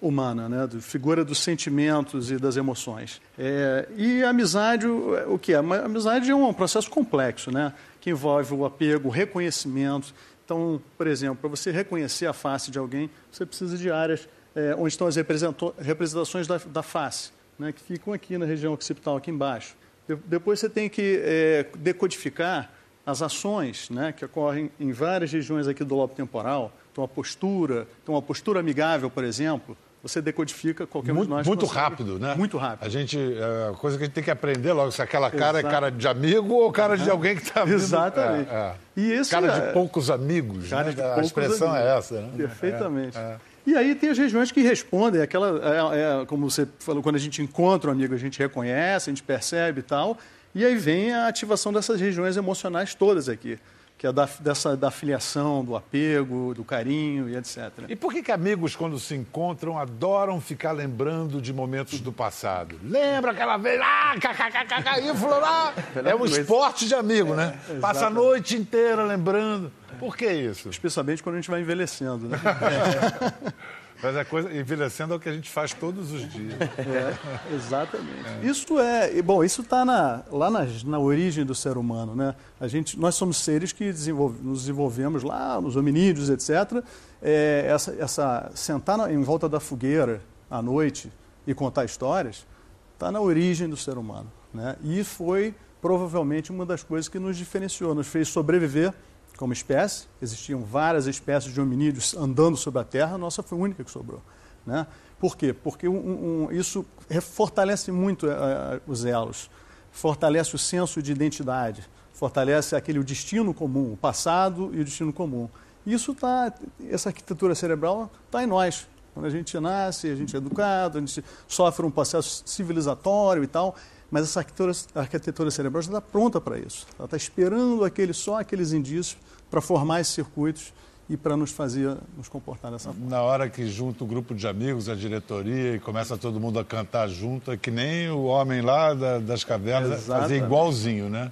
humana, 0.01 0.49
né? 0.49 0.67
Figura 0.81 1.23
dos 1.23 1.39
sentimentos 1.39 2.31
e 2.31 2.37
das 2.37 2.57
emoções. 2.57 3.21
É, 3.37 3.87
e 3.95 4.23
a 4.23 4.29
amizade, 4.29 4.87
o 4.87 5.37
que 5.39 5.53
é? 5.53 5.57
A 5.57 5.59
amizade 5.59 6.29
é 6.29 6.35
um 6.35 6.53
processo 6.53 6.89
complexo, 6.89 7.51
né? 7.51 7.73
Que 7.99 8.09
envolve 8.09 8.53
o 8.53 8.65
apego, 8.65 9.09
o 9.09 9.11
reconhecimento. 9.11 10.13
Então, 10.43 10.81
por 10.97 11.07
exemplo, 11.07 11.37
para 11.41 11.49
você 11.49 11.71
reconhecer 11.71 12.27
a 12.27 12.33
face 12.33 12.69
de 12.69 12.77
alguém, 12.77 13.09
você 13.31 13.45
precisa 13.45 13.77
de 13.77 13.89
áreas 13.89 14.27
é, 14.55 14.75
onde 14.77 14.89
estão 14.89 15.07
as 15.07 15.15
representações 15.15 16.47
da, 16.47 16.57
da 16.57 16.83
face, 16.83 17.31
né? 17.57 17.71
Que 17.71 17.81
ficam 17.81 18.13
aqui 18.13 18.37
na 18.37 18.45
região 18.45 18.73
occipital, 18.73 19.17
aqui 19.17 19.31
embaixo. 19.31 19.75
De, 20.07 20.15
depois 20.15 20.59
você 20.59 20.69
tem 20.69 20.89
que 20.89 21.21
é, 21.23 21.65
decodificar 21.77 22.71
as 23.05 23.21
ações 23.21 23.89
né, 23.89 24.11
que 24.11 24.25
ocorrem 24.25 24.71
em 24.79 24.91
várias 24.91 25.31
regiões 25.31 25.67
aqui 25.67 25.83
do 25.83 25.95
lobo 25.95 26.15
temporal, 26.15 26.75
então 26.95 27.03
a 27.03 27.09
postura, 27.09 27.85
então 28.01 28.15
uma 28.15 28.21
postura 28.21 28.61
amigável, 28.61 29.09
por 29.09 29.25
exemplo, 29.25 29.75
você 30.01 30.21
decodifica 30.21 30.87
qualquer 30.87 31.11
muito, 31.11 31.25
um 31.25 31.31
de 31.31 31.35
nós. 31.35 31.47
Muito 31.47 31.65
rápido, 31.65 32.17
né? 32.17 32.35
Muito 32.35 32.57
rápido. 32.57 32.85
A 32.85 32.89
gente, 32.89 33.19
é 33.19 33.69
a 33.69 33.73
coisa 33.73 33.97
que 33.97 34.03
a 34.03 34.05
gente 34.05 34.13
tem 34.15 34.23
que 34.23 34.31
aprender 34.31 34.71
logo, 34.71 34.91
se 34.91 35.01
aquela 35.01 35.29
cara 35.29 35.59
Exato. 35.59 35.67
é 35.67 35.69
cara 35.69 35.91
de 35.91 36.07
amigo 36.07 36.53
ou 36.53 36.71
cara 36.71 36.97
de 36.97 37.09
alguém 37.09 37.35
que 37.35 37.41
está 37.41 37.67
Exatamente. 37.67 38.49
É, 38.49 38.55
é. 38.55 38.75
E 38.95 39.11
esse 39.11 39.29
cara 39.29 39.47
é... 39.47 39.67
de 39.67 39.73
poucos 39.73 40.09
amigos, 40.09 40.69
cara 40.69 40.85
né? 40.85 40.93
de 40.93 41.01
a 41.01 41.19
expressão 41.19 41.75
é 41.75 41.81
amigos. 41.81 41.91
é 41.91 41.97
essa. 41.97 42.21
Né? 42.21 42.31
Perfeitamente. 42.37 43.17
É, 43.17 43.21
é. 43.21 43.37
E 43.67 43.75
aí 43.75 43.93
tem 43.93 44.09
as 44.11 44.17
regiões 44.17 44.53
que 44.53 44.61
respondem, 44.61 45.21
aquela, 45.21 45.59
é, 45.91 46.21
é, 46.21 46.25
como 46.25 46.49
você 46.49 46.65
falou, 46.79 47.03
quando 47.03 47.15
a 47.17 47.19
gente 47.19 47.41
encontra 47.41 47.89
um 47.89 47.93
amigo, 47.93 48.13
a 48.13 48.17
gente 48.17 48.39
reconhece, 48.39 49.09
a 49.09 49.11
gente 49.11 49.23
percebe 49.23 49.81
e 49.81 49.83
tal, 49.83 50.17
e 50.53 50.63
aí 50.63 50.77
vem 50.77 51.13
a 51.13 51.27
ativação 51.27 51.73
dessas 51.73 51.99
regiões 51.99 52.37
emocionais 52.37 52.95
todas 52.95 53.27
aqui 53.27 53.59
que 54.05 54.07
é 54.07 54.13
da, 54.13 54.29
dessa, 54.39 54.77
da 54.77 54.91
filiação, 54.91 55.65
do 55.65 55.75
apego, 55.75 56.53
do 56.53 56.63
carinho 56.63 57.27
e 57.27 57.35
etc. 57.35 57.71
E 57.89 57.95
por 57.95 58.13
que, 58.13 58.21
que 58.21 58.31
amigos, 58.31 58.75
quando 58.75 58.99
se 58.99 59.15
encontram, 59.15 59.79
adoram 59.79 60.39
ficar 60.39 60.73
lembrando 60.73 61.41
de 61.41 61.51
momentos 61.51 61.99
do 61.99 62.11
passado? 62.11 62.79
Lembra 62.83 63.31
aquela 63.31 63.57
vez, 63.57 63.81
ah, 63.83 64.13
kkkk, 64.15 65.15
falou 65.15 65.39
lá. 65.39 65.73
É 66.05 66.13
um 66.13 66.25
esporte 66.25 66.87
de 66.87 66.93
amigo, 66.93 67.33
né? 67.33 67.57
É, 67.67 67.79
Passa 67.79 68.07
a 68.07 68.09
noite 68.09 68.55
inteira 68.55 69.03
lembrando. 69.03 69.71
Por 69.97 70.15
que 70.15 70.29
isso? 70.29 70.69
Especialmente 70.69 71.23
quando 71.23 71.35
a 71.35 71.37
gente 71.39 71.49
vai 71.49 71.61
envelhecendo, 71.61 72.27
né? 72.27 72.37
É. 72.43 73.75
Mas 74.01 74.15
a 74.17 74.25
coisa, 74.25 74.53
envelhecendo 74.53 75.13
é 75.13 75.17
o 75.17 75.19
que 75.19 75.29
a 75.29 75.33
gente 75.33 75.49
faz 75.49 75.73
todos 75.73 76.11
os 76.11 76.31
dias. 76.31 76.53
É, 76.61 77.55
exatamente. 77.55 78.27
É. 78.43 78.45
Isso 78.45 78.79
é, 78.79 79.21
bom, 79.21 79.43
isso 79.43 79.61
está 79.61 79.85
na, 79.85 80.23
lá 80.31 80.49
na, 80.49 80.65
na 80.85 80.99
origem 80.99 81.45
do 81.45 81.55
ser 81.55 81.77
humano, 81.77 82.15
né? 82.15 82.35
A 82.59 82.67
gente, 82.67 82.99
nós 82.99 83.15
somos 83.15 83.37
seres 83.37 83.71
que 83.71 83.85
desenvolve, 83.85 84.41
nos 84.43 84.61
desenvolvemos 84.61 85.23
lá, 85.23 85.59
nos 85.59 85.75
hominídeos, 85.75 86.29
etc. 86.29 86.83
É, 87.21 87.65
essa, 87.67 87.95
essa 87.97 88.51
sentar 88.53 88.97
na, 88.97 89.11
em 89.11 89.21
volta 89.23 89.47
da 89.47 89.59
fogueira 89.59 90.21
à 90.49 90.61
noite 90.61 91.11
e 91.47 91.53
contar 91.53 91.85
histórias 91.85 92.45
está 92.93 93.11
na 93.11 93.21
origem 93.21 93.67
do 93.67 93.77
ser 93.77 93.97
humano, 93.97 94.31
né? 94.53 94.75
E 94.83 95.03
foi 95.03 95.53
provavelmente 95.81 96.51
uma 96.51 96.65
das 96.65 96.83
coisas 96.83 97.07
que 97.07 97.19
nos 97.19 97.37
diferenciou, 97.37 97.93
nos 97.93 98.07
fez 98.07 98.27
sobreviver 98.27 98.93
como 99.37 99.53
espécie. 99.53 100.07
Existiam 100.21 100.61
várias 100.61 101.07
espécies 101.07 101.53
de 101.53 101.59
hominídeos 101.59 102.15
andando 102.15 102.57
sobre 102.57 102.81
a 102.81 102.83
Terra, 102.83 103.15
a 103.15 103.17
nossa 103.17 103.43
foi 103.43 103.57
a 103.57 103.61
única 103.61 103.83
que 103.83 103.91
sobrou. 103.91 104.21
Né? 104.65 104.85
Por 105.19 105.37
quê? 105.37 105.53
Porque 105.53 105.87
um, 105.87 106.47
um, 106.47 106.51
isso 106.51 106.85
fortalece 107.21 107.91
muito 107.91 108.27
uh, 108.27 108.81
os 108.87 109.05
elos, 109.05 109.49
fortalece 109.91 110.55
o 110.55 110.57
senso 110.57 111.01
de 111.01 111.11
identidade, 111.11 111.87
fortalece 112.13 112.75
aquele 112.75 113.03
destino 113.03 113.53
comum, 113.53 113.93
o 113.93 113.97
passado 113.97 114.71
e 114.73 114.81
o 114.81 114.83
destino 114.83 115.13
comum. 115.13 115.49
Isso 115.85 116.15
tá, 116.15 116.51
essa 116.89 117.09
arquitetura 117.09 117.53
cerebral 117.53 118.11
está 118.25 118.43
em 118.43 118.47
nós. 118.47 118.87
Quando 119.13 119.27
a 119.27 119.29
gente 119.29 119.57
nasce, 119.59 120.09
a 120.09 120.15
gente 120.15 120.35
é 120.35 120.39
educado, 120.39 120.97
a 120.97 121.01
gente 121.01 121.23
sofre 121.47 121.85
um 121.85 121.91
processo 121.91 122.43
civilizatório 122.45 123.43
e 123.43 123.47
tal, 123.47 123.75
mas 124.11 124.23
essa 124.23 124.39
arquitetura, 124.39 124.71
arquitetura 124.95 125.51
cerebral 125.51 125.81
já 125.81 125.89
está 125.89 126.01
pronta 126.01 126.39
para 126.39 126.57
isso. 126.57 126.87
Ela 126.97 127.05
está 127.05 127.17
esperando 127.17 127.83
aquele, 127.83 128.13
só 128.13 128.39
aqueles 128.39 128.71
indícios 128.71 129.17
para 129.49 129.61
formar 129.61 130.01
esses 130.01 130.13
circuitos 130.13 130.73
e 131.09 131.15
para 131.15 131.37
nos 131.37 131.51
fazer 131.51 131.95
nos 132.17 132.27
comportar 132.27 132.71
dessa 132.71 132.89
forma. 132.89 133.09
Na 133.09 133.21
hora 133.21 133.49
que 133.49 133.67
junta 133.67 134.03
o 134.03 134.07
grupo 134.07 134.33
de 134.33 134.47
amigos, 134.47 134.89
a 134.89 134.95
diretoria, 134.95 135.75
e 135.75 135.79
começa 135.79 136.17
todo 136.17 136.39
mundo 136.39 136.59
a 136.59 136.65
cantar 136.65 137.07
junto, 137.07 137.51
é 137.51 137.57
que 137.57 137.69
nem 137.69 138.09
o 138.09 138.23
homem 138.23 138.61
lá 138.61 138.93
da, 138.93 139.19
das 139.19 139.43
cavernas 139.43 140.05
fazia 140.05 140.37
igualzinho, 140.37 141.09
né? 141.09 141.31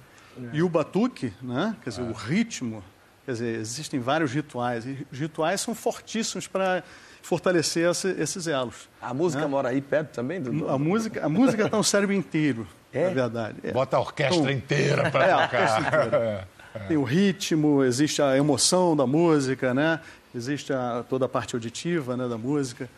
E 0.51 0.63
o 0.63 0.69
batuque, 0.69 1.33
né? 1.41 1.75
quer 1.83 1.89
dizer, 1.91 2.01
é. 2.01 2.05
o 2.05 2.13
ritmo, 2.13 2.83
quer 3.25 3.33
dizer, 3.33 3.59
existem 3.59 3.99
vários 3.99 4.31
rituais, 4.31 4.85
e 4.85 5.07
os 5.11 5.19
rituais 5.19 5.61
são 5.61 5.75
fortíssimos 5.75 6.47
para 6.47 6.83
fortalecer 7.23 7.89
esse, 7.89 8.09
esses 8.19 8.45
elos. 8.47 8.89
A 9.01 9.13
música 9.13 9.41
né? 9.41 9.47
mora 9.47 9.69
aí 9.69 9.81
perto 9.81 10.13
também? 10.13 10.41
Do... 10.41 10.69
A 10.69 10.77
música 10.77 11.25
a 11.25 11.29
música 11.29 11.63
está 11.65 11.77
no 11.77 11.83
cérebro 11.83 12.13
inteiro, 12.13 12.67
é? 12.91 13.07
na 13.07 13.13
verdade. 13.13 13.57
É. 13.63 13.71
Bota 13.71 13.97
a 13.97 13.99
orquestra 14.01 14.37
então, 14.37 14.51
inteira 14.51 15.09
para 15.09 15.25
é, 15.25 15.47
tocar. 15.47 16.47
Tem 16.87 16.97
o 16.97 17.03
ritmo, 17.03 17.83
existe 17.83 18.21
a 18.21 18.35
emoção 18.35 18.95
da 18.95 19.07
música, 19.07 19.73
né? 19.73 19.99
Existe 20.35 20.73
a, 20.73 21.05
toda 21.07 21.25
a 21.25 21.29
parte 21.29 21.55
auditiva 21.55 22.17
né, 22.17 22.27
da 22.27 22.37
música. 22.37 22.89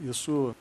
Isso 0.00 0.54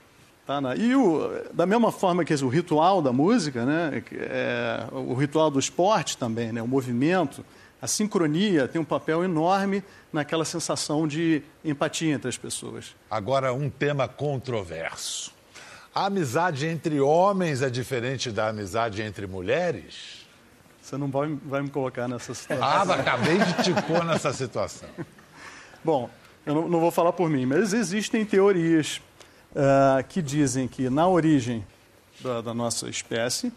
tá 0.45 0.59
na... 0.59 0.75
E 0.75 0.95
o, 0.95 1.29
da 1.53 1.67
mesma 1.67 1.91
forma 1.91 2.25
que 2.25 2.33
o 2.33 2.49
ritual 2.49 3.01
da 3.01 3.13
música, 3.13 3.63
né? 3.63 4.03
É, 4.11 4.85
o 4.91 5.13
ritual 5.13 5.51
do 5.51 5.59
esporte 5.59 6.17
também, 6.17 6.51
né? 6.51 6.61
O 6.61 6.67
movimento 6.67 7.45
A 7.81 7.87
sincronia 7.87 8.67
tem 8.67 8.81
um 8.81 8.85
papel 8.85 9.23
enorme 9.23 9.83
naquela 10.11 10.43
sensação 10.43 11.07
de 11.07 11.43
empatia 11.63 12.13
entre 12.13 12.27
as 12.27 12.37
pessoas. 12.37 12.95
Agora, 13.09 13.53
um 13.53 13.69
tema 13.69 14.07
controverso. 14.07 15.31
A 15.93 16.05
amizade 16.05 16.67
entre 16.67 16.99
homens 16.99 17.61
é 17.61 17.69
diferente 17.69 18.31
da 18.31 18.49
amizade 18.49 19.01
entre 19.01 19.25
mulheres? 19.27 20.27
Você 20.81 20.95
não 20.95 21.09
vai, 21.09 21.37
vai 21.43 21.61
me 21.61 21.69
colocar 21.69 22.07
nessa 22.07 22.33
situação. 22.33 22.63
Ah, 22.63 22.81
acabei 22.93 23.37
de 23.39 23.63
te 23.63 23.73
pôr 23.83 24.05
nessa 24.05 24.31
situação. 24.31 24.87
Bom, 25.83 26.09
eu 26.45 26.55
não, 26.55 26.69
não, 26.69 26.79
vou 26.79 26.91
falar 26.91 27.11
por 27.13 27.29
mim, 27.29 27.45
mas 27.45 27.73
existem 27.73 28.23
teorias 28.23 29.01
uh, 29.51 30.01
que 30.07 30.21
dizem 30.21 30.67
que 30.67 30.89
na 30.89 31.07
origem 31.07 31.65
da, 32.21 32.41
da, 32.41 32.53
nossa 32.53 32.89
espécie, 32.89 33.51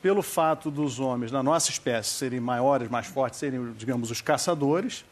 pelo 0.00 0.22
fato 0.22 0.70
dos 0.70 1.00
homens 1.00 1.30
da 1.30 1.42
nossa 1.42 1.70
espécie 1.70 2.10
serem 2.10 2.40
maiores, 2.40 2.88
mais 2.88 3.06
fortes, 3.06 3.38
serem, 3.38 3.72
digamos, 3.72 4.10
os 4.10 4.20
caçadores, 4.20 5.04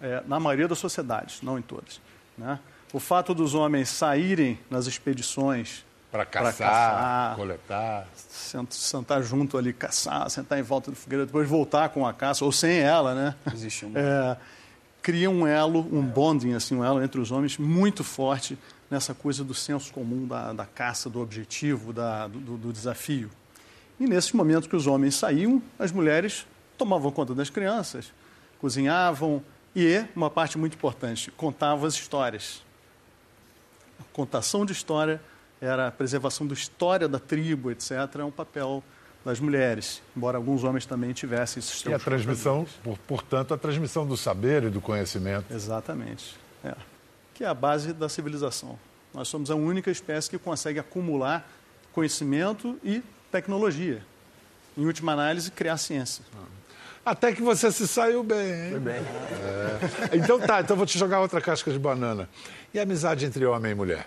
é, 0.00 0.22
na 0.26 0.40
maioria 0.40 0.66
das 0.66 0.78
sociedades, 0.78 1.42
não 1.42 1.58
em 1.58 1.62
todas, 1.62 2.00
né? 2.36 2.58
o 2.92 3.00
fato 3.00 3.34
dos 3.34 3.54
homens 3.54 3.88
saírem 3.88 4.58
nas 4.70 4.86
expedições 4.86 5.84
para 6.10 6.26
caçar, 6.26 6.52
caçar, 6.52 7.36
coletar. 7.36 8.06
Sentar 8.68 9.22
junto 9.22 9.56
ali, 9.56 9.72
caçar, 9.72 10.28
sentar 10.28 10.58
em 10.58 10.62
volta 10.62 10.90
do 10.90 10.96
fogueira, 10.96 11.24
depois 11.24 11.48
voltar 11.48 11.88
com 11.88 12.06
a 12.06 12.12
caça, 12.12 12.44
ou 12.44 12.52
sem 12.52 12.80
ela, 12.80 13.14
né? 13.14 13.34
Existe 13.52 13.86
um... 13.86 13.92
É, 13.96 14.36
cria 15.00 15.28
um 15.28 15.46
elo, 15.46 15.80
um 15.90 16.02
bonding, 16.02 16.52
assim, 16.52 16.76
um 16.76 16.84
elo 16.84 17.02
entre 17.02 17.20
os 17.20 17.32
homens 17.32 17.58
muito 17.58 18.04
forte 18.04 18.56
nessa 18.88 19.14
coisa 19.14 19.42
do 19.42 19.52
senso 19.54 19.92
comum 19.92 20.26
da, 20.26 20.52
da 20.52 20.66
caça, 20.66 21.10
do 21.10 21.20
objetivo, 21.20 21.92
da, 21.92 22.28
do, 22.28 22.56
do 22.56 22.72
desafio. 22.72 23.30
E 24.02 24.06
nesses 24.08 24.32
momentos 24.32 24.66
que 24.66 24.74
os 24.74 24.88
homens 24.88 25.14
saíam, 25.14 25.62
as 25.78 25.92
mulheres 25.92 26.44
tomavam 26.76 27.12
conta 27.12 27.36
das 27.36 27.48
crianças, 27.48 28.12
cozinhavam 28.60 29.40
e, 29.76 30.04
uma 30.16 30.28
parte 30.28 30.58
muito 30.58 30.74
importante, 30.74 31.30
contavam 31.30 31.86
as 31.86 31.94
histórias. 31.94 32.64
A 34.00 34.02
contação 34.12 34.66
de 34.66 34.72
história 34.72 35.22
era 35.60 35.86
a 35.86 35.90
preservação 35.92 36.44
da 36.48 36.52
história 36.52 37.06
da 37.06 37.20
tribo, 37.20 37.70
etc., 37.70 37.92
é 38.18 38.24
um 38.24 38.32
papel 38.32 38.82
das 39.24 39.38
mulheres, 39.38 40.02
embora 40.16 40.36
alguns 40.36 40.64
homens 40.64 40.84
também 40.84 41.12
tivessem 41.12 41.60
esses 41.60 41.84
E 41.84 41.94
a 41.94 41.98
transmissão, 42.00 42.66
por, 42.82 42.98
portanto, 42.98 43.54
a 43.54 43.56
transmissão 43.56 44.04
do 44.04 44.16
saber 44.16 44.64
e 44.64 44.68
do 44.68 44.80
conhecimento. 44.80 45.44
Exatamente. 45.54 46.36
É. 46.64 46.74
Que 47.34 47.44
é 47.44 47.46
a 47.46 47.54
base 47.54 47.92
da 47.92 48.08
civilização. 48.08 48.76
Nós 49.14 49.28
somos 49.28 49.48
a 49.48 49.54
única 49.54 49.92
espécie 49.92 50.28
que 50.28 50.38
consegue 50.38 50.80
acumular 50.80 51.48
conhecimento 51.92 52.76
e 52.82 53.00
tecnologia. 53.32 54.02
Em 54.76 54.84
última 54.84 55.12
análise, 55.12 55.50
criar 55.50 55.78
ciência. 55.78 56.24
Até 57.04 57.32
que 57.32 57.42
você 57.42 57.72
se 57.72 57.88
saiu 57.88 58.22
bem. 58.22 58.70
Foi 58.70 58.78
bem. 58.78 58.94
É. 60.12 60.16
Então 60.16 60.38
tá, 60.38 60.60
então 60.60 60.76
vou 60.76 60.86
te 60.86 60.98
jogar 60.98 61.20
outra 61.20 61.40
casca 61.40 61.72
de 61.72 61.78
banana. 61.78 62.28
E 62.72 62.78
a 62.78 62.82
amizade 62.82 63.24
entre 63.24 63.44
homem 63.44 63.72
e 63.72 63.74
mulher? 63.74 64.06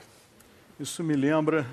Isso 0.80 1.03
me 1.03 1.15
lembra. 1.15 1.65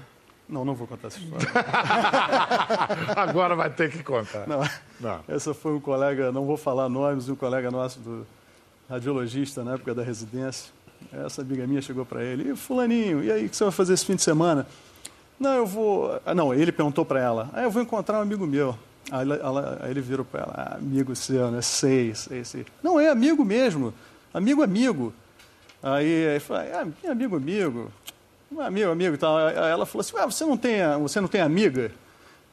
Não, 0.48 0.64
não 0.64 0.74
vou 0.74 0.86
contar 0.86 1.08
essa 1.08 1.18
história. 1.18 1.48
Agora 3.16 3.54
vai 3.54 3.70
ter 3.70 3.90
que 3.90 4.02
contar. 4.02 4.46
Não. 4.48 4.60
não. 5.00 5.20
Essa 5.28 5.54
foi 5.54 5.72
um 5.72 5.80
colega, 5.80 6.32
não 6.32 6.44
vou 6.44 6.56
falar 6.56 6.88
nomes, 6.88 7.28
um 7.28 7.36
colega 7.36 7.70
nosso 7.70 8.00
do 8.00 8.26
radiologista 8.90 9.62
na 9.62 9.74
época 9.74 9.94
da 9.94 10.02
residência. 10.02 10.72
Essa 11.12 11.42
amiga 11.42 11.66
minha 11.66 11.80
chegou 11.80 12.04
para 12.04 12.22
ele, 12.22 12.50
e 12.50 12.56
fulaninho, 12.56 13.24
e 13.24 13.32
aí, 13.32 13.46
o 13.46 13.48
que 13.48 13.56
você 13.56 13.64
vai 13.64 13.72
fazer 13.72 13.94
esse 13.94 14.04
fim 14.04 14.14
de 14.14 14.22
semana? 14.22 14.66
Não, 15.38 15.54
eu 15.54 15.66
vou... 15.66 16.20
Ah, 16.24 16.34
não, 16.34 16.54
ele 16.54 16.70
perguntou 16.70 17.04
para 17.04 17.20
ela, 17.20 17.50
ah, 17.52 17.62
eu 17.62 17.70
vou 17.70 17.82
encontrar 17.82 18.18
um 18.18 18.22
amigo 18.22 18.46
meu. 18.46 18.76
Aí, 19.10 19.28
ela, 19.30 19.78
aí 19.82 19.90
ele 19.90 20.00
virou 20.00 20.24
para 20.24 20.42
ela, 20.42 20.54
ah, 20.56 20.76
amigo 20.76 21.14
seu, 21.16 21.50
né? 21.50 21.60
Sei, 21.60 22.14
sei, 22.14 22.44
sei. 22.44 22.64
Não, 22.82 23.00
é 23.00 23.08
amigo 23.08 23.44
mesmo, 23.44 23.92
amigo, 24.32 24.62
amigo. 24.62 25.12
Aí, 25.82 26.28
aí 26.28 26.40
falou, 26.40 26.62
ah, 26.62 27.10
amigo, 27.10 27.36
amigo. 27.36 27.92
Amigo, 28.58 28.90
amigo 28.90 29.14
e 29.14 29.18
tal. 29.18 29.38
Ela 29.38 29.86
falou 29.86 30.00
assim, 30.00 30.16
ah, 30.18 30.26
você 30.26 30.44
não 30.44 30.56
tem, 30.56 30.80
você 31.00 31.20
não 31.20 31.28
tem 31.28 31.40
amiga? 31.40 31.92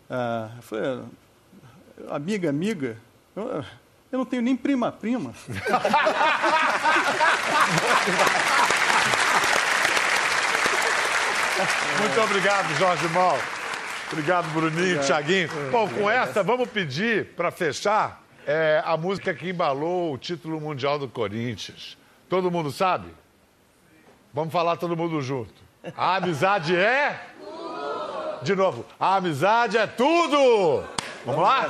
Ah, 0.10 0.50
eu 0.56 0.64
falei, 0.64 1.00
amiga, 2.10 2.50
amiga? 2.50 2.98
Eu, 3.36 3.64
eu 4.12 4.18
não 4.18 4.26
tenho 4.26 4.42
nem 4.42 4.56
prima, 4.56 4.92
prima. 4.92 5.34
Muito 12.00 12.22
obrigado, 12.22 12.74
Jorge 12.78 13.08
Mal. 13.10 13.38
Obrigado, 14.12 14.50
Bruninho, 14.52 15.00
Thiaguinho. 15.02 15.50
Bom, 15.72 15.88
com 15.88 16.10
essa, 16.10 16.42
vamos 16.42 16.70
pedir, 16.70 17.28
para 17.36 17.52
fechar, 17.52 18.24
é, 18.48 18.82
a 18.84 18.98
música 18.98 19.34
que 19.34 19.50
embalou 19.50 20.14
o 20.14 20.18
título 20.18 20.60
mundial 20.60 20.98
do 20.98 21.08
Corinthians. 21.08 21.98
Todo 22.28 22.50
mundo 22.50 22.72
sabe? 22.72 23.14
Vamos 24.34 24.52
falar 24.52 24.78
todo 24.78 24.96
mundo 24.96 25.22
junto. 25.22 25.54
A 25.96 26.16
amizade 26.16 26.76
é? 26.76 27.20
Tudo. 27.40 28.44
De 28.44 28.56
novo, 28.56 28.86
a 29.00 29.16
amizade 29.16 29.78
é 29.78 29.86
tudo! 29.86 30.84
Vamos 31.26 31.42
lá? 31.42 31.70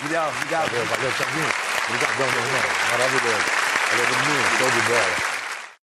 Obrigado, 0.00 0.34
obrigado. 0.36 0.70
Valeu, 0.70 0.86
valeu, 0.86 1.12
Thiaguinho. 1.12 1.52
Obrigadão, 1.88 2.26
meu 2.30 2.42
irmão. 2.42 2.62
Maravilhoso. 2.92 3.44
Valeu, 3.90 4.06
Bruninho. 4.06 4.58
Show 4.58 4.70
de 4.70 4.80
bola. 4.88 5.31